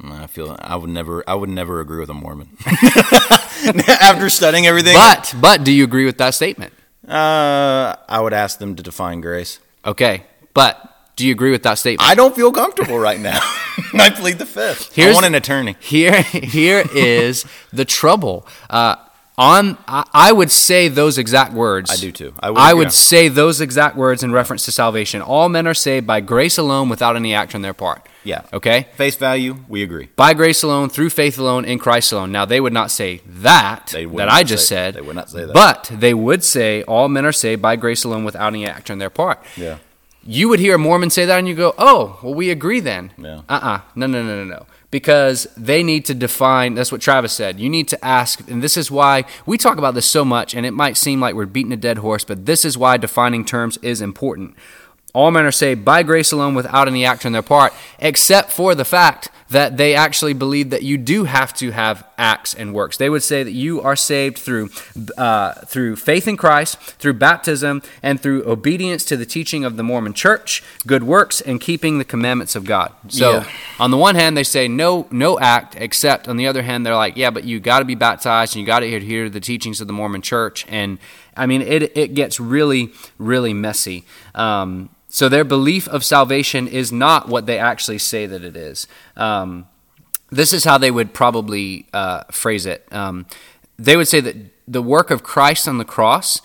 I 0.04 0.26
feel 0.28 0.56
I 0.60 0.76
would 0.76 0.90
never 0.90 1.24
I 1.30 1.36
would 1.36 1.50
never 1.50 1.80
agree 1.80 2.00
with 2.00 2.10
a 2.10 2.14
Mormon. 2.14 2.58
After 3.88 4.30
studying 4.30 4.66
everything. 4.66 4.94
But 4.94 5.36
but 5.40 5.64
do 5.64 5.72
you 5.72 5.84
agree 5.84 6.06
with 6.06 6.18
that 6.18 6.34
statement? 6.34 6.74
Uh 7.08 7.96
I 8.08 8.20
would 8.20 8.34
ask 8.34 8.60
them 8.60 8.76
to 8.76 8.84
define 8.84 9.22
grace. 9.22 9.60
Okay. 9.86 10.24
But 10.54 10.84
do 11.16 11.28
you 11.28 11.32
agree 11.34 11.52
with 11.52 11.64
that 11.64 11.78
statement? 11.78 12.10
I 12.10 12.16
don't 12.16 12.36
feel 12.36 12.52
comfortable 12.52 12.98
right 12.98 13.20
now. 13.20 13.40
I 13.94 14.10
plead 14.10 14.40
the 14.40 14.46
fifth. 14.46 14.96
Here's, 14.96 15.12
I 15.12 15.14
want 15.14 15.26
an 15.26 15.36
attorney. 15.36 15.76
Here 15.80 16.22
here 16.22 16.84
is 16.94 17.46
the 17.74 17.86
trouble. 17.86 18.48
Uh, 18.70 18.96
on 19.40 19.78
I 19.88 20.34
would 20.34 20.52
say 20.52 20.90
those 20.90 21.18
exact 21.18 21.54
words. 21.54 21.90
I 21.90 21.96
do 21.96 22.12
too. 22.12 22.34
I 22.42 22.50
would, 22.50 22.60
I 22.60 22.74
would 22.74 22.92
say 22.92 23.30
those 23.30 23.62
exact 23.62 23.96
words 23.96 24.22
in 24.22 24.34
reference 24.34 24.66
to 24.66 24.72
salvation. 24.74 25.22
All 25.22 25.48
men 25.48 25.66
are 25.66 25.74
saved 25.74 26.06
by 26.06 26.20
grace 26.20 26.58
alone 26.58 26.90
without 26.90 27.16
any 27.16 27.34
act 27.34 27.56
on 27.56 27.62
their 27.62 27.74
part. 27.74 28.06
Yeah. 28.26 28.42
Okay? 28.52 28.88
Face 28.96 29.16
value, 29.16 29.56
we 29.70 29.82
agree. 29.82 30.10
By 30.18 30.34
grace 30.34 30.62
alone, 30.62 30.90
through 30.90 31.12
faith 31.12 31.40
alone, 31.40 31.64
in 31.64 31.80
Christ 31.80 32.12
alone. 32.12 32.34
Now 32.34 32.44
they 32.44 32.60
would 32.60 32.74
not 32.74 32.92
say 32.92 33.22
that 33.26 33.88
that 33.94 34.30
I 34.30 34.44
just 34.44 34.68
say, 34.68 34.76
said. 34.76 34.96
They 34.96 35.02
would 35.02 35.16
not 35.16 35.30
say 35.30 35.46
that. 35.46 35.54
But 35.54 35.90
they 35.94 36.14
would 36.14 36.44
say 36.44 36.84
all 36.84 37.08
men 37.08 37.26
are 37.26 37.32
saved 37.32 37.62
by 37.62 37.78
grace 37.78 38.04
alone 38.04 38.26
without 38.26 38.48
any 38.48 38.68
act 38.68 38.92
on 38.92 38.98
their 38.98 39.10
part. 39.10 39.42
Yeah. 39.56 39.78
You 40.26 40.50
would 40.50 40.60
hear 40.60 40.76
a 40.76 40.78
Mormon 40.78 41.10
say 41.10 41.26
that 41.26 41.40
and 41.40 41.48
you 41.48 41.56
go, 41.56 41.74
"Oh, 41.78 42.20
well 42.22 42.34
we 42.34 42.52
agree 42.52 42.82
then." 42.82 43.14
Yeah. 43.18 43.42
Uh-uh. 43.48 43.82
No, 43.96 44.06
no, 44.06 44.22
no, 44.22 44.44
no, 44.44 44.44
no 44.44 44.66
because 44.92 45.48
they 45.56 45.84
need 45.84 46.06
to 46.06 46.14
define 46.14 46.74
that's 46.74 46.92
what 46.92 47.02
Travis 47.02 47.34
said. 47.34 47.60
You 47.60 47.70
need 47.70 47.88
to 47.90 48.06
ask 48.06 48.48
and 48.50 48.64
this 48.64 48.78
is 48.78 48.90
why 48.90 49.26
we 49.46 49.58
talk 49.58 49.78
about 49.78 49.94
this 49.94 50.06
so 50.06 50.26
much 50.26 50.54
and 50.54 50.66
it 50.66 50.72
might 50.72 50.98
seem 50.98 51.20
like 51.20 51.36
we're 51.36 51.46
beating 51.46 51.74
a 51.74 51.78
dead 51.78 52.00
horse, 52.00 52.24
but 52.24 52.46
this 52.46 52.66
is 52.66 52.78
why 52.78 52.98
defining 52.98 53.46
terms 53.46 53.78
is 53.82 54.02
important. 54.02 54.56
All 55.14 55.32
men 55.32 55.46
are 55.46 55.52
saved 55.52 55.84
by 55.84 56.04
grace 56.04 56.32
alone 56.32 56.54
without 56.54 56.88
any 56.88 57.06
act 57.06 57.26
on 57.26 57.32
their 57.32 57.42
part, 57.42 57.74
except 58.00 58.52
for 58.52 58.76
the 58.76 58.86
fact 58.86 59.30
that 59.50 59.78
they 59.78 59.96
actually 59.96 60.34
believe 60.34 60.70
that 60.70 60.84
you 60.84 60.98
do 60.98 61.24
have 61.24 61.54
to 61.56 61.72
have 61.72 62.08
acts 62.18 62.54
and 62.54 62.74
works. 62.74 62.98
They 62.98 63.10
would 63.10 63.24
say 63.24 63.42
that 63.42 63.52
you 63.52 63.82
are 63.82 63.96
saved 63.96 64.38
through 64.38 64.70
uh, 65.18 65.54
through 65.66 65.96
faith 65.96 66.28
in 66.28 66.38
Christ, 66.38 66.78
through 66.78 67.14
baptism, 67.14 67.82
and 68.04 68.22
through 68.22 68.48
obedience 68.48 69.04
to 69.06 69.18
the 69.18 69.26
teaching 69.26 69.66
of 69.66 69.76
the 69.76 69.84
Mormon 69.84 70.14
Church, 70.14 70.64
good 70.86 71.04
works, 71.04 71.42
and 71.42 71.60
keeping 71.60 71.98
the 71.98 72.06
commandments 72.06 72.56
of 72.56 72.64
God. 72.66 72.94
So, 73.08 73.32
yeah. 73.32 73.50
on 73.80 73.92
the 73.92 73.98
one 73.98 74.16
hand, 74.16 74.38
they 74.38 74.44
say 74.44 74.68
no 74.68 75.08
no 75.10 75.40
act, 75.40 75.76
except 75.80 76.28
on 76.28 76.38
the 76.38 76.46
other 76.46 76.62
hand, 76.62 76.86
they're 76.86 76.96
like, 76.96 77.18
yeah, 77.18 77.32
but 77.32 77.44
you 77.44 77.60
got 77.60 77.80
to 77.80 77.86
be 77.86 77.96
baptized 77.96 78.56
and 78.56 78.62
you 78.62 78.68
got 78.68 78.82
to 78.82 78.94
adhere 78.94 79.24
to 79.24 79.30
the 79.30 79.40
teachings 79.40 79.82
of 79.82 79.88
the 79.88 79.94
Mormon 79.94 80.22
Church, 80.22 80.66
and 80.70 81.00
I 81.40 81.46
mean, 81.46 81.62
it 81.62 81.98
it 81.98 82.14
gets 82.14 82.40
really 82.40 82.94
really 83.18 83.54
messy. 83.54 84.06
Um, 84.36 84.90
so 85.08 85.28
their 85.28 85.44
belief 85.44 85.88
of 85.88 86.04
salvation 86.04 86.68
is 86.68 86.92
not 86.92 87.28
what 87.28 87.48
they 87.48 87.58
actually 87.58 87.98
say 87.98 88.28
that 88.28 88.44
it 88.44 88.56
is. 88.56 88.88
Um, 89.18 89.68
this 90.30 90.54
is 90.54 90.64
how 90.64 90.78
they 90.78 90.92
would 90.92 91.14
probably 91.14 91.88
uh, 91.94 92.26
phrase 92.32 92.68
it. 92.68 92.88
Um, 92.94 93.26
they 93.78 93.98
would 93.98 94.08
say 94.08 94.20
that 94.20 94.36
the 94.68 94.84
work 94.84 95.10
of 95.10 95.24
Christ 95.24 95.68
on 95.68 95.80
the 95.80 95.86
cross 95.86 96.42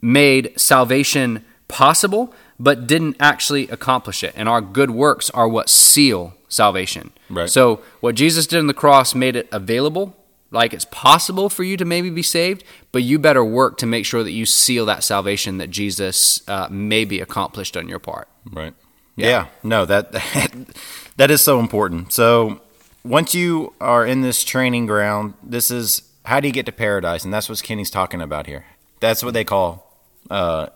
made 0.00 0.58
salvation 0.58 1.44
possible, 1.68 2.34
but 2.58 2.88
didn't 2.88 3.16
actually 3.20 3.68
accomplish 3.68 4.24
it. 4.24 4.32
And 4.36 4.48
our 4.48 4.60
good 4.60 4.90
works 4.90 5.30
are 5.30 5.46
what 5.46 5.70
seal 5.70 6.34
salvation. 6.48 7.12
Right. 7.30 7.48
So 7.48 7.80
what 8.00 8.16
Jesus 8.16 8.46
did 8.46 8.58
on 8.58 8.66
the 8.66 8.74
cross 8.74 9.14
made 9.14 9.36
it 9.36 9.48
available, 9.52 10.16
like 10.52 10.72
it's 10.72 10.84
possible 10.84 11.48
for 11.48 11.64
you 11.64 11.76
to 11.76 11.84
maybe 11.84 12.10
be 12.10 12.22
saved, 12.22 12.62
but 12.92 13.02
you 13.02 13.18
better 13.18 13.44
work 13.44 13.78
to 13.78 13.86
make 13.86 14.06
sure 14.06 14.22
that 14.22 14.32
you 14.32 14.46
seal 14.46 14.86
that 14.86 15.02
salvation 15.02 15.58
that 15.58 15.70
Jesus 15.70 16.46
uh, 16.48 16.68
maybe 16.70 17.20
accomplished 17.20 17.76
on 17.76 17.88
your 17.88 17.98
part. 17.98 18.28
Right. 18.50 18.74
Yeah. 19.16 19.28
Yeah. 19.28 19.46
no, 19.62 19.84
that 19.86 20.12
that 21.16 21.30
is 21.30 21.40
so 21.40 21.58
important. 21.58 22.12
So 22.12 22.60
once 23.04 23.34
you 23.34 23.74
are 23.80 24.06
in 24.06 24.20
this 24.20 24.44
training 24.44 24.86
ground, 24.86 25.34
this 25.42 25.70
is 25.70 26.02
how 26.24 26.40
do 26.40 26.46
you 26.46 26.52
get 26.52 26.66
to 26.66 26.72
paradise, 26.72 27.24
and 27.24 27.34
that's 27.34 27.48
what 27.48 27.62
Kenny's 27.62 27.90
talking 27.90 28.20
about 28.20 28.46
here. 28.46 28.64
That's 29.00 29.24
what 29.24 29.34
they 29.34 29.44
call 29.44 29.98
uh, 30.30 30.68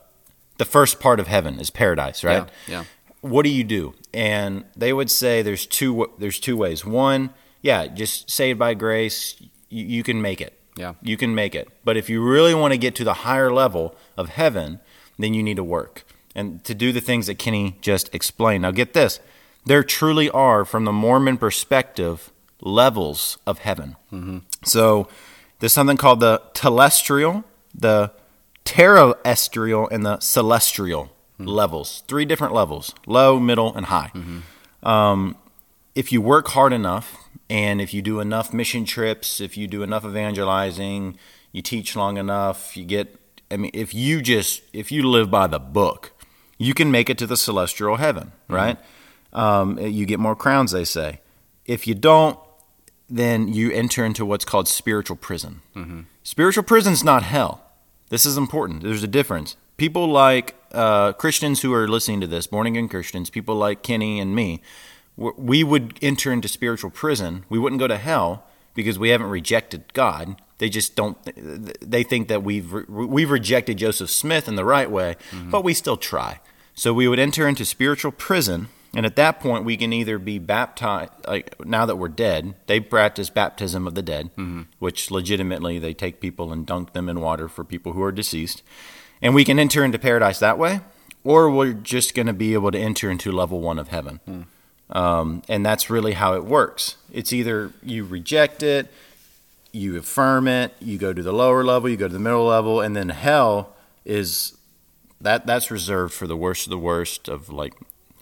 the 0.59 0.65
first 0.65 1.01
part 1.01 1.21
of 1.21 1.27
heaven 1.27 1.61
is 1.61 1.71
paradise, 1.71 2.25
right? 2.25 2.49
Yeah, 2.67 2.79
yeah. 2.79 2.85
What 3.21 3.45
do 3.45 3.51
you 3.51 3.65
do? 3.65 3.95
And 4.13 4.65
they 4.77 4.93
would 4.93 5.11
say 5.11 5.43
there's 5.43 5.67
two 5.67 6.13
there's 6.19 6.41
two 6.41 6.57
ways. 6.57 6.85
One, 6.85 7.31
yeah, 7.63 7.87
just 7.87 8.31
saved 8.31 8.59
by 8.59 8.75
grace, 8.75 9.41
you, 9.69 9.85
you 9.85 10.03
can 10.03 10.21
make 10.21 10.41
it. 10.41 10.59
Yeah. 10.77 10.95
You 11.03 11.17
can 11.17 11.35
make 11.35 11.55
it. 11.55 11.69
But 11.85 11.97
if 11.97 12.11
you 12.11 12.23
really 12.23 12.55
want 12.55 12.73
to 12.73 12.79
get 12.79 12.95
to 12.97 13.05
the 13.05 13.15
higher 13.15 13.53
level 13.53 13.97
of 14.17 14.29
heaven, 14.31 14.81
then 15.19 15.35
you 15.35 15.43
need 15.43 15.57
to 15.57 15.65
work 15.65 16.05
and 16.35 16.63
to 16.65 16.75
do 16.75 16.93
the 16.93 17.01
things 17.01 17.27
that 17.27 17.39
Kenny 17.39 17.79
just 17.81 18.15
explained. 18.15 18.63
Now, 18.63 18.71
get 18.71 18.93
this 18.93 19.21
there 19.65 19.83
truly 19.83 20.31
are, 20.31 20.65
from 20.65 20.85
the 20.85 20.93
Mormon 20.93 21.39
perspective, 21.39 22.31
levels 22.61 23.39
of 23.47 23.59
heaven. 23.59 23.97
Mm-hmm. 24.13 24.39
So 24.65 25.09
there's 25.59 25.73
something 25.73 25.97
called 25.97 26.21
the 26.21 26.43
telestial, 26.55 27.43
the 27.75 28.13
terrestrial, 28.65 29.89
and 29.89 30.07
the 30.07 30.21
celestial 30.21 31.11
hmm. 31.37 31.47
levels. 31.47 32.05
Three 32.07 32.25
different 32.25 32.55
levels 32.55 32.95
low, 33.07 33.41
middle, 33.41 33.75
and 33.75 33.87
high. 33.87 34.13
Mm-hmm. 34.15 34.89
Um, 34.89 35.37
if 35.97 36.13
you 36.13 36.21
work 36.21 36.49
hard 36.49 36.75
enough 36.75 37.27
and 37.49 37.81
if 37.81 37.95
you 37.95 38.03
do 38.03 38.21
enough 38.21 38.53
mission 38.53 38.85
trips, 38.85 39.41
if 39.41 39.57
you 39.57 39.67
do 39.67 39.83
enough 39.83 40.05
evangelizing, 40.05 41.19
you 41.53 41.63
teach 41.63 41.97
long 41.97 42.19
enough, 42.19 42.77
you 42.77 42.85
get, 42.85 43.19
I 43.51 43.57
mean, 43.57 43.71
if 43.73 43.95
you 43.95 44.21
just, 44.21 44.63
if 44.75 44.93
you 44.93 45.09
live 45.09 45.31
by 45.31 45.47
the 45.47 45.59
book, 45.59 46.13
you 46.59 46.75
can 46.75 46.91
make 46.91 47.09
it 47.09 47.17
to 47.19 47.27
the 47.27 47.37
celestial 47.37 47.97
heaven, 47.97 48.33
right? 48.47 48.79
Um, 49.33 49.79
you 49.79 50.05
get 50.05 50.21
more 50.21 50.37
crowns, 50.37 50.73
they 50.73 50.85
say. 50.85 51.21
If 51.65 51.87
you 51.87 51.95
don't, 51.95 52.39
then 53.09 53.49
you 53.49 53.73
enter 53.73 54.05
into 54.05 54.27
what's 54.27 54.45
called 54.45 54.69
spiritual 54.69 55.17
prison. 55.17 55.63
Spiritual 56.23 56.65
prison's 56.65 57.05
not 57.05 57.23
hell. 57.23 57.63
This 58.11 58.27
is 58.27 58.37
important. 58.37 58.83
There's 58.83 59.03
a 59.03 59.09
difference. 59.09 59.57
People 59.79 60.09
like 60.09 60.57
uh, 60.73 61.15
Christians 61.15 61.63
who 61.63 61.73
are 61.73 61.89
listening 61.89 62.21
to 62.21 62.27
this, 62.27 62.47
born 62.47 62.67
again 62.67 62.89
Christians, 62.89 63.31
people 63.31 63.55
like 63.55 63.83
Kenny 63.83 64.21
and 64.21 64.35
me, 64.35 64.61
we 65.17 65.65
would 65.65 65.99
enter 66.03 66.33
into 66.33 66.49
spiritual 66.49 66.91
prison. 66.91 67.45
We 67.49 67.59
wouldn't 67.59 67.81
go 67.81 67.89
to 67.89 67.97
hell 67.97 68.45
because 68.75 68.99
we 68.99 69.09
haven't 69.09 69.29
rejected 69.29 69.93
God. 69.95 70.41
They 70.59 70.69
just 70.69 70.95
don't. 70.95 71.19
They 71.81 72.03
think 72.03 72.29
that 72.29 72.43
we've 72.43 72.73
re- 72.73 72.85
we've 72.87 73.31
rejected 73.31 73.79
Joseph 73.79 74.11
Smith 74.11 74.49
in 74.49 74.57
the 74.57 74.65
right 74.65 74.91
way, 74.91 75.17
mm-hmm. 75.31 75.51
but 75.51 75.65
we 75.65 75.75
still 75.75 75.97
try. 75.97 76.41
So 76.75 76.93
we 76.93 77.09
would 77.09 77.19
enter 77.19 77.49
into 77.49 77.65
spiritual 77.65 78.13
prison, 78.13 78.69
and 78.95 79.05
at 79.05 79.17
that 79.17 79.41
point, 79.41 79.65
we 79.65 79.77
can 79.77 79.93
either 79.93 80.19
be 80.19 80.39
baptized. 80.39 81.13
Like 81.27 81.65
now 81.67 81.85
that 81.85 81.97
we're 81.97 82.09
dead, 82.09 82.55
they 82.67 82.81
practice 82.81 83.29
baptism 83.29 83.87
of 83.87 83.95
the 83.95 84.03
dead, 84.03 84.31
mm-hmm. 84.37 84.63
which 84.79 85.11
legitimately 85.11 85.79
they 85.79 85.93
take 85.93 86.21
people 86.21 86.53
and 86.53 86.67
dunk 86.67 86.93
them 86.93 87.09
in 87.09 87.21
water 87.21 87.49
for 87.49 87.65
people 87.65 87.93
who 87.93 88.03
are 88.03 88.13
deceased, 88.13 88.63
and 89.21 89.35
we 89.35 89.45
can 89.45 89.59
enter 89.59 89.85
into 89.85 89.99
paradise 89.99 90.39
that 90.39 90.59
way, 90.59 90.81
or 91.23 91.51
we're 91.51 91.75
just 91.75 92.15
going 92.15 92.27
to 92.27 92.35
be 92.35 92.55
able 92.55 92.71
to 92.71 92.79
enter 92.79 93.11
into 93.11 93.31
level 93.31 93.61
one 93.61 93.79
of 93.79 93.89
heaven. 93.89 94.21
Hmm. 94.25 94.43
Um, 94.91 95.43
and 95.49 95.67
that's 95.67 95.91
really 95.91 96.13
how 96.13 96.35
it 96.35 96.45
works. 96.45 96.97
It's 97.13 97.33
either 97.33 97.73
you 97.83 98.05
reject 98.05 98.63
it, 98.63 98.93
you 99.73 99.97
affirm 99.97 100.49
it, 100.49 100.75
you 100.81 100.97
go 100.97 101.13
to 101.13 101.23
the 101.23 101.33
lower 101.33 101.65
level, 101.65 101.89
you 101.89 101.97
go 101.97 102.07
to 102.07 102.13
the 102.13 102.21
middle 102.21 102.47
level, 102.47 102.81
and 102.81 102.97
then 102.97 103.09
hell 103.09 103.75
is 104.05 104.57
that 105.21 105.47
that's 105.47 105.71
reserved 105.71 106.15
for 106.15 106.27
the 106.27 106.37
worst 106.37 106.67
of 106.67 106.71
the 106.71 106.79
worst 106.79 107.29
of 107.29 107.49
like 107.49 107.75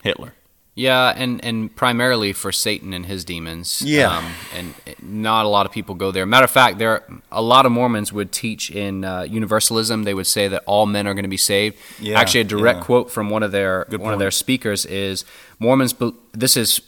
Hitler. 0.03 0.35
Yeah, 0.77 1.13
and, 1.15 1.45
and 1.45 1.75
primarily 1.75 2.33
for 2.33 2.51
Satan 2.51 2.93
and 2.93 3.07
his 3.07 3.25
demons. 3.25 3.81
Yeah. 3.81 4.17
Um, 4.17 4.33
and 4.57 4.75
not 5.01 5.47
a 5.47 5.49
lot 5.49 5.67
of 5.67 5.73
people 5.73 5.95
go 5.95 6.11
there. 6.11 6.27
Matter 6.27 6.45
of 6.45 6.51
fact, 6.51 6.79
there 6.79 6.91
are, 6.91 7.05
a 7.31 7.43
lot 7.43 7.65
of 7.65 7.71
Mormons 7.71 8.13
would 8.13 8.33
teach 8.33 8.71
in 8.71 9.05
uh, 9.05 9.23
universalism. 9.23 10.03
They 10.03 10.15
would 10.15 10.27
say 10.27 10.49
that 10.49 10.65
all 10.67 10.87
men 10.87 11.07
are 11.07 11.15
going 11.15 11.25
to 11.25 11.29
be 11.29 11.37
saved. 11.37 11.77
Yeah, 12.01 12.19
Actually, 12.19 12.41
a 12.41 12.45
direct 12.45 12.79
yeah. 12.81 12.85
quote 12.85 13.11
from 13.11 13.31
one 13.31 13.45
of 13.45 13.53
their 13.53 13.87
Good 13.89 14.01
one 14.01 14.13
of 14.13 14.19
their 14.19 14.33
speakers 14.33 14.85
is 14.85 15.25
Mormons. 15.61 15.95
This 16.33 16.57
is 16.57 16.81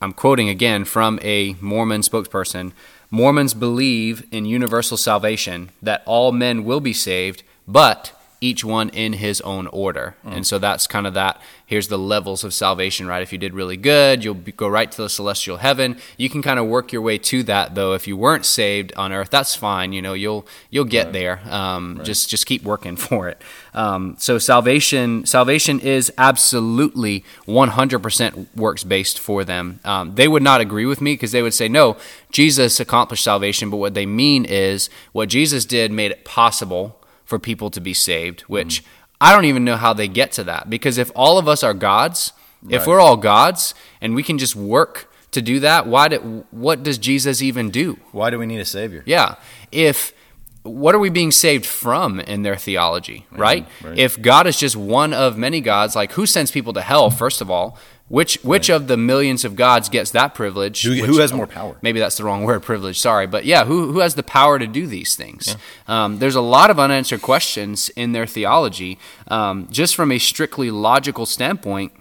I'm 0.00 0.12
quoting 0.12 0.48
again 0.48 0.84
from 0.84 1.18
a 1.22 1.56
Mormon 1.60 2.02
spokesperson. 2.02 2.72
Mormons 3.10 3.54
believe 3.54 4.26
in 4.30 4.44
universal 4.44 4.96
salvation 4.96 5.70
that 5.82 6.02
all 6.06 6.32
men 6.32 6.64
will 6.64 6.80
be 6.80 6.92
saved, 6.92 7.42
but 7.66 8.12
each 8.40 8.64
one 8.64 8.90
in 8.90 9.14
his 9.14 9.40
own 9.42 9.66
order. 9.68 10.14
Mm. 10.24 10.36
And 10.36 10.46
so 10.46 10.58
that's 10.58 10.86
kind 10.86 11.06
of 11.06 11.14
that. 11.14 11.40
Here's 11.64 11.88
the 11.88 11.98
levels 11.98 12.44
of 12.44 12.54
salvation, 12.54 13.06
right? 13.06 13.22
If 13.22 13.32
you 13.32 13.38
did 13.38 13.54
really 13.54 13.76
good, 13.76 14.22
you'll 14.22 14.34
be, 14.34 14.52
go 14.52 14.68
right 14.68 14.90
to 14.90 15.02
the 15.02 15.08
celestial 15.08 15.56
heaven. 15.56 15.96
You 16.16 16.28
can 16.28 16.42
kind 16.42 16.60
of 16.60 16.66
work 16.66 16.92
your 16.92 17.02
way 17.02 17.18
to 17.18 17.42
that, 17.44 17.74
though. 17.74 17.94
If 17.94 18.06
you 18.06 18.16
weren't 18.16 18.44
saved 18.44 18.92
on 18.94 19.12
earth, 19.12 19.30
that's 19.30 19.54
fine. 19.54 19.92
You 19.92 20.02
know, 20.02 20.12
you'll 20.12 20.46
you'll 20.70 20.84
get 20.84 21.12
there. 21.12 21.40
Um, 21.50 22.00
Just 22.04 22.28
just 22.28 22.46
keep 22.46 22.62
working 22.62 22.96
for 23.06 23.28
it. 23.28 23.42
Um, 23.74 24.16
so 24.18 24.38
salvation 24.38 25.26
salvation 25.26 25.80
is 25.80 26.12
absolutely 26.16 27.24
100% 27.46 28.46
works 28.54 28.84
based 28.84 29.18
for 29.18 29.44
them. 29.44 29.80
Um, 29.84 30.14
they 30.14 30.28
would 30.28 30.42
not 30.42 30.60
agree 30.60 30.86
with 30.86 31.00
me 31.00 31.14
because 31.14 31.32
they 31.32 31.42
would 31.42 31.54
say 31.54 31.68
no, 31.68 31.96
Jesus 32.30 32.80
accomplished 32.80 33.24
salvation, 33.24 33.70
but 33.70 33.78
what 33.78 33.94
they 33.94 34.06
mean 34.06 34.44
is 34.44 34.88
what 35.12 35.28
Jesus 35.28 35.64
did 35.64 35.90
made 35.90 36.10
it 36.10 36.24
possible 36.24 37.00
for 37.26 37.38
people 37.38 37.68
to 37.70 37.80
be 37.80 37.92
saved, 37.92 38.40
which 38.42 38.82
I 39.20 39.34
don't 39.34 39.44
even 39.44 39.64
know 39.64 39.76
how 39.76 39.92
they 39.92 40.08
get 40.08 40.32
to 40.32 40.44
that. 40.44 40.70
Because 40.70 40.96
if 40.96 41.10
all 41.14 41.36
of 41.36 41.46
us 41.46 41.62
are 41.62 41.74
gods, 41.74 42.32
if 42.68 42.86
we're 42.86 43.00
all 43.00 43.16
gods 43.16 43.74
and 44.00 44.14
we 44.14 44.22
can 44.22 44.38
just 44.38 44.56
work 44.56 45.10
to 45.32 45.42
do 45.42 45.60
that, 45.60 45.86
why 45.86 46.08
did, 46.08 46.18
what 46.50 46.82
does 46.82 46.98
Jesus 46.98 47.42
even 47.42 47.70
do? 47.70 47.98
Why 48.12 48.30
do 48.30 48.38
we 48.38 48.46
need 48.46 48.60
a 48.60 48.64
savior? 48.64 49.02
Yeah. 49.06 49.36
If 49.70 50.14
what 50.62 50.94
are 50.94 50.98
we 50.98 51.10
being 51.10 51.30
saved 51.30 51.64
from 51.66 52.18
in 52.20 52.42
their 52.42 52.56
theology, 52.56 53.26
mm-hmm. 53.26 53.40
right? 53.40 53.66
right. 53.82 53.98
If 53.98 54.20
God 54.20 54.46
is 54.46 54.58
just 54.58 54.76
one 54.76 55.12
of 55.12 55.36
many 55.38 55.60
gods, 55.60 55.94
like 55.94 56.12
who 56.12 56.26
sends 56.26 56.50
people 56.50 56.72
to 56.72 56.82
hell 56.82 57.10
first 57.10 57.40
of 57.40 57.50
all? 57.50 57.78
Which 58.08 58.38
which 58.44 58.68
of 58.70 58.86
the 58.86 58.96
millions 58.96 59.44
of 59.44 59.56
gods 59.56 59.88
gets 59.88 60.12
that 60.12 60.32
privilege? 60.34 60.82
Who- 60.84 60.90
Which- 60.92 61.06
who 61.06 61.18
has 61.18 61.32
more 61.32 61.46
power? 61.48 61.76
Maybe 61.82 61.98
that's 61.98 62.16
the 62.16 62.22
wrong 62.24 62.44
word, 62.44 62.62
privilege. 62.62 63.00
Sorry, 63.00 63.26
but 63.26 63.44
yeah, 63.44 63.64
who 63.64 63.92
who 63.92 63.98
has 63.98 64.14
the 64.14 64.22
power 64.22 64.58
to 64.60 64.66
do 64.66 64.86
these 64.86 65.16
things? 65.16 65.56
Um, 65.88 66.20
there's 66.20 66.36
a 66.36 66.40
lot 66.40 66.70
of 66.70 66.78
unanswered 66.78 67.20
questions 67.22 67.88
in 67.90 68.12
their 68.12 68.26
theology, 68.26 68.98
um, 69.26 69.66
just 69.72 69.96
from 69.96 70.12
a 70.12 70.18
strictly 70.18 70.70
logical 70.70 71.26
standpoint. 71.26 71.92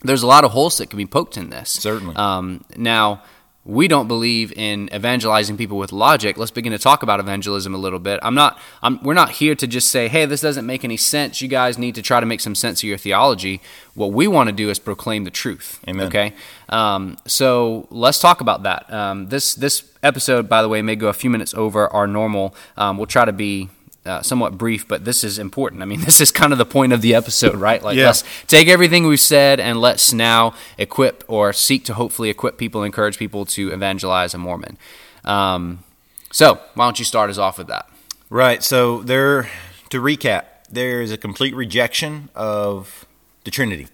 There's 0.00 0.22
a 0.22 0.26
lot 0.26 0.44
of 0.44 0.52
holes 0.52 0.78
that 0.78 0.88
can 0.90 0.96
be 0.96 1.06
poked 1.06 1.36
in 1.36 1.50
this. 1.50 1.70
Certainly. 1.70 2.16
Um, 2.16 2.64
now, 2.76 3.22
we 3.66 3.88
don't 3.88 4.08
believe 4.08 4.52
in 4.52 4.90
evangelizing 4.94 5.56
people 5.56 5.78
with 5.78 5.90
logic. 5.90 6.36
Let's 6.36 6.50
begin 6.50 6.72
to 6.72 6.78
talk 6.78 7.02
about 7.02 7.18
evangelism 7.18 7.74
a 7.74 7.78
little 7.78 7.98
bit. 7.98 8.20
I'm 8.22 8.34
not. 8.34 8.58
I'm, 8.82 9.02
we're 9.02 9.14
not 9.14 9.30
here 9.30 9.54
to 9.54 9.66
just 9.66 9.88
say, 9.88 10.08
"Hey, 10.08 10.26
this 10.26 10.42
doesn't 10.42 10.66
make 10.66 10.84
any 10.84 10.98
sense. 10.98 11.40
You 11.40 11.48
guys 11.48 11.78
need 11.78 11.94
to 11.94 12.02
try 12.02 12.20
to 12.20 12.26
make 12.26 12.40
some 12.40 12.54
sense 12.54 12.80
of 12.80 12.88
your 12.88 12.98
theology." 12.98 13.62
What 13.94 14.12
we 14.12 14.26
want 14.26 14.48
to 14.48 14.52
do 14.52 14.68
is 14.68 14.78
proclaim 14.78 15.24
the 15.24 15.30
truth. 15.30 15.80
Amen. 15.88 16.08
Okay. 16.08 16.34
Um, 16.68 17.16
so 17.26 17.86
let's 17.90 18.18
talk 18.18 18.40
about 18.40 18.64
that. 18.64 18.92
Um, 18.92 19.28
this 19.28 19.54
this 19.54 19.84
episode, 20.02 20.48
by 20.48 20.60
the 20.60 20.68
way, 20.68 20.82
may 20.82 20.96
go 20.96 21.08
a 21.08 21.14
few 21.14 21.30
minutes 21.30 21.54
over 21.54 21.88
our 21.88 22.06
normal. 22.06 22.54
Um, 22.76 22.98
we'll 22.98 23.06
try 23.06 23.24
to 23.24 23.32
be. 23.32 23.70
Uh, 24.06 24.20
somewhat 24.20 24.58
brief, 24.58 24.86
but 24.86 25.06
this 25.06 25.24
is 25.24 25.38
important. 25.38 25.80
I 25.80 25.86
mean, 25.86 26.00
this 26.04 26.20
is 26.20 26.30
kind 26.30 26.52
of 26.52 26.58
the 26.58 26.66
point 26.66 26.92
of 26.92 27.00
the 27.00 27.14
episode, 27.14 27.54
right? 27.56 27.82
Like, 27.82 27.96
Yeah. 27.96 28.06
let's 28.08 28.22
take 28.46 28.68
everything 28.68 29.06
we've 29.06 29.18
said 29.18 29.60
and 29.60 29.80
let's 29.80 30.12
now 30.12 30.52
equip 30.76 31.24
or 31.26 31.54
seek 31.54 31.86
to 31.86 31.94
hopefully 31.94 32.28
equip 32.28 32.58
people, 32.58 32.82
encourage 32.82 33.16
people 33.16 33.46
to 33.46 33.72
evangelize 33.72 34.34
a 34.34 34.38
Mormon. 34.38 34.76
Um, 35.24 35.84
so, 36.30 36.60
why 36.74 36.84
don't 36.84 36.98
you 36.98 37.04
start 37.06 37.30
us 37.30 37.38
off 37.38 37.56
with 37.56 37.68
that? 37.68 37.88
Right. 38.28 38.62
So 38.62 39.02
there, 39.02 39.48
to 39.90 40.02
recap, 40.02 40.44
there 40.70 41.00
is 41.00 41.10
a 41.12 41.16
complete 41.16 41.54
rejection 41.54 42.28
of 42.34 43.06
the 43.44 43.50
Trinity. 43.50 43.86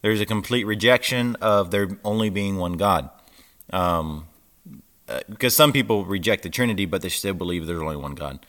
There's 0.00 0.20
a 0.20 0.26
complete 0.26 0.64
rejection 0.64 1.36
of 1.42 1.70
there 1.70 1.88
only 2.04 2.30
being 2.30 2.56
one 2.56 2.74
God. 2.74 3.10
Um, 3.70 4.26
uh, 5.08 5.20
because 5.28 5.54
some 5.54 5.72
people 5.72 6.04
reject 6.04 6.42
the 6.42 6.48
Trinity, 6.50 6.86
but 6.86 7.02
they 7.02 7.08
still 7.08 7.34
believe 7.34 7.66
there's 7.66 7.82
only 7.82 7.96
one 7.96 8.14
God. 8.14 8.46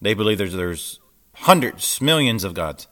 They 0.00 0.14
believe 0.14 0.38
there's 0.38 0.54
there's 0.54 1.00
hundreds, 1.34 2.00
millions 2.00 2.44
of 2.44 2.54
gods. 2.54 2.86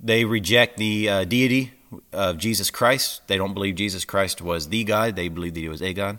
They 0.00 0.24
reject 0.24 0.76
the 0.76 1.08
uh, 1.08 1.24
deity 1.24 1.72
of 2.12 2.38
Jesus 2.38 2.70
Christ. 2.70 3.26
They 3.28 3.36
don't 3.36 3.54
believe 3.54 3.76
Jesus 3.76 4.04
Christ 4.04 4.42
was 4.42 4.68
the 4.68 4.84
God. 4.84 5.16
They 5.16 5.28
believe 5.28 5.54
that 5.54 5.60
he 5.60 5.68
was 5.68 5.82
a 5.82 5.92
God. 5.92 6.18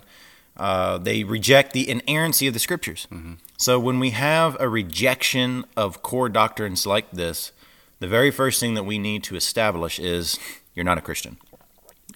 Uh, 0.56 0.98
they 0.98 1.22
reject 1.22 1.72
the 1.72 1.88
inerrancy 1.88 2.48
of 2.48 2.54
the 2.54 2.58
scriptures. 2.58 3.06
So 3.56 3.78
when 3.78 4.00
we 4.00 4.10
have 4.10 4.56
a 4.58 4.68
rejection 4.68 5.64
of 5.76 6.02
core 6.02 6.28
doctrines 6.28 6.84
like 6.84 7.10
this, 7.12 7.52
the 8.00 8.08
very 8.08 8.32
first 8.32 8.58
thing 8.58 8.74
that 8.74 8.82
we 8.82 8.98
need 8.98 9.22
to 9.24 9.36
establish 9.36 10.00
is 10.00 10.38
you're 10.74 10.84
not 10.84 10.98
a 10.98 11.00
Christian. 11.00 11.36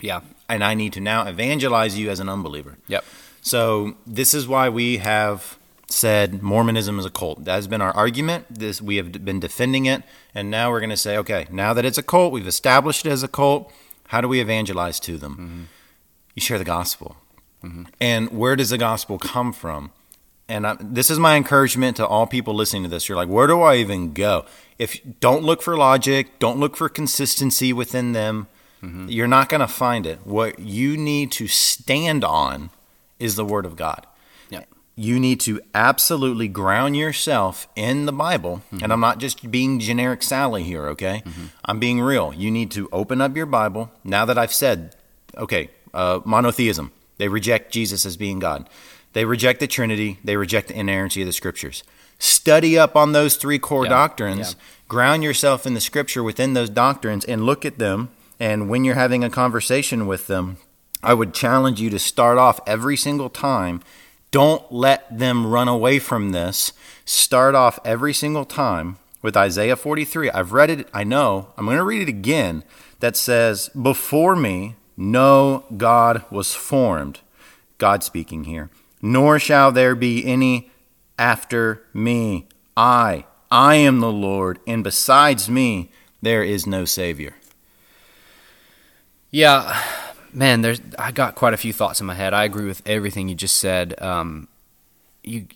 Yeah. 0.00 0.22
And 0.48 0.64
I 0.64 0.74
need 0.74 0.92
to 0.94 1.00
now 1.00 1.26
evangelize 1.26 1.96
you 1.96 2.10
as 2.10 2.18
an 2.18 2.28
unbeliever. 2.28 2.78
Yep. 2.88 3.04
So 3.42 3.96
this 4.06 4.34
is 4.34 4.48
why 4.48 4.68
we 4.68 4.98
have 4.98 5.58
said 5.92 6.42
Mormonism 6.42 6.98
is 6.98 7.04
a 7.04 7.10
cult. 7.10 7.44
That 7.44 7.54
has 7.54 7.66
been 7.66 7.80
our 7.80 7.92
argument. 7.92 8.46
This 8.50 8.80
we 8.80 8.96
have 8.96 9.24
been 9.24 9.40
defending 9.40 9.86
it, 9.86 10.02
and 10.34 10.50
now 10.50 10.70
we're 10.70 10.80
going 10.80 10.90
to 10.90 10.96
say, 10.96 11.16
okay, 11.18 11.46
now 11.50 11.72
that 11.74 11.84
it's 11.84 11.98
a 11.98 12.02
cult, 12.02 12.32
we've 12.32 12.46
established 12.46 13.06
it 13.06 13.10
as 13.10 13.22
a 13.22 13.28
cult. 13.28 13.72
How 14.08 14.20
do 14.20 14.28
we 14.28 14.40
evangelize 14.40 15.00
to 15.00 15.16
them? 15.16 15.32
Mm-hmm. 15.32 15.62
You 16.34 16.42
share 16.42 16.58
the 16.58 16.64
gospel. 16.64 17.16
Mm-hmm. 17.62 17.84
And 18.00 18.30
where 18.30 18.56
does 18.56 18.70
the 18.70 18.78
gospel 18.78 19.18
come 19.18 19.52
from? 19.52 19.92
And 20.48 20.66
I, 20.66 20.76
this 20.80 21.10
is 21.10 21.18
my 21.18 21.36
encouragement 21.36 21.96
to 21.96 22.06
all 22.06 22.26
people 22.26 22.54
listening 22.54 22.82
to 22.82 22.88
this. 22.88 23.08
You're 23.08 23.16
like, 23.16 23.28
where 23.28 23.46
do 23.46 23.62
I 23.62 23.76
even 23.76 24.12
go? 24.12 24.44
If 24.78 24.98
don't 25.20 25.44
look 25.44 25.62
for 25.62 25.76
logic, 25.76 26.38
don't 26.38 26.58
look 26.58 26.76
for 26.76 26.88
consistency 26.88 27.72
within 27.72 28.12
them. 28.12 28.48
Mm-hmm. 28.82 29.08
You're 29.08 29.28
not 29.28 29.48
going 29.48 29.60
to 29.60 29.68
find 29.68 30.06
it. 30.06 30.26
What 30.26 30.58
you 30.58 30.96
need 30.96 31.30
to 31.32 31.46
stand 31.46 32.24
on 32.24 32.70
is 33.18 33.36
the 33.36 33.44
word 33.44 33.64
of 33.64 33.76
God. 33.76 34.06
You 35.02 35.18
need 35.18 35.40
to 35.40 35.60
absolutely 35.74 36.48
ground 36.48 36.96
yourself 36.96 37.66
in 37.74 38.06
the 38.06 38.12
Bible. 38.12 38.62
And 38.82 38.92
I'm 38.92 39.00
not 39.00 39.18
just 39.18 39.50
being 39.50 39.80
generic 39.80 40.22
Sally 40.22 40.62
here, 40.62 40.86
okay? 40.88 41.22
I'm 41.64 41.78
being 41.78 42.00
real. 42.00 42.32
You 42.32 42.50
need 42.50 42.70
to 42.72 42.88
open 42.92 43.20
up 43.20 43.36
your 43.36 43.46
Bible. 43.46 43.90
Now 44.04 44.24
that 44.24 44.38
I've 44.38 44.52
said, 44.52 44.94
okay, 45.36 45.70
uh, 45.92 46.20
monotheism, 46.24 46.92
they 47.18 47.28
reject 47.28 47.72
Jesus 47.72 48.06
as 48.06 48.16
being 48.16 48.38
God, 48.38 48.68
they 49.12 49.24
reject 49.24 49.60
the 49.60 49.66
Trinity, 49.66 50.18
they 50.24 50.36
reject 50.36 50.68
the 50.68 50.78
inerrancy 50.78 51.20
of 51.22 51.26
the 51.26 51.32
Scriptures. 51.32 51.82
Study 52.18 52.78
up 52.78 52.96
on 52.96 53.12
those 53.12 53.36
three 53.36 53.58
core 53.58 53.84
Yeah, 53.84 53.90
doctrines, 53.90 54.56
yeah. 54.56 54.64
ground 54.88 55.22
yourself 55.22 55.66
in 55.66 55.74
the 55.74 55.80
Scripture 55.80 56.22
within 56.22 56.54
those 56.54 56.70
doctrines, 56.70 57.24
and 57.24 57.44
look 57.44 57.64
at 57.64 57.78
them. 57.78 58.10
And 58.40 58.68
when 58.68 58.84
you're 58.84 58.94
having 58.94 59.22
a 59.22 59.30
conversation 59.30 60.06
with 60.06 60.26
them, 60.28 60.56
I 61.02 61.14
would 61.14 61.34
challenge 61.34 61.80
you 61.80 61.90
to 61.90 61.98
start 61.98 62.38
off 62.38 62.60
every 62.66 62.96
single 62.96 63.28
time. 63.28 63.82
Don't 64.32 64.72
let 64.72 65.16
them 65.16 65.46
run 65.46 65.68
away 65.68 66.00
from 66.00 66.32
this. 66.32 66.72
Start 67.04 67.54
off 67.54 67.78
every 67.84 68.12
single 68.12 68.44
time 68.44 68.96
with 69.20 69.36
Isaiah 69.36 69.76
43. 69.76 70.30
I've 70.30 70.52
read 70.52 70.70
it, 70.70 70.88
I 70.92 71.04
know. 71.04 71.52
I'm 71.56 71.66
going 71.66 71.76
to 71.76 71.84
read 71.84 72.02
it 72.02 72.08
again. 72.08 72.64
That 72.98 73.16
says, 73.16 73.68
Before 73.70 74.34
me, 74.34 74.76
no 74.96 75.64
God 75.76 76.24
was 76.30 76.54
formed. 76.54 77.20
God 77.78 78.02
speaking 78.02 78.44
here. 78.44 78.70
Nor 79.00 79.38
shall 79.38 79.70
there 79.70 79.94
be 79.94 80.24
any 80.24 80.70
after 81.18 81.84
me. 81.92 82.46
I, 82.76 83.26
I 83.50 83.74
am 83.74 84.00
the 84.00 84.12
Lord, 84.12 84.60
and 84.66 84.82
besides 84.82 85.50
me, 85.50 85.90
there 86.22 86.42
is 86.42 86.66
no 86.66 86.84
Savior. 86.84 87.34
Yeah, 89.30 89.82
man. 90.32 90.62
There's 90.62 90.80
I 90.98 91.12
got 91.12 91.34
quite 91.34 91.54
a 91.54 91.56
few 91.56 91.72
thoughts 91.72 92.00
in 92.00 92.06
my 92.06 92.14
head. 92.14 92.32
I 92.34 92.44
agree 92.44 92.66
with 92.66 92.82
everything 92.86 93.28
you 93.28 93.34
just 93.34 93.56
said. 93.56 94.00
Um, 94.00 94.48
you 95.22 95.46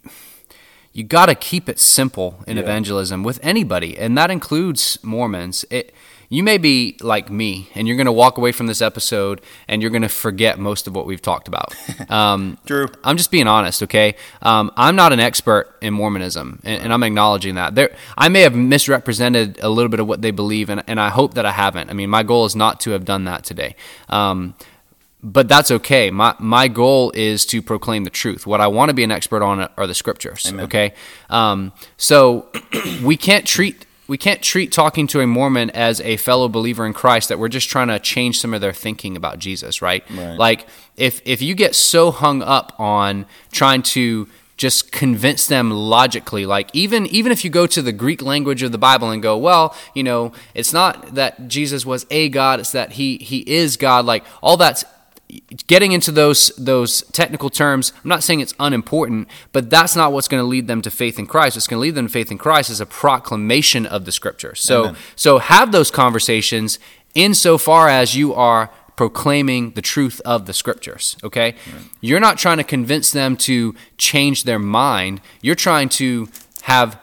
you 0.92 1.04
got 1.04 1.26
to 1.26 1.34
keep 1.34 1.68
it 1.68 1.78
simple 1.78 2.42
in 2.46 2.56
Yeah. 2.56 2.62
evangelism 2.62 3.22
with 3.22 3.38
anybody, 3.42 3.98
and 3.98 4.16
that 4.16 4.30
includes 4.30 4.98
Mormons. 5.02 5.64
It 5.70 5.92
you 6.28 6.42
may 6.42 6.58
be 6.58 6.96
like 7.00 7.30
me, 7.30 7.68
and 7.74 7.86
you're 7.86 7.96
going 7.96 8.06
to 8.06 8.12
walk 8.12 8.38
away 8.38 8.52
from 8.52 8.66
this 8.66 8.82
episode, 8.82 9.40
and 9.68 9.82
you're 9.82 9.90
going 9.90 10.02
to 10.02 10.08
forget 10.08 10.58
most 10.58 10.86
of 10.86 10.94
what 10.94 11.06
we've 11.06 11.22
talked 11.22 11.48
about. 11.48 11.74
Um, 12.08 12.56
True. 12.64 12.88
I'm 13.02 13.16
just 13.16 13.30
being 13.30 13.48
honest, 13.48 13.82
okay? 13.82 14.14
Um, 14.40 14.70
I'm 14.76 14.94
not 14.96 15.12
an 15.12 15.18
expert 15.18 15.76
in 15.82 15.92
Mormonism, 15.92 16.60
and, 16.62 16.84
and 16.84 16.92
I'm 16.92 17.02
acknowledging 17.02 17.56
that. 17.56 17.74
There, 17.74 17.94
I 18.16 18.28
may 18.28 18.42
have 18.42 18.54
misrepresented 18.54 19.58
a 19.60 19.68
little 19.68 19.88
bit 19.88 19.98
of 19.98 20.06
what 20.06 20.22
they 20.22 20.30
believe, 20.30 20.70
and, 20.70 20.84
and 20.86 21.00
I 21.00 21.08
hope 21.08 21.34
that 21.34 21.44
I 21.44 21.50
haven't. 21.52 21.90
I 21.90 21.94
mean, 21.94 22.08
my 22.08 22.22
goal 22.22 22.44
is 22.44 22.54
not 22.54 22.80
to 22.80 22.90
have 22.92 23.04
done 23.04 23.24
that 23.24 23.44
today. 23.44 23.74
Um, 24.08 24.54
but 25.22 25.48
that's 25.48 25.70
okay. 25.70 26.10
My 26.10 26.34
my 26.38 26.68
goal 26.68 27.10
is 27.12 27.46
to 27.46 27.60
proclaim 27.60 28.04
the 28.04 28.10
truth. 28.10 28.46
What 28.46 28.60
I 28.60 28.68
want 28.68 28.90
to 28.90 28.94
be 28.94 29.02
an 29.02 29.10
expert 29.10 29.42
on 29.42 29.68
are 29.76 29.86
the 29.86 29.94
scriptures. 29.94 30.52
Okay, 30.52 30.94
um, 31.30 31.72
so 31.96 32.48
we 33.02 33.16
can't 33.16 33.46
treat 33.46 33.85
we 34.08 34.18
can't 34.18 34.42
treat 34.42 34.72
talking 34.72 35.06
to 35.08 35.20
a 35.20 35.26
Mormon 35.26 35.70
as 35.70 36.00
a 36.00 36.16
fellow 36.16 36.48
believer 36.48 36.86
in 36.86 36.92
Christ 36.92 37.28
that 37.28 37.38
we're 37.38 37.48
just 37.48 37.68
trying 37.68 37.88
to 37.88 37.98
change 37.98 38.40
some 38.40 38.54
of 38.54 38.60
their 38.60 38.72
thinking 38.72 39.16
about 39.16 39.38
Jesus. 39.38 39.82
Right? 39.82 40.04
Right. 40.10 40.36
Like 40.38 40.66
if 40.96 41.20
if 41.24 41.42
you 41.42 41.54
get 41.54 41.74
so 41.74 42.10
hung 42.10 42.42
up 42.42 42.78
on 42.78 43.26
trying 43.50 43.82
to 43.82 44.28
just 44.56 44.90
convince 44.90 45.46
them 45.46 45.70
logically 45.70 46.46
like 46.46 46.70
even 46.72 47.04
even 47.06 47.30
if 47.30 47.44
you 47.44 47.50
go 47.50 47.66
to 47.66 47.82
the 47.82 47.92
greek 47.92 48.22
language 48.22 48.62
of 48.62 48.72
the 48.72 48.78
bible 48.78 49.10
and 49.10 49.22
go 49.22 49.36
well 49.36 49.76
you 49.94 50.02
know 50.02 50.32
it's 50.54 50.72
not 50.72 51.14
that 51.14 51.46
jesus 51.46 51.84
was 51.84 52.06
a 52.10 52.30
god 52.30 52.58
it's 52.58 52.72
that 52.72 52.92
he 52.92 53.18
he 53.18 53.40
is 53.40 53.76
god 53.76 54.06
like 54.06 54.24
all 54.42 54.56
that's 54.56 54.82
getting 55.66 55.92
into 55.92 56.12
those 56.12 56.48
those 56.56 57.02
technical 57.12 57.50
terms 57.50 57.92
i'm 58.04 58.08
not 58.08 58.22
saying 58.22 58.40
it's 58.40 58.54
unimportant 58.60 59.28
but 59.52 59.68
that's 59.68 59.96
not 59.96 60.12
what's 60.12 60.28
going 60.28 60.40
to 60.40 60.46
lead 60.46 60.68
them 60.68 60.80
to 60.80 60.90
faith 60.90 61.18
in 61.18 61.26
christ. 61.26 61.56
What's 61.56 61.66
going 61.66 61.78
to 61.78 61.82
lead 61.82 61.94
them 61.94 62.06
to 62.06 62.12
faith 62.12 62.30
in 62.30 62.38
christ 62.38 62.70
is 62.70 62.80
a 62.80 62.86
proclamation 62.86 63.86
of 63.86 64.04
the 64.04 64.12
scriptures 64.12 64.60
so 64.60 64.84
Amen. 64.84 64.96
so 65.16 65.38
have 65.38 65.72
those 65.72 65.90
conversations 65.90 66.78
insofar 67.14 67.88
as 67.88 68.14
you 68.14 68.34
are 68.34 68.70
proclaiming 68.96 69.72
the 69.72 69.82
truth 69.82 70.20
of 70.24 70.46
the 70.46 70.52
scriptures 70.52 71.16
okay? 71.22 71.54
You're 72.00 72.20
not 72.20 72.38
trying 72.38 72.58
to 72.58 72.64
convince 72.64 73.10
them 73.10 73.36
to 73.38 73.74
change 73.98 74.44
their 74.44 74.58
mind. 74.58 75.20
You're 75.42 75.54
trying 75.54 75.88
to 75.90 76.28
have 76.62 76.98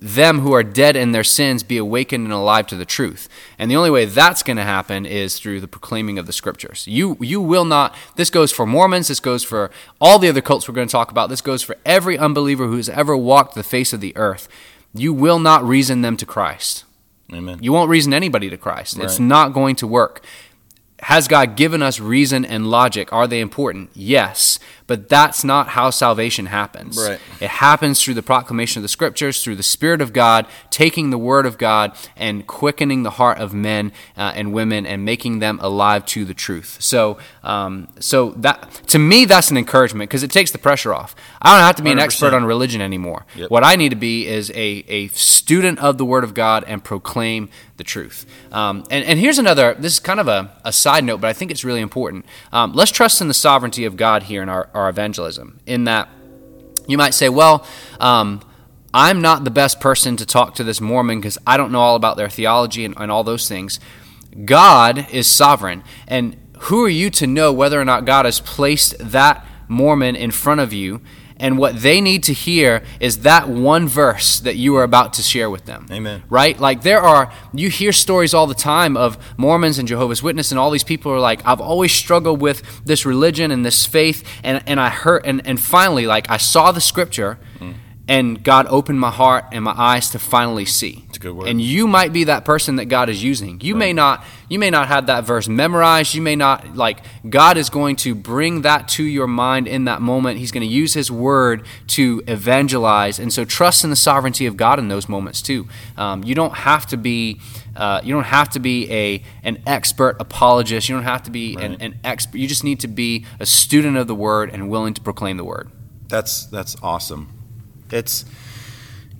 them 0.00 0.40
who 0.40 0.52
are 0.52 0.62
dead 0.62 0.96
in 0.96 1.12
their 1.12 1.24
sins 1.24 1.62
be 1.62 1.76
awakened 1.76 2.24
and 2.24 2.32
alive 2.32 2.66
to 2.66 2.76
the 2.76 2.84
truth 2.84 3.28
and 3.58 3.70
the 3.70 3.76
only 3.76 3.90
way 3.90 4.04
that's 4.04 4.42
going 4.42 4.56
to 4.56 4.62
happen 4.62 5.04
is 5.04 5.38
through 5.38 5.60
the 5.60 5.68
proclaiming 5.68 6.18
of 6.18 6.26
the 6.26 6.32
scriptures 6.32 6.86
you 6.86 7.16
you 7.20 7.40
will 7.40 7.64
not 7.64 7.94
this 8.16 8.30
goes 8.30 8.50
for 8.50 8.64
mormons 8.64 9.08
this 9.08 9.20
goes 9.20 9.44
for 9.44 9.70
all 10.00 10.18
the 10.18 10.28
other 10.28 10.40
cults 10.40 10.66
we're 10.66 10.74
going 10.74 10.88
to 10.88 10.92
talk 10.92 11.10
about 11.10 11.28
this 11.28 11.40
goes 11.40 11.62
for 11.62 11.76
every 11.84 12.16
unbeliever 12.16 12.66
who's 12.66 12.88
ever 12.88 13.16
walked 13.16 13.54
the 13.54 13.62
face 13.62 13.92
of 13.92 14.00
the 14.00 14.16
earth 14.16 14.48
you 14.94 15.12
will 15.12 15.38
not 15.38 15.62
reason 15.62 16.00
them 16.00 16.16
to 16.16 16.24
christ 16.24 16.84
Amen. 17.32 17.58
you 17.60 17.72
won't 17.72 17.90
reason 17.90 18.14
anybody 18.14 18.48
to 18.48 18.56
Christ. 18.56 18.98
It's 18.98 19.18
not 19.18 19.52
going 19.52 19.76
to 19.76 19.86
work. 19.86 20.24
Has 21.00 21.28
God 21.28 21.56
given 21.56 21.82
us 21.82 22.00
reason 22.00 22.44
and 22.44 22.66
logic? 22.66 23.12
Are 23.12 23.26
they 23.26 23.40
important? 23.40 23.90
Yes. 23.94 24.58
But 24.88 25.08
that's 25.08 25.44
not 25.44 25.68
how 25.68 25.90
salvation 25.90 26.46
happens. 26.46 26.98
Right. 26.98 27.20
It 27.40 27.50
happens 27.50 28.02
through 28.02 28.14
the 28.14 28.22
proclamation 28.22 28.80
of 28.80 28.82
the 28.82 28.88
scriptures, 28.88 29.44
through 29.44 29.56
the 29.56 29.62
Spirit 29.62 30.00
of 30.00 30.14
God, 30.14 30.46
taking 30.70 31.10
the 31.10 31.18
word 31.18 31.44
of 31.44 31.58
God 31.58 31.92
and 32.16 32.46
quickening 32.46 33.02
the 33.02 33.10
heart 33.10 33.38
of 33.38 33.52
men 33.52 33.92
uh, 34.16 34.32
and 34.34 34.52
women 34.52 34.86
and 34.86 35.04
making 35.04 35.40
them 35.40 35.60
alive 35.62 36.06
to 36.06 36.24
the 36.24 36.32
truth. 36.32 36.78
So, 36.80 37.18
um, 37.44 37.88
so 38.00 38.30
that 38.30 38.72
to 38.88 38.98
me, 38.98 39.26
that's 39.26 39.50
an 39.50 39.58
encouragement 39.58 40.08
because 40.08 40.22
it 40.22 40.30
takes 40.30 40.50
the 40.50 40.58
pressure 40.58 40.94
off. 40.94 41.14
I 41.42 41.54
don't 41.54 41.66
have 41.66 41.76
to 41.76 41.82
be 41.82 41.90
an 41.90 41.98
100%. 41.98 42.02
expert 42.02 42.34
on 42.34 42.46
religion 42.46 42.80
anymore. 42.80 43.26
Yep. 43.36 43.50
What 43.50 43.64
I 43.64 43.76
need 43.76 43.90
to 43.90 43.96
be 43.96 44.26
is 44.26 44.50
a, 44.50 44.84
a 44.88 45.08
student 45.08 45.80
of 45.80 45.98
the 45.98 46.04
Word 46.06 46.24
of 46.24 46.32
God 46.32 46.64
and 46.66 46.82
proclaim 46.82 47.50
the 47.78 47.84
truth. 47.84 48.26
Um, 48.52 48.84
and, 48.90 49.04
and 49.04 49.18
here's 49.18 49.38
another, 49.38 49.74
this 49.74 49.94
is 49.94 50.00
kind 50.00 50.20
of 50.20 50.28
a, 50.28 50.50
a 50.64 50.72
side 50.72 51.04
note, 51.04 51.20
but 51.20 51.28
I 51.28 51.32
think 51.32 51.50
it's 51.50 51.64
really 51.64 51.80
important. 51.80 52.26
Um, 52.52 52.72
let's 52.72 52.90
trust 52.90 53.20
in 53.20 53.28
the 53.28 53.34
sovereignty 53.34 53.84
of 53.84 53.96
God 53.96 54.24
here 54.24 54.42
in 54.42 54.48
our, 54.48 54.68
our 54.78 54.88
evangelism, 54.88 55.60
in 55.66 55.84
that 55.84 56.08
you 56.86 56.96
might 56.96 57.14
say, 57.14 57.28
well, 57.28 57.66
um, 58.00 58.40
I'm 58.94 59.20
not 59.20 59.44
the 59.44 59.50
best 59.50 59.80
person 59.80 60.16
to 60.16 60.26
talk 60.26 60.54
to 60.54 60.64
this 60.64 60.80
Mormon 60.80 61.20
because 61.20 61.36
I 61.46 61.56
don't 61.56 61.70
know 61.70 61.80
all 61.80 61.96
about 61.96 62.16
their 62.16 62.30
theology 62.30 62.84
and, 62.84 62.94
and 62.96 63.12
all 63.12 63.22
those 63.22 63.46
things. 63.46 63.78
God 64.44 65.06
is 65.10 65.26
sovereign. 65.26 65.84
And 66.06 66.36
who 66.60 66.84
are 66.84 66.88
you 66.90 67.10
to 67.10 67.26
know 67.26 67.52
whether 67.52 67.80
or 67.80 67.84
not 67.84 68.06
God 68.06 68.24
has 68.24 68.40
placed 68.40 68.96
that 68.98 69.46
Mormon 69.68 70.16
in 70.16 70.30
front 70.30 70.60
of 70.60 70.72
you? 70.72 71.02
And 71.40 71.56
what 71.56 71.80
they 71.80 72.00
need 72.00 72.24
to 72.24 72.32
hear 72.32 72.82
is 72.98 73.18
that 73.18 73.48
one 73.48 73.86
verse 73.86 74.40
that 74.40 74.56
you 74.56 74.74
are 74.76 74.82
about 74.82 75.12
to 75.14 75.22
share 75.22 75.48
with 75.48 75.66
them. 75.66 75.86
Amen. 75.90 76.24
Right? 76.28 76.58
Like 76.58 76.82
there 76.82 77.00
are, 77.00 77.32
you 77.52 77.70
hear 77.70 77.92
stories 77.92 78.34
all 78.34 78.46
the 78.46 78.54
time 78.54 78.96
of 78.96 79.16
Mormons 79.36 79.78
and 79.78 79.86
Jehovah's 79.86 80.22
Witness, 80.22 80.50
and 80.50 80.58
all 80.58 80.70
these 80.70 80.84
people 80.84 81.12
are 81.12 81.20
like, 81.20 81.40
I've 81.46 81.60
always 81.60 81.92
struggled 81.92 82.40
with 82.40 82.84
this 82.84 83.06
religion 83.06 83.50
and 83.50 83.64
this 83.64 83.86
faith, 83.86 84.28
and, 84.42 84.62
and 84.66 84.80
I 84.80 84.88
heard, 84.88 85.22
and, 85.24 85.46
and 85.46 85.60
finally, 85.60 86.06
like, 86.06 86.28
I 86.28 86.38
saw 86.38 86.72
the 86.72 86.80
scripture, 86.80 87.38
mm. 87.58 87.74
And 88.08 88.42
God 88.42 88.66
opened 88.70 88.98
my 88.98 89.10
heart 89.10 89.44
and 89.52 89.62
my 89.62 89.74
eyes 89.76 90.08
to 90.10 90.18
finally 90.18 90.64
see. 90.64 91.04
It's 91.08 91.18
a 91.18 91.20
good 91.20 91.34
word. 91.34 91.48
And 91.48 91.60
you 91.60 91.86
might 91.86 92.10
be 92.10 92.24
that 92.24 92.46
person 92.46 92.76
that 92.76 92.86
God 92.86 93.10
is 93.10 93.22
using. 93.22 93.60
You 93.60 93.74
may 93.74 93.92
not 93.92 94.24
you 94.48 94.58
may 94.58 94.70
not 94.70 94.88
have 94.88 95.06
that 95.06 95.24
verse 95.24 95.46
memorized. 95.46 96.14
You 96.14 96.22
may 96.22 96.34
not 96.34 96.74
like 96.74 97.00
God 97.28 97.58
is 97.58 97.68
going 97.68 97.96
to 97.96 98.14
bring 98.14 98.62
that 98.62 98.88
to 98.88 99.04
your 99.04 99.26
mind 99.26 99.68
in 99.68 99.84
that 99.84 100.00
moment. 100.00 100.38
He's 100.38 100.50
going 100.50 100.66
to 100.66 100.72
use 100.72 100.94
his 100.94 101.10
word 101.10 101.66
to 101.88 102.22
evangelize. 102.26 103.18
And 103.18 103.30
so 103.30 103.44
trust 103.44 103.84
in 103.84 103.90
the 103.90 103.96
sovereignty 103.96 104.46
of 104.46 104.56
God 104.56 104.78
in 104.78 104.88
those 104.88 105.06
moments 105.06 105.42
too. 105.42 105.68
Um, 105.98 106.24
you 106.24 106.34
don't 106.34 106.54
have 106.54 106.86
to 106.86 106.96
be 106.96 107.40
uh, 107.76 108.00
you 108.02 108.14
don't 108.14 108.24
have 108.24 108.48
to 108.50 108.58
be 108.58 108.90
a 108.90 109.22
an 109.42 109.62
expert 109.66 110.16
apologist. 110.18 110.88
You 110.88 110.96
don't 110.96 111.04
have 111.04 111.24
to 111.24 111.30
be 111.30 111.56
an, 111.56 111.74
an 111.80 112.00
expert. 112.04 112.38
You 112.38 112.48
just 112.48 112.64
need 112.64 112.80
to 112.80 112.88
be 112.88 113.26
a 113.38 113.44
student 113.44 113.98
of 113.98 114.06
the 114.06 114.14
word 114.14 114.48
and 114.50 114.70
willing 114.70 114.94
to 114.94 115.00
proclaim 115.02 115.36
the 115.36 115.44
word. 115.44 115.70
That's 116.08 116.46
that's 116.46 116.74
awesome. 116.82 117.37
It's 117.92 118.24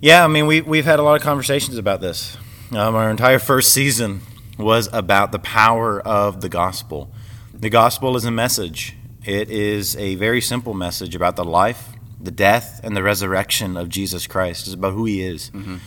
yeah. 0.01 0.23
I 0.23 0.27
mean, 0.27 0.47
we 0.47 0.61
we've 0.61 0.85
had 0.85 0.99
a 0.99 1.03
lot 1.03 1.15
of 1.15 1.21
conversations 1.21 1.77
about 1.77 2.01
this. 2.01 2.37
Um, 2.71 2.95
our 2.95 3.09
entire 3.09 3.39
first 3.39 3.73
season 3.73 4.21
was 4.57 4.89
about 4.93 5.31
the 5.31 5.39
power 5.39 5.99
of 6.01 6.41
the 6.41 6.49
gospel. 6.49 7.11
The 7.53 7.69
gospel 7.69 8.15
is 8.15 8.25
a 8.25 8.31
message. 8.31 8.95
It 9.25 9.49
is 9.49 9.95
a 9.97 10.15
very 10.15 10.41
simple 10.41 10.73
message 10.73 11.15
about 11.15 11.35
the 11.35 11.43
life, 11.43 11.89
the 12.21 12.31
death, 12.31 12.79
and 12.83 12.95
the 12.95 13.03
resurrection 13.03 13.75
of 13.75 13.89
Jesus 13.89 14.27
Christ. 14.27 14.67
It's 14.67 14.73
about 14.73 14.93
who 14.93 15.05
He 15.05 15.21
is, 15.21 15.49
mm-hmm. 15.49 15.77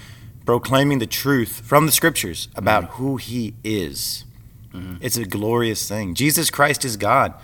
proclaiming 0.44 0.98
the 0.98 1.06
truth 1.06 1.62
from 1.64 1.86
the 1.86 1.92
Scriptures 1.92 2.48
about 2.54 2.84
mm-hmm. 2.84 2.92
who 2.94 3.16
He 3.16 3.54
is. 3.62 4.24
Mm-hmm. 4.72 4.96
It's 5.00 5.16
a 5.16 5.24
glorious 5.24 5.88
thing. 5.88 6.14
Jesus 6.14 6.50
Christ 6.50 6.84
is 6.84 6.96
God. 6.96 7.34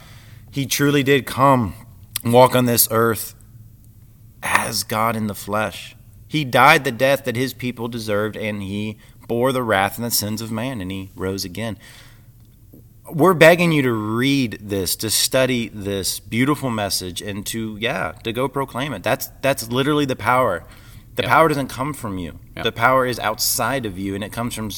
He 0.50 0.66
truly 0.66 1.02
did 1.02 1.26
come 1.26 1.74
walk 2.24 2.54
on 2.54 2.64
this 2.66 2.88
earth 2.90 3.34
as 4.42 4.84
God 4.84 5.16
in 5.16 5.26
the 5.26 5.34
flesh. 5.34 5.96
He 6.26 6.44
died 6.44 6.84
the 6.84 6.92
death 6.92 7.24
that 7.24 7.36
his 7.36 7.54
people 7.54 7.88
deserved, 7.88 8.36
and 8.36 8.62
he 8.62 8.98
bore 9.26 9.52
the 9.52 9.62
wrath 9.62 9.96
and 9.96 10.04
the 10.04 10.10
sins 10.10 10.40
of 10.40 10.50
man, 10.52 10.80
and 10.80 10.90
he 10.90 11.10
rose 11.16 11.44
again. 11.44 11.78
We're 13.10 13.34
begging 13.34 13.72
you 13.72 13.80
to 13.82 13.92
read 13.92 14.58
this, 14.60 14.94
to 14.96 15.08
study 15.08 15.68
this 15.68 16.20
beautiful 16.20 16.68
message, 16.68 17.22
and 17.22 17.46
to 17.46 17.78
yeah, 17.80 18.12
to 18.24 18.32
go 18.32 18.48
proclaim 18.48 18.92
it. 18.92 19.02
That's 19.02 19.30
that's 19.40 19.70
literally 19.70 20.04
the 20.04 20.16
power. 20.16 20.64
The 21.14 21.22
Yeah. 21.22 21.30
power 21.30 21.48
doesn't 21.48 21.68
come 21.68 21.94
from 21.94 22.18
you. 22.18 22.38
Yeah. 22.54 22.62
The 22.64 22.72
power 22.72 23.06
is 23.06 23.18
outside 23.18 23.86
of 23.86 23.98
you, 23.98 24.14
and 24.14 24.22
it 24.22 24.30
comes 24.30 24.54
from 24.54 24.70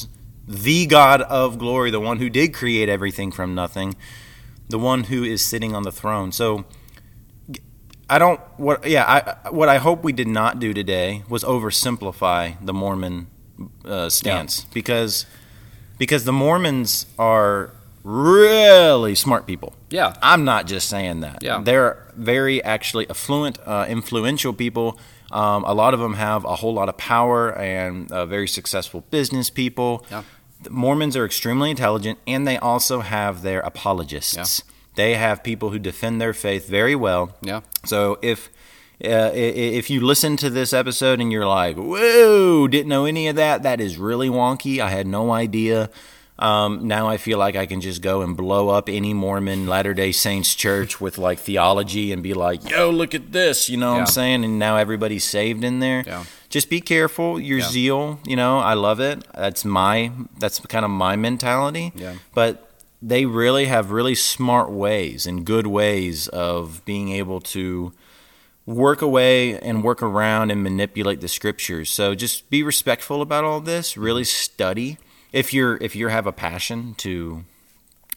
the 0.47 0.85
God 0.85 1.21
of 1.23 1.59
glory, 1.59 1.91
the 1.91 1.99
one 1.99 2.17
who 2.17 2.29
did 2.29 2.53
create 2.53 2.87
everything 2.89 3.31
from 3.31 3.53
nothing, 3.53 3.95
the 4.69 4.79
one 4.79 5.05
who 5.05 5.23
is 5.23 5.45
sitting 5.45 5.75
on 5.75 5.83
the 5.83 5.91
throne. 5.91 6.31
So 6.31 6.63
I 8.11 8.19
don't 8.19 8.41
what 8.57 8.85
yeah, 8.85 9.05
I 9.07 9.49
what 9.49 9.69
I 9.69 9.77
hope 9.77 10.03
we 10.03 10.11
did 10.11 10.27
not 10.27 10.59
do 10.59 10.73
today 10.73 11.23
was 11.29 11.43
oversimplify 11.43 12.57
the 12.63 12.73
Mormon 12.73 13.27
uh, 13.85 14.09
stance 14.09 14.65
because 14.73 15.25
because 15.97 16.25
the 16.25 16.33
Mormons 16.33 17.05
are 17.17 17.71
really 18.03 19.15
smart 19.15 19.45
people. 19.45 19.73
Yeah. 19.89 20.15
I'm 20.21 20.43
not 20.43 20.65
just 20.65 20.89
saying 20.89 21.21
that. 21.21 21.43
Yeah. 21.43 21.61
They're 21.63 22.11
very 22.15 22.63
actually 22.63 23.09
affluent, 23.09 23.59
uh, 23.65 23.85
influential 23.87 24.53
people. 24.53 24.99
Um, 25.31 25.63
a 25.63 25.73
lot 25.73 25.93
of 25.93 25.99
them 25.99 26.15
have 26.15 26.43
a 26.43 26.55
whole 26.55 26.73
lot 26.73 26.89
of 26.89 26.97
power 26.97 27.57
and 27.57 28.11
uh, 28.11 28.25
very 28.25 28.47
successful 28.47 29.05
business 29.11 29.49
people. 29.49 30.05
Yeah. 30.09 30.23
Mormons 30.69 31.15
are 31.15 31.25
extremely 31.25 31.71
intelligent, 31.71 32.19
and 32.27 32.47
they 32.47 32.57
also 32.57 32.99
have 32.99 33.41
their 33.41 33.61
apologists. 33.61 34.63
They 34.95 35.15
have 35.15 35.43
people 35.43 35.69
who 35.69 35.79
defend 35.79 36.19
their 36.21 36.33
faith 36.33 36.67
very 36.67 36.95
well. 36.95 37.35
Yeah. 37.41 37.61
So 37.85 38.19
if 38.21 38.49
uh, 39.03 39.31
if 39.33 39.89
you 39.89 40.01
listen 40.01 40.37
to 40.37 40.49
this 40.49 40.73
episode 40.73 41.19
and 41.19 41.31
you're 41.31 41.47
like, 41.47 41.75
"Whoa, 41.77 42.67
didn't 42.67 42.89
know 42.89 43.05
any 43.05 43.27
of 43.27 43.35
that," 43.37 43.63
that 43.63 43.79
is 43.81 43.97
really 43.97 44.29
wonky. 44.29 44.79
I 44.79 44.89
had 44.89 45.07
no 45.07 45.31
idea. 45.31 45.89
Um, 46.39 46.87
now 46.87 47.07
I 47.07 47.17
feel 47.17 47.37
like 47.37 47.55
I 47.55 47.67
can 47.67 47.81
just 47.81 48.01
go 48.01 48.21
and 48.23 48.35
blow 48.35 48.69
up 48.69 48.89
any 48.89 49.13
Mormon 49.13 49.67
Latter 49.67 49.93
Day 49.93 50.11
Saints 50.11 50.55
church 50.55 50.99
with 50.99 51.17
like 51.19 51.37
theology 51.39 52.11
and 52.11 52.21
be 52.23 52.33
like, 52.33 52.67
"Yo, 52.69 52.89
look 52.89 53.13
at 53.15 53.31
this," 53.31 53.69
you 53.69 53.77
know 53.77 53.93
what 53.93 53.99
I'm 54.01 54.05
saying? 54.07 54.43
And 54.43 54.57
now 54.59 54.77
everybody's 54.77 55.23
saved 55.23 55.63
in 55.63 55.79
there. 55.79 56.03
Yeah. 56.05 56.23
Just 56.49 56.69
be 56.69 56.81
careful. 56.81 57.39
Your 57.39 57.59
Yeah. 57.59 57.69
zeal, 57.69 58.19
you 58.25 58.35
know, 58.35 58.57
I 58.59 58.73
love 58.73 58.99
it. 58.99 59.23
That's 59.35 59.63
my 59.63 60.11
that's 60.39 60.59
kind 60.61 60.83
of 60.83 60.91
my 60.91 61.15
mentality. 61.15 61.91
Yeah. 61.95 62.13
But 62.33 62.70
they 63.01 63.25
really 63.25 63.65
have 63.65 63.91
really 63.91 64.15
smart 64.15 64.71
ways 64.71 65.25
and 65.25 65.45
good 65.45 65.67
ways 65.67 66.27
of 66.27 66.83
being 66.85 67.09
able 67.09 67.39
to 67.39 67.93
work 68.65 69.01
away 69.01 69.57
and 69.59 69.83
work 69.83 70.03
around 70.03 70.51
and 70.51 70.61
manipulate 70.61 71.19
the 71.19 71.27
scriptures. 71.27 71.89
So 71.89 72.13
just 72.13 72.49
be 72.49 72.61
respectful 72.61 73.21
about 73.21 73.43
all 73.43 73.59
this. 73.59 73.97
Really 73.97 74.23
study. 74.23 74.97
If 75.31 75.53
you're 75.53 75.77
if 75.77 75.95
you 75.95 76.09
have 76.09 76.27
a 76.27 76.31
passion 76.31 76.93
to 76.95 77.45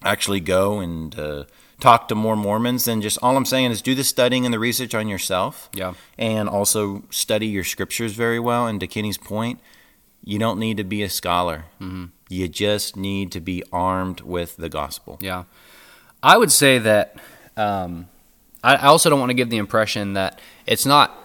actually 0.02 0.40
go 0.40 0.80
and 0.80 1.18
uh, 1.18 1.44
talk 1.80 2.08
to 2.08 2.14
more 2.14 2.36
Mormons, 2.36 2.84
then 2.84 3.00
just 3.00 3.18
all 3.22 3.36
I'm 3.36 3.46
saying 3.46 3.70
is 3.70 3.80
do 3.80 3.94
the 3.94 4.04
studying 4.04 4.44
and 4.44 4.52
the 4.52 4.58
research 4.58 4.94
on 4.94 5.08
yourself. 5.08 5.70
Yeah. 5.72 5.94
And 6.18 6.48
also 6.48 7.04
study 7.10 7.46
your 7.46 7.64
scriptures 7.64 8.12
very 8.12 8.38
well. 8.38 8.66
And 8.66 8.80
to 8.80 8.86
Kenny's 8.86 9.18
point, 9.18 9.60
you 10.22 10.38
don't 10.38 10.58
need 10.58 10.76
to 10.76 10.84
be 10.84 11.02
a 11.02 11.08
scholar. 11.08 11.64
Mm-hmm. 11.80 12.06
You 12.34 12.48
just 12.48 12.96
need 12.96 13.30
to 13.32 13.40
be 13.40 13.62
armed 13.72 14.20
with 14.20 14.56
the 14.56 14.68
gospel. 14.68 15.18
Yeah. 15.20 15.44
I 16.22 16.36
would 16.36 16.50
say 16.50 16.78
that 16.78 17.16
um, 17.56 18.08
I, 18.62 18.74
I 18.76 18.86
also 18.86 19.08
don't 19.10 19.20
want 19.20 19.30
to 19.30 19.34
give 19.34 19.50
the 19.50 19.58
impression 19.58 20.14
that 20.14 20.40
it's 20.66 20.84
not. 20.86 21.20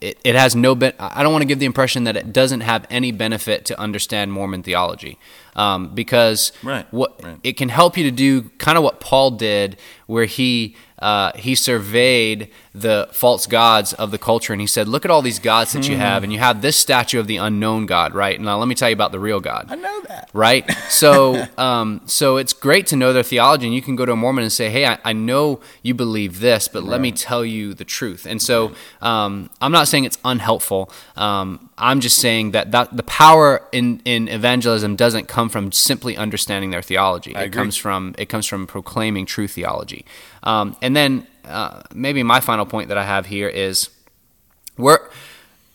It, 0.00 0.18
it 0.24 0.34
has 0.34 0.54
no. 0.54 0.74
Ben- 0.74 0.94
I 0.98 1.22
don't 1.22 1.32
want 1.32 1.42
to 1.42 1.46
give 1.46 1.58
the 1.58 1.66
impression 1.66 2.04
that 2.04 2.16
it 2.16 2.32
doesn't 2.32 2.60
have 2.60 2.86
any 2.88 3.12
benefit 3.12 3.64
to 3.66 3.78
understand 3.78 4.32
Mormon 4.32 4.62
theology, 4.62 5.18
um, 5.56 5.94
because 5.94 6.52
Right, 6.62 6.86
what 6.90 7.22
right. 7.22 7.38
it 7.42 7.58
can 7.58 7.68
help 7.68 7.98
you 7.98 8.04
to 8.04 8.10
do 8.10 8.48
kind 8.56 8.78
of 8.78 8.84
what 8.84 9.00
Paul 9.00 9.32
did, 9.32 9.76
where 10.06 10.24
he 10.24 10.74
uh, 11.00 11.32
he 11.34 11.54
surveyed 11.54 12.48
the 12.74 13.08
false 13.12 13.46
gods 13.46 13.92
of 13.94 14.10
the 14.10 14.18
culture 14.18 14.52
and 14.52 14.60
he 14.60 14.66
said, 14.66 14.86
"Look 14.86 15.04
at 15.04 15.10
all 15.10 15.22
these 15.22 15.38
gods 15.38 15.72
that 15.72 15.88
you 15.88 15.94
Hmm. 15.96 16.00
have, 16.02 16.22
and 16.24 16.32
you 16.32 16.38
have 16.38 16.62
this 16.62 16.76
statue 16.76 17.18
of 17.18 17.26
the 17.26 17.38
unknown 17.38 17.86
God, 17.86 18.14
right? 18.14 18.40
Now 18.40 18.58
let 18.58 18.68
me 18.68 18.74
tell 18.74 18.88
you 18.88 18.92
about 18.94 19.10
the 19.12 19.18
real 19.18 19.40
God." 19.40 19.66
I 19.70 19.74
know 19.76 20.00
that. 20.08 20.28
right? 20.32 20.70
So, 20.88 21.46
um, 21.58 22.02
so 22.06 22.36
it's 22.36 22.52
great 22.52 22.86
to 22.88 22.96
know 22.96 23.12
their 23.12 23.22
theology, 23.22 23.66
and 23.66 23.74
you 23.74 23.82
can 23.82 23.96
go 23.96 24.04
to 24.06 24.12
a 24.12 24.16
Mormon 24.16 24.42
and 24.44 24.52
say, 24.52 24.68
"Hey, 24.70 24.84
I, 24.86 24.98
I 25.04 25.12
know 25.12 25.60
you 25.82 25.94
believe 25.94 26.40
this, 26.40 26.68
but 26.68 26.84
let 26.84 27.00
me 27.00 27.10
tell 27.12 27.44
you 27.44 27.72
the 27.74 27.84
truth." 27.84 28.26
And 28.26 28.40
so, 28.42 28.72
um, 29.00 29.48
I'm 29.60 29.72
not 29.72 29.88
saying 29.88 30.04
it's 30.04 30.18
unhelpful. 30.24 30.92
Um, 31.16 31.69
I'm 31.80 32.00
just 32.00 32.18
saying 32.18 32.50
that, 32.52 32.72
that 32.72 32.96
the 32.96 33.02
power 33.02 33.62
in, 33.72 34.00
in 34.04 34.28
evangelism 34.28 34.96
doesn't 34.96 35.26
come 35.26 35.48
from 35.48 35.72
simply 35.72 36.16
understanding 36.16 36.70
their 36.70 36.82
theology. 36.82 37.34
I 37.34 37.42
it 37.42 37.46
agree. 37.46 37.62
comes 37.62 37.76
from 37.76 38.14
it 38.18 38.26
comes 38.26 38.46
from 38.46 38.66
proclaiming 38.66 39.26
true 39.26 39.48
theology. 39.48 40.04
Um, 40.42 40.76
and 40.82 40.94
then 40.94 41.26
uh, 41.44 41.82
maybe 41.94 42.22
my 42.22 42.40
final 42.40 42.66
point 42.66 42.88
that 42.88 42.98
I 42.98 43.04
have 43.04 43.26
here 43.26 43.48
is 43.48 43.88
we're 44.76 44.98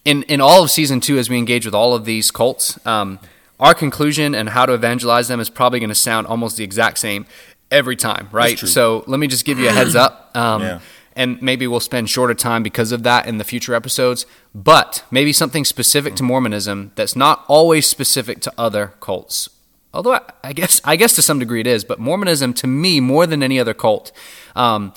in 0.06 0.24
in 0.24 0.39
all 0.39 0.64
of 0.64 0.72
season 0.72 0.99
two 0.99 1.18
as 1.18 1.30
we 1.30 1.38
engage 1.38 1.66
with 1.66 1.76
all 1.76 1.93
of 1.95 2.06
these 2.06 2.32
cults. 2.32 2.80
Um, 2.86 3.20
our 3.60 3.74
conclusion 3.74 4.36
and 4.36 4.49
how 4.49 4.66
to 4.66 4.74
evangelize 4.74 5.28
them 5.28 5.39
is 5.39 5.49
probably 5.49 5.80
going 5.80 5.89
to 5.89 5.95
sound 5.95 6.28
almost 6.28 6.58
the 6.58 6.64
exact 6.64 6.97
same 6.99 7.26
every 7.72 7.95
time, 7.95 8.30
right? 8.32 8.58
So 8.68 9.03
let 9.08 9.20
me 9.20 9.28
just 9.28 9.45
give 9.45 9.60
you 9.60 9.70
a 9.70 9.72
heads 9.72 9.95
up. 9.95 10.22
Um, 10.36 10.62
Yeah. 10.62 10.80
And 11.16 11.41
maybe 11.41 11.66
we'll 11.66 11.80
spend 11.80 12.09
shorter 12.09 12.34
time 12.34 12.61
because 12.61 12.91
of 12.91 13.03
that 13.03 13.26
in 13.26 13.38
the 13.38 13.45
future 13.45 13.74
episodes, 13.74 14.26
but 14.53 15.03
maybe 15.09 15.32
something 15.32 15.63
specific 15.63 16.16
to 16.16 16.24
Mormonism 16.24 16.91
that's 16.95 17.16
not 17.16 17.45
always 17.47 17.88
specific 17.88 18.41
to 18.41 18.53
other 18.57 18.93
cults. 18.99 19.49
Although 19.93 20.16
I, 20.16 20.22
I 20.43 20.53
guess 20.53 20.82
I 20.84 20.97
guess 20.97 21.13
to 21.16 21.22
some 21.22 21.39
degree 21.39 21.61
it 21.61 21.68
is, 21.68 21.86
but 21.86 21.99
Mormonism 21.99 22.53
to 22.55 22.68
me 22.68 22.99
more 22.99 23.26
than 23.26 23.41
any 23.41 23.61
other 23.61 23.74
cult 23.74 24.11
um, 24.57 24.93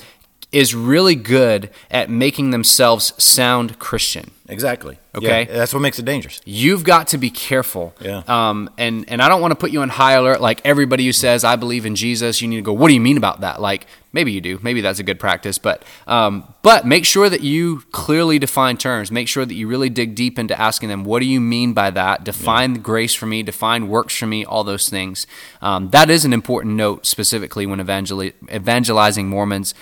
is 0.51 0.75
really 0.75 1.15
good 1.15 1.71
at 1.91 2.11
making 2.11 2.51
themselves 2.51 3.13
sound 3.23 3.79
Christian. 3.79 4.33
Exactly. 4.49 4.99
Okay. 5.15 5.47
Yeah, 5.47 5.59
that's 5.59 5.75
what 5.75 5.81
makes 5.81 5.99
it 5.99 6.05
dangerous. 6.05 6.41
You've 6.47 6.85
got 6.85 7.09
to 7.09 7.19
be 7.19 7.29
careful. 7.29 7.95
Yeah. 8.01 8.23
Um, 8.27 8.71
and, 8.79 9.05
and 9.09 9.21
I 9.21 9.29
don't 9.29 9.43
want 9.43 9.53
to 9.53 9.57
put 9.57 9.71
you 9.71 9.83
on 9.83 9.91
high 9.91 10.15
alert 10.15 10.41
like 10.41 10.63
everybody 10.65 11.05
who 11.05 11.13
says, 11.13 11.45
I 11.45 11.57
believe 11.57 11.85
in 11.85 11.95
Jesus, 11.95 12.41
you 12.41 12.49
need 12.49 12.57
to 12.57 12.63
go, 12.63 12.73
what 12.73 12.89
do 12.89 12.95
you 12.95 13.01
mean 13.01 13.19
about 13.19 13.43
that? 13.43 13.61
Like, 13.61 13.87
maybe 14.13 14.33
you 14.33 14.41
do. 14.41 14.59
Maybe 14.63 14.81
that's 14.81 14.99
a 14.99 15.03
good 15.03 15.21
practice. 15.21 15.59
But, 15.59 15.85
um, 16.07 16.53
but 16.63 16.87
make 16.87 17.05
sure 17.05 17.29
that 17.29 17.43
you 17.43 17.83
clearly 17.93 18.39
define 18.39 18.77
terms. 18.77 19.11
Make 19.11 19.29
sure 19.29 19.45
that 19.45 19.55
you 19.55 19.69
really 19.69 19.91
dig 19.91 20.15
deep 20.15 20.39
into 20.39 20.59
asking 20.59 20.89
them, 20.89 21.05
what 21.05 21.21
do 21.21 21.27
you 21.27 21.41
mean 21.41 21.73
by 21.73 21.91
that? 21.91 22.25
Define 22.25 22.75
grace 22.75 23.15
for 23.15 23.27
me, 23.27 23.43
define 23.43 23.89
works 23.89 24.17
for 24.17 24.27
me, 24.27 24.45
all 24.45 24.65
those 24.65 24.89
things. 24.89 25.27
Um, 25.61 25.91
that 25.91 26.11
is 26.11 26.25
an 26.25 26.33
important 26.33 26.75
note 26.75 27.07
specifically 27.07 27.67
when 27.67 27.79
evangeli- 27.79 28.35
evangelizing 28.53 29.29
Mormons 29.29 29.75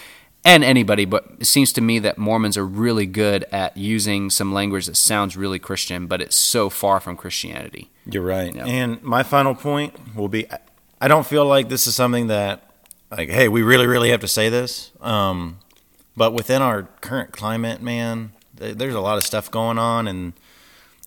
and 0.45 0.63
anybody, 0.63 1.05
but 1.05 1.27
it 1.41 1.47
seems 1.47 1.73
to 1.73 1.81
me 1.81 1.99
that 1.99 2.19
Mormons 2.19 2.57
are 2.57 2.65
really 2.65 3.05
good 3.07 3.45
at 3.51 3.77
using 3.77 4.31
some 4.31 4.53
language 4.53 4.87
that 4.87 4.97
sounds 4.97 5.37
really 5.37 5.59
Christian, 5.59 6.07
but 6.07 6.21
it's 6.21 6.37
so 6.37 6.71
far 6.71 7.01
from 7.01 7.17
Christianity. 7.17 7.91
You're 8.09 8.23
right. 8.23 8.55
Yeah. 8.55 8.65
And 8.65 9.03
my 9.03 9.25
final 9.25 9.57
point 9.57 10.15
will 10.15 10.29
be 10.29 10.47
I 11.01 11.09
don't 11.09 11.27
feel 11.27 11.45
like 11.45 11.69
this 11.69 11.87
is 11.87 11.95
something 11.95 12.29
that, 12.29 12.66
like, 13.11 13.29
hey, 13.31 13.49
we 13.49 13.63
really, 13.63 13.87
really 13.87 14.11
have 14.11 14.21
to 14.21 14.29
say 14.29 14.49
this. 14.49 14.91
Um, 15.01 15.59
but 16.17 16.33
within 16.33 16.63
our 16.63 16.85
current 17.01 17.33
climate, 17.33 17.81
man, 17.83 18.33
th- 18.59 18.77
there's 18.77 18.95
a 18.95 19.01
lot 19.01 19.17
of 19.19 19.25
stuff 19.25 19.51
going 19.51 19.79
on 19.79 20.09
and 20.09 20.33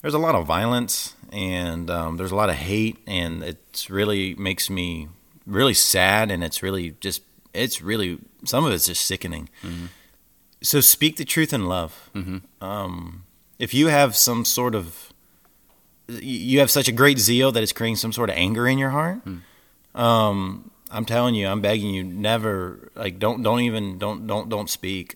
there's 0.01 0.13
a 0.13 0.19
lot 0.19 0.35
of 0.35 0.45
violence 0.45 1.15
and 1.31 1.89
um, 1.89 2.17
there's 2.17 2.31
a 2.31 2.35
lot 2.35 2.49
of 2.49 2.55
hate. 2.55 2.97
And 3.07 3.43
it's 3.43 3.89
really 3.89 4.35
makes 4.35 4.69
me 4.69 5.07
really 5.45 5.73
sad. 5.73 6.31
And 6.31 6.43
it's 6.43 6.61
really 6.63 6.95
just, 6.99 7.21
it's 7.53 7.81
really, 7.81 8.19
some 8.45 8.65
of 8.65 8.71
it's 8.71 8.85
just 8.85 9.05
sickening. 9.05 9.49
So 10.61 10.81
speak 10.81 11.17
the 11.17 11.25
truth 11.25 11.53
in 11.53 11.65
love. 11.67 12.09
Um, 12.61 13.23
if 13.57 13.73
you 13.73 13.87
have 13.87 14.15
some 14.15 14.45
sort 14.45 14.75
of 14.75 15.11
you 16.07 16.59
have 16.59 16.71
such 16.71 16.87
a 16.87 16.91
great 16.91 17.19
zeal 17.19 17.51
that 17.51 17.61
it's 17.61 17.71
creating 17.71 17.95
some 17.95 18.11
sort 18.11 18.29
of 18.31 18.35
anger 18.35 18.67
in 18.67 18.77
your 18.79 18.89
heart. 18.89 19.19
Um, 19.93 20.71
I'm 20.91 21.05
telling 21.05 21.35
you, 21.35 21.47
I'm 21.47 21.61
begging 21.61 21.93
you, 21.93 22.03
never 22.03 22.91
like 22.95 23.19
don't 23.19 23.43
don't 23.43 23.61
even 23.61 23.97
don't 23.99 24.25
don't 24.27 24.49
don't 24.49 24.69
speak. 24.69 25.15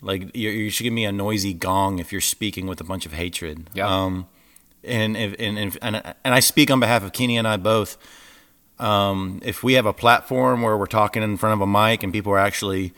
Like 0.00 0.34
you, 0.34 0.48
you 0.48 0.70
should 0.70 0.84
give 0.84 0.94
me 0.94 1.04
a 1.04 1.12
noisy 1.12 1.52
gong 1.52 1.98
if 1.98 2.10
you're 2.10 2.22
speaking 2.22 2.66
with 2.66 2.80
a 2.80 2.84
bunch 2.84 3.04
of 3.04 3.12
hatred. 3.12 3.68
Yeah. 3.74 3.86
Um, 3.86 4.26
and 4.82 5.14
if 5.16 5.34
and 5.38 5.58
and 5.58 5.78
and, 5.82 5.96
and 6.24 6.34
I 6.34 6.40
speak 6.40 6.70
on 6.70 6.80
behalf 6.80 7.02
of 7.04 7.12
Kenny 7.12 7.36
and 7.36 7.46
I 7.46 7.58
both. 7.58 7.98
Um, 8.78 9.40
if 9.42 9.62
we 9.64 9.74
have 9.74 9.86
a 9.86 9.92
platform 9.92 10.62
where 10.62 10.76
we're 10.78 10.86
talking 10.86 11.22
in 11.22 11.36
front 11.36 11.54
of 11.54 11.60
a 11.60 11.66
mic 11.66 12.02
and 12.02 12.12
people 12.12 12.32
are 12.32 12.38
actually 12.38 12.92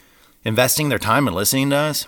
investing 0.45 0.91
their 0.91 0.99
time 0.99 1.27
and 1.27 1.35
listening 1.35 1.71
to 1.71 1.77
us, 1.77 2.07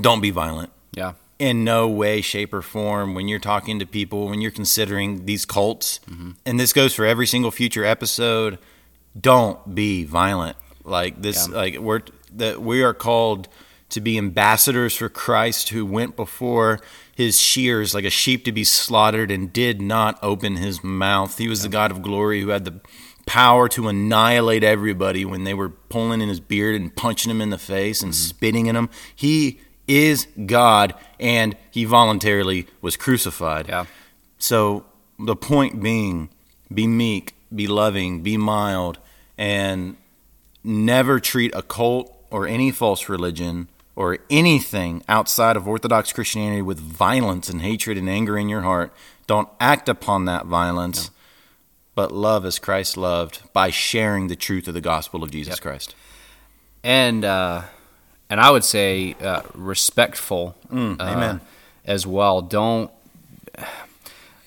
don't 0.00 0.20
be 0.20 0.30
violent 0.30 0.70
Yeah. 0.92 1.12
in 1.38 1.62
no 1.62 1.88
way, 1.88 2.20
shape, 2.20 2.52
or 2.52 2.62
form 2.62 3.14
when 3.14 3.28
you're 3.28 3.38
talking 3.38 3.78
to 3.78 3.86
people, 3.86 4.26
when 4.28 4.40
you're 4.40 4.50
considering 4.50 5.24
these 5.24 5.44
cults, 5.44 6.00
and 6.44 6.58
this 6.58 6.72
goes 6.72 6.94
for 6.94 7.06
every 7.06 7.26
single 7.28 7.50
future 7.52 7.84
episode. 7.84 8.58
Don't 9.18 9.74
be 9.74 10.04
violent. 10.04 10.56
Like 10.84 11.20
this, 11.20 11.48
Yeah. 11.48 11.56
like 11.56 11.78
we're 11.78 12.02
that 12.34 12.60
we 12.60 12.82
are 12.82 12.94
called 12.94 13.48
to 13.88 14.00
be 14.00 14.18
ambassadors 14.18 14.96
for 14.96 15.08
Christ, 15.08 15.70
who 15.70 15.86
went 15.86 16.16
before 16.16 16.80
his 17.14 17.40
shears 17.40 17.94
like 17.94 18.04
a 18.04 18.10
sheep 18.10 18.44
to 18.44 18.52
be 18.52 18.64
slaughtered 18.64 19.30
and 19.30 19.52
did 19.52 19.80
not 19.80 20.18
open 20.22 20.56
his 20.56 20.84
mouth. 20.84 21.38
He 21.38 21.48
was 21.48 21.62
the 21.62 21.68
God 21.68 21.90
of 21.90 22.02
glory 22.02 22.40
who 22.42 22.48
had 22.48 22.64
the 22.64 22.80
power 23.26 23.68
to 23.68 23.88
annihilate 23.88 24.62
everybody 24.62 25.24
when 25.24 25.44
they 25.44 25.54
were 25.54 25.70
pulling 25.70 26.20
in 26.20 26.28
his 26.28 26.40
beard 26.40 26.80
and 26.80 26.94
punching 26.94 27.30
him 27.30 27.40
in 27.40 27.50
the 27.50 27.58
face 27.58 28.02
and 28.02 28.12
mm-hmm. 28.12 28.28
spitting 28.28 28.66
in 28.66 28.76
him. 28.76 28.88
He 29.14 29.60
is 29.88 30.26
God, 30.46 30.94
and 31.18 31.56
he 31.70 31.84
voluntarily 31.84 32.66
was 32.80 32.96
crucified. 32.96 33.68
Yeah. 33.68 33.86
So 34.38 34.84
the 35.18 35.36
point 35.36 35.82
being, 35.82 36.28
be 36.72 36.86
meek, 36.86 37.34
be 37.56 37.66
loving, 37.66 38.22
be 38.22 38.36
mild, 38.36 38.98
and 39.38 39.96
never 40.62 41.18
treat 41.20 41.54
a 41.54 41.62
cult 41.62 42.12
or 42.30 42.46
any 42.46 42.70
false 42.70 43.08
religion 43.08 43.68
or 43.94 44.18
anything 44.28 45.02
outside 45.08 45.56
of 45.56 45.66
Orthodox 45.66 46.12
Christianity 46.12 46.60
with 46.62 46.78
violence 46.78 47.48
and 47.48 47.62
hatred 47.62 47.96
and 47.96 48.08
anger 48.10 48.36
in 48.36 48.48
your 48.48 48.60
heart. 48.62 48.92
Don't 49.26 49.48
act 49.58 49.88
upon 49.88 50.24
that 50.26 50.46
violence, 50.46 51.10
but 51.94 52.12
love 52.12 52.44
as 52.44 52.58
Christ 52.58 52.96
loved 52.96 53.42
by 53.52 53.70
sharing 53.70 54.28
the 54.28 54.36
truth 54.36 54.68
of 54.68 54.74
the 54.74 54.80
gospel 54.80 55.22
of 55.24 55.30
Jesus 55.30 55.54
Yep. 55.54 55.60
Christ. 55.60 55.94
and 56.84 57.24
uh, 57.24 57.62
and 58.28 58.40
I 58.40 58.50
would 58.50 58.64
say 58.64 59.14
uh, 59.20 59.42
respectful 59.54 60.56
Mm, 60.70 61.00
uh, 61.00 61.04
amen. 61.04 61.40
as 61.84 62.06
well. 62.06 62.42
Don't. 62.42 62.90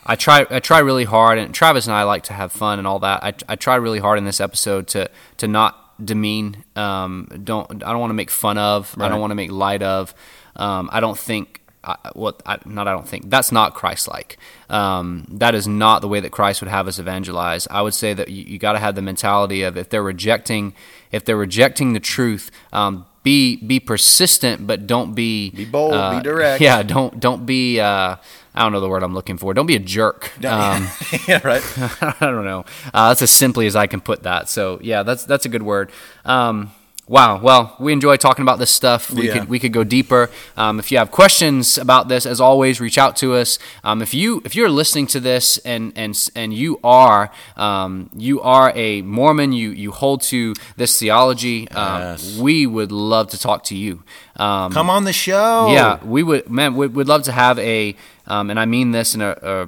I 0.09 0.15
try. 0.15 0.45
I 0.49 0.59
try 0.59 0.79
really 0.79 1.05
hard, 1.05 1.37
and 1.37 1.53
Travis 1.53 1.85
and 1.85 1.93
I 1.95 2.01
like 2.01 2.23
to 2.23 2.33
have 2.33 2.51
fun 2.51 2.79
and 2.79 2.87
all 2.87 2.97
that. 2.99 3.23
I, 3.23 3.33
I 3.47 3.55
try 3.55 3.75
really 3.75 3.99
hard 3.99 4.17
in 4.17 4.25
this 4.25 4.41
episode 4.41 4.87
to 4.87 5.09
to 5.37 5.47
not 5.47 6.03
demean. 6.03 6.63
Um, 6.75 7.29
don't. 7.43 7.83
I 7.83 7.91
don't 7.91 7.99
want 7.99 8.09
to 8.09 8.15
make 8.15 8.31
fun 8.31 8.57
of. 8.57 8.95
I 8.99 9.07
don't 9.07 9.21
want 9.21 9.31
to 9.31 9.35
make 9.35 9.51
light 9.51 9.83
of. 9.83 10.15
Um, 10.55 10.89
I 10.91 10.99
don't 10.99 11.17
think. 11.17 11.61
I, 11.81 11.95
what 12.13 12.41
I, 12.45 12.57
not 12.65 12.89
I 12.89 12.91
don't 12.91 13.07
think 13.07 13.29
that's 13.29 13.53
not 13.53 13.73
Christ-like. 13.73 14.37
Um, 14.69 15.25
that 15.29 15.55
is 15.55 15.65
not 15.65 16.01
the 16.01 16.09
way 16.09 16.19
that 16.19 16.31
Christ 16.31 16.61
would 16.61 16.69
have 16.69 16.89
us 16.89 16.99
evangelize. 16.99 17.67
I 17.71 17.81
would 17.81 17.93
say 17.93 18.13
that 18.13 18.27
you, 18.27 18.43
you 18.43 18.59
got 18.59 18.73
to 18.73 18.79
have 18.79 18.95
the 18.95 19.01
mentality 19.01 19.61
of 19.61 19.77
if 19.77 19.89
they're 19.89 20.03
rejecting, 20.03 20.73
if 21.11 21.23
they're 21.23 21.37
rejecting 21.37 21.93
the 21.93 22.01
truth, 22.01 22.51
um, 22.73 23.05
be 23.23 23.57
be 23.57 23.79
persistent, 23.79 24.65
but 24.65 24.87
don't 24.87 25.13
be 25.13 25.49
Be 25.51 25.65
bold, 25.65 25.91
be 25.91 25.97
uh, 25.97 26.19
direct. 26.21 26.61
Yeah, 26.61 26.83
don't 26.83 27.19
don't 27.19 27.45
be. 27.45 27.79
Uh, 27.79 28.15
I 28.55 28.63
don't 28.63 28.71
know 28.71 28.81
the 28.81 28.89
word 28.89 29.03
I'm 29.03 29.13
looking 29.13 29.37
for. 29.37 29.53
Don't 29.53 29.67
be 29.67 29.75
a 29.75 29.79
jerk. 29.79 30.31
Um, 30.45 30.89
yeah, 31.27 31.39
right. 31.43 31.63
I 32.01 32.15
don't 32.19 32.45
know. 32.45 32.65
Uh, 32.93 33.09
that's 33.09 33.21
as 33.21 33.31
simply 33.31 33.67
as 33.67 33.75
I 33.75 33.87
can 33.87 34.01
put 34.01 34.23
that. 34.23 34.49
So 34.49 34.79
yeah, 34.81 35.03
that's 35.03 35.25
that's 35.25 35.45
a 35.45 35.49
good 35.49 35.63
word. 35.63 35.91
Um, 36.25 36.71
wow. 37.09 37.39
Well, 37.41 37.75
we 37.79 37.91
enjoy 37.91 38.15
talking 38.17 38.43
about 38.43 38.59
this 38.59 38.69
stuff. 38.71 39.09
We 39.11 39.27
Yeah. 39.27 39.33
could 39.39 39.49
we 39.49 39.59
could 39.59 39.73
go 39.73 39.83
deeper. 39.83 40.29
Um, 40.55 40.79
if 40.79 40.91
you 40.91 40.97
have 40.99 41.09
questions 41.11 41.77
about 41.77 42.07
this, 42.07 42.25
as 42.25 42.39
always, 42.39 42.79
reach 42.79 42.97
out 42.97 43.15
to 43.17 43.33
us. 43.35 43.57
Um, 43.83 44.01
if 44.01 44.13
you 44.13 44.41
if 44.45 44.55
you're 44.55 44.69
listening 44.69 45.07
to 45.07 45.19
this 45.19 45.57
and 45.65 45.91
and 45.95 46.13
and 46.35 46.53
you 46.53 46.79
are 46.83 47.31
um, 47.57 48.09
you 48.15 48.39
are 48.41 48.71
a 48.75 49.01
Mormon, 49.01 49.51
you 49.51 49.71
you 49.71 49.91
hold 49.91 50.21
to 50.33 50.53
this 50.77 50.97
theology. 50.99 51.67
Um, 51.71 52.01
Yes. 52.01 52.37
We 52.37 52.65
would 52.67 52.91
love 52.91 53.27
to 53.31 53.39
talk 53.39 53.63
to 53.65 53.75
you. 53.75 54.03
Um, 54.37 54.71
Come 54.71 54.89
on 54.89 55.03
the 55.03 55.13
show. 55.13 55.67
yeah, 55.71 55.99
we 56.05 56.23
would, 56.23 56.49
man. 56.49 56.75
We'd, 56.75 56.93
we'd 56.95 57.07
love 57.07 57.23
to 57.23 57.31
have 57.33 57.59
a, 57.59 57.95
um, 58.25 58.49
and 58.49 58.57
I 58.59 58.65
mean 58.65 58.91
this 58.91 59.13
in 59.15 59.21
a, 59.21 59.31
a 59.41 59.67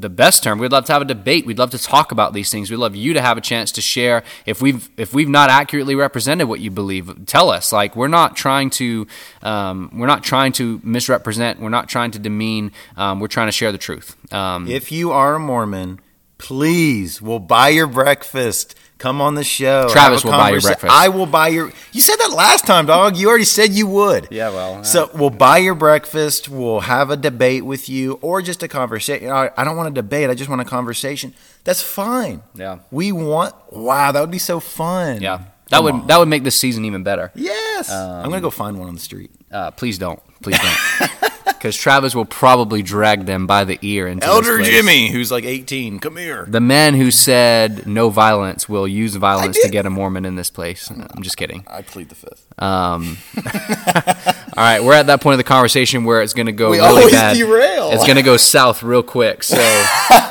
the 0.00 0.08
best 0.08 0.42
term. 0.42 0.58
We'd 0.58 0.72
love 0.72 0.84
to 0.86 0.92
have 0.92 1.02
a 1.02 1.04
debate. 1.04 1.46
We'd 1.46 1.58
love 1.58 1.70
to 1.70 1.78
talk 1.78 2.12
about 2.12 2.32
these 2.32 2.50
things. 2.50 2.70
We'd 2.70 2.78
love 2.78 2.96
you 2.96 3.14
to 3.14 3.20
have 3.20 3.38
a 3.38 3.40
chance 3.40 3.72
to 3.72 3.80
share 3.80 4.22
if 4.46 4.60
we've 4.60 4.88
if 4.96 5.14
we've 5.14 5.28
not 5.28 5.50
accurately 5.50 5.94
represented 5.94 6.48
what 6.48 6.60
you 6.60 6.70
believe. 6.70 7.26
Tell 7.26 7.50
us. 7.50 7.72
Like 7.72 7.94
we're 7.96 8.08
not 8.08 8.36
trying 8.36 8.70
to 8.70 9.06
um, 9.42 9.90
we're 9.94 10.06
not 10.06 10.24
trying 10.24 10.52
to 10.54 10.80
misrepresent. 10.82 11.60
We're 11.60 11.68
not 11.68 11.88
trying 11.88 12.10
to 12.12 12.18
demean. 12.18 12.72
Um, 12.96 13.20
we're 13.20 13.28
trying 13.28 13.48
to 13.48 13.52
share 13.52 13.72
the 13.72 13.78
truth. 13.78 14.16
Um, 14.32 14.68
If 14.68 14.90
you 14.90 15.12
are 15.12 15.36
a 15.36 15.40
Mormon, 15.40 16.00
please, 16.38 17.22
we'll 17.22 17.38
buy 17.38 17.68
your 17.68 17.86
breakfast. 17.86 18.74
Come 19.04 19.20
on 19.20 19.34
the 19.34 19.44
show. 19.44 19.86
Travis 19.90 20.24
will 20.24 20.30
buy 20.32 20.48
your 20.52 20.62
breakfast. 20.62 20.90
I 20.90 21.10
will 21.10 21.26
buy 21.26 21.48
your. 21.48 21.70
You 21.92 22.00
said 22.00 22.16
that 22.16 22.32
last 22.32 22.66
time, 22.66 22.86
dog. 22.86 23.18
You 23.18 23.28
already 23.28 23.44
said 23.44 23.72
you 23.72 23.86
would. 23.86 24.28
Yeah, 24.30 24.48
well, 24.48 24.76
uh, 24.76 24.82
So 24.82 25.10
we'll 25.12 25.28
buy 25.28 25.58
your 25.58 25.74
breakfast. 25.74 26.48
We'll 26.48 26.80
have 26.80 27.10
a 27.10 27.16
debate 27.18 27.66
with 27.66 27.90
you, 27.90 28.14
or 28.22 28.40
just 28.40 28.62
a 28.62 28.68
conversation. 28.68 29.28
I 29.28 29.50
I 29.58 29.64
don't 29.64 29.76
want 29.76 29.88
a 29.90 29.92
debate. 29.92 30.30
I 30.30 30.34
just 30.34 30.48
want 30.48 30.62
a 30.62 30.64
conversation. 30.64 31.34
That's 31.64 31.82
fine. 31.82 32.44
Yeah. 32.54 32.78
We 32.90 33.12
want. 33.12 33.54
Wow, 33.70 34.10
that 34.10 34.20
would 34.22 34.30
be 34.30 34.38
so 34.38 34.58
fun. 34.58 35.20
yeah, 35.20 35.36
that 35.68 35.76
Come 35.76 35.84
would 35.84 35.94
on. 35.94 36.06
that 36.06 36.18
would 36.18 36.28
make 36.28 36.42
this 36.42 36.56
season 36.56 36.86
even 36.86 37.02
better. 37.02 37.30
Yes. 37.34 37.92
Um, 37.92 38.10
I'm 38.24 38.30
gonna 38.30 38.40
go 38.40 38.48
find 38.50 38.78
one 38.78 38.88
on 38.88 38.94
the 38.94 39.00
street. 39.02 39.30
Uh, 39.54 39.70
please 39.70 39.96
don't. 39.98 40.20
Please 40.42 40.58
don't. 40.58 41.10
Because 41.64 41.78
Travis 41.78 42.14
will 42.14 42.26
probably 42.26 42.82
drag 42.82 43.24
them 43.24 43.46
by 43.46 43.64
the 43.64 43.78
ear 43.80 44.06
into 44.06 44.20
this 44.20 44.28
Elder 44.28 44.58
place. 44.58 44.68
Jimmy, 44.68 45.10
who's 45.10 45.32
like 45.32 45.44
18, 45.44 45.98
come 45.98 46.18
here. 46.18 46.44
The 46.46 46.60
man 46.60 46.92
who 46.92 47.10
said 47.10 47.86
no 47.86 48.10
violence 48.10 48.68
will 48.68 48.86
use 48.86 49.14
violence 49.14 49.58
to 49.62 49.70
get 49.70 49.86
a 49.86 49.90
Mormon 49.90 50.26
in 50.26 50.34
this 50.34 50.50
place. 50.50 50.90
I'm 50.90 51.22
just 51.22 51.38
kidding. 51.38 51.64
I 51.66 51.80
plead 51.80 52.10
the 52.10 52.16
fifth. 52.16 52.46
Um, 52.58 53.16
all 53.38 54.62
right, 54.62 54.84
we're 54.84 54.92
at 54.92 55.06
that 55.06 55.22
point 55.22 55.34
of 55.34 55.38
the 55.38 55.44
conversation 55.44 56.04
where 56.04 56.20
it's 56.20 56.34
going 56.34 56.46
to 56.46 56.52
go 56.52 56.68
We 56.68 56.80
really 56.80 56.88
always 56.90 57.12
bad. 57.12 57.34
derail. 57.38 57.92
It's 57.92 58.04
going 58.04 58.16
to 58.16 58.22
go 58.22 58.36
south 58.36 58.82
real 58.82 59.02
quick. 59.02 59.42
So 59.42 59.56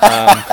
um, 0.03 0.43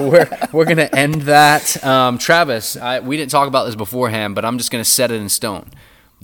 we're 0.08 0.28
we're 0.52 0.64
going 0.64 0.78
to 0.78 0.88
end 0.96 1.22
that. 1.22 1.84
Um, 1.84 2.16
Travis, 2.16 2.78
I, 2.78 3.00
we 3.00 3.18
didn't 3.18 3.30
talk 3.30 3.46
about 3.46 3.66
this 3.66 3.74
beforehand, 3.74 4.34
but 4.34 4.46
I'm 4.46 4.56
just 4.56 4.70
going 4.70 4.82
to 4.82 4.88
set 4.90 5.10
it 5.10 5.20
in 5.20 5.28
stone. 5.28 5.68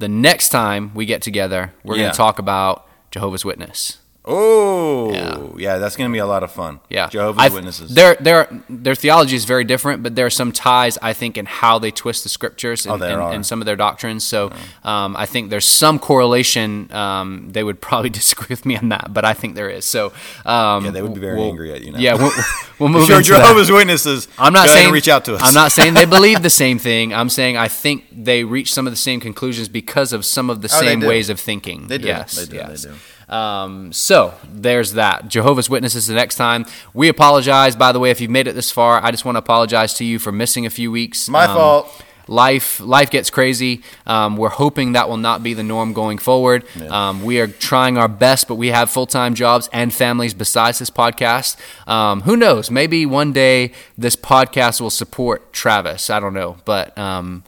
The 0.00 0.08
next 0.08 0.48
time 0.48 0.94
we 0.94 1.04
get 1.04 1.20
together, 1.20 1.74
we're 1.84 1.96
going 1.96 2.10
to 2.10 2.16
talk 2.16 2.38
about 2.38 2.88
Jehovah's 3.10 3.44
Witness. 3.44 3.98
Oh, 4.30 5.12
Yeah. 5.12 5.38
yeah. 5.56 5.78
that's 5.78 5.96
going 5.96 6.08
to 6.10 6.12
be 6.12 6.18
a 6.20 6.26
lot 6.26 6.42
of 6.42 6.50
fun. 6.52 6.80
Yeah, 6.88 7.08
Jehovah's 7.08 7.42
I've- 7.44 7.54
Witnesses. 7.54 7.94
Their 7.94 8.14
their 8.16 8.48
their 8.68 8.94
theology 8.94 9.36
is 9.36 9.44
very 9.44 9.64
different, 9.64 10.02
but 10.02 10.14
there 10.16 10.26
are 10.26 10.30
some 10.30 10.52
ties 10.52 10.98
I 11.02 11.12
think 11.12 11.36
in 11.36 11.46
how 11.46 11.78
they 11.78 11.90
twist 11.90 12.22
the 12.22 12.28
scriptures 12.28 12.86
and, 12.86 13.02
Oh, 13.02 13.06
and, 13.06 13.34
and 13.36 13.46
some 13.46 13.60
of 13.60 13.66
their 13.66 13.76
doctrines. 13.76 14.24
So 14.24 14.52
um, 14.84 15.16
I 15.16 15.26
think 15.26 15.50
there's 15.50 15.66
some 15.66 15.98
correlation. 15.98 16.92
Um, 16.92 17.50
they 17.52 17.62
would 17.64 17.80
probably 17.80 18.10
disagree 18.20 18.46
with 18.50 18.64
me 18.64 18.76
on 18.76 18.88
that, 18.90 19.12
but 19.12 19.24
I 19.24 19.32
think 19.34 19.54
there 19.54 19.68
is. 19.70 19.84
So 19.84 20.12
um, 20.46 20.84
Yeah, 20.84 20.90
they 20.92 21.02
would 21.02 21.14
be 21.14 21.20
very 21.20 21.36
we'll- 21.38 21.48
angry 21.50 21.72
at 21.72 21.82
you 21.82 21.92
now. 21.92 21.98
Yeah, 21.98 22.14
we'll, 22.14 22.32
we'll 22.78 22.88
move 22.88 23.08
you're 23.08 23.18
into 23.18 23.32
that. 23.32 23.40
Jehovah's 23.40 23.70
Witnesses, 23.70 24.28
I'm 24.38 24.52
not 24.52 24.66
go 24.66 24.74
saying 24.74 24.92
reach 24.92 25.08
out 25.08 25.24
to 25.26 25.34
us. 25.34 25.42
I'm 25.42 25.54
not 25.54 25.72
saying 25.72 25.94
they 25.94 26.04
believe 26.18 26.42
the 26.42 26.50
same 26.50 26.78
thing. 26.78 27.12
I'm 27.12 27.28
saying 27.28 27.56
I 27.56 27.68
think 27.68 28.04
they 28.12 28.44
reach 28.44 28.72
some 28.72 28.86
of 28.86 28.92
the 28.92 28.96
same 28.96 29.20
conclusions 29.20 29.68
because 29.68 30.12
of 30.12 30.24
some 30.24 30.50
of 30.50 30.62
the 30.62 30.68
Oh, 30.72 30.80
same 30.80 31.00
ways 31.00 31.28
of 31.30 31.40
thinking. 31.40 31.88
They 31.88 31.98
do. 31.98 32.06
Yes, 32.06 32.36
They 32.36 32.46
do. 32.58 32.62
They 32.66 32.76
do. 32.76 32.94
Um, 33.30 33.92
so 33.92 34.34
there's 34.52 34.94
that. 34.94 35.28
Jehovah's 35.28 35.70
Witnesses 35.70 36.06
the 36.08 36.14
next 36.14 36.34
time. 36.34 36.66
We 36.92 37.08
apologize, 37.08 37.76
by 37.76 37.92
the 37.92 38.00
way, 38.00 38.10
if 38.10 38.20
you've 38.20 38.30
made 38.30 38.46
it 38.48 38.54
this 38.54 38.70
far. 38.70 39.02
I 39.02 39.10
just 39.12 39.24
want 39.24 39.36
to 39.36 39.40
apologize 39.40 39.94
to 39.94 40.04
you 40.04 40.18
for 40.18 40.32
missing 40.32 40.66
a 40.66 40.70
few 40.70 40.90
weeks. 40.90 41.28
My 41.28 41.44
Um, 41.44 41.56
fault. 41.56 42.02
Life 42.28 42.78
life 42.78 43.10
gets 43.10 43.28
crazy. 43.28 43.82
Um, 44.06 44.36
we're 44.36 44.50
hoping 44.50 44.92
that 44.92 45.08
will 45.08 45.16
not 45.16 45.42
be 45.42 45.52
the 45.52 45.64
norm 45.64 45.92
going 45.92 46.18
forward. 46.18 46.64
Um, 46.88 47.24
we 47.24 47.40
are 47.40 47.48
trying 47.48 47.98
our 47.98 48.06
best, 48.06 48.46
but 48.46 48.54
we 48.54 48.68
have 48.68 48.88
full 48.88 49.06
time 49.06 49.34
jobs 49.34 49.68
and 49.72 49.92
families 49.92 50.32
besides 50.32 50.78
this 50.78 50.90
podcast. 50.90 51.56
Um, 51.88 52.20
who 52.20 52.36
knows? 52.36 52.70
Maybe 52.70 53.04
one 53.04 53.32
day 53.32 53.72
this 53.98 54.14
podcast 54.14 54.80
will 54.80 54.90
support 54.90 55.52
Travis. 55.52 56.08
I 56.08 56.20
don't 56.20 56.34
know, 56.34 56.58
but 56.64 56.96
um, 56.96 57.42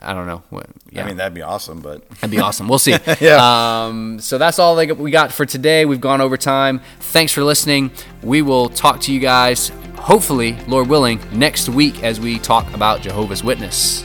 I 0.00 0.12
don't 0.12 0.26
know. 0.26 0.42
What- 0.50 0.66
Yeah. 0.90 1.04
I 1.04 1.06
mean, 1.06 1.16
that'd 1.16 1.34
be 1.34 1.42
awesome, 1.42 1.80
but 1.80 2.08
That'd 2.20 2.30
be 2.30 2.38
awesome. 2.40 2.68
We'll 2.68 2.78
see. 2.78 2.96
Yeah. 3.20 3.84
Um, 3.86 4.20
so 4.20 4.36
that's 4.38 4.58
all 4.58 4.76
we 4.76 5.10
got 5.10 5.32
for 5.32 5.46
today. 5.46 5.84
We've 5.86 6.00
gone 6.00 6.20
over 6.20 6.36
time. 6.36 6.80
Thanks 7.00 7.32
for 7.32 7.42
listening. 7.42 7.90
We 8.22 8.42
will 8.42 8.68
talk 8.68 9.00
to 9.02 9.12
you 9.12 9.20
guys, 9.20 9.70
hopefully, 9.96 10.56
Lord 10.68 10.88
willing, 10.88 11.20
next 11.32 11.68
week 11.68 12.02
as 12.02 12.20
we 12.20 12.38
talk 12.38 12.72
about 12.74 13.00
Jehovah's 13.00 13.42
Witness. 13.42 14.04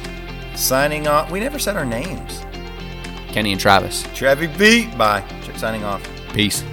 signing 0.56 1.07
off. 1.07 1.32
We 1.32 1.40
never 1.40 1.60
said 1.60 1.76
our 1.76 1.86
names. 1.86 2.44
Kenny 3.30 3.52
and 3.52 3.60
Travis. 3.61 4.03
Trevi 4.16 4.48
Beat. 4.48 4.98
Bye. 4.98 5.24
Signing 5.57 5.84
off. 5.84 6.02
Peace. 6.34 6.64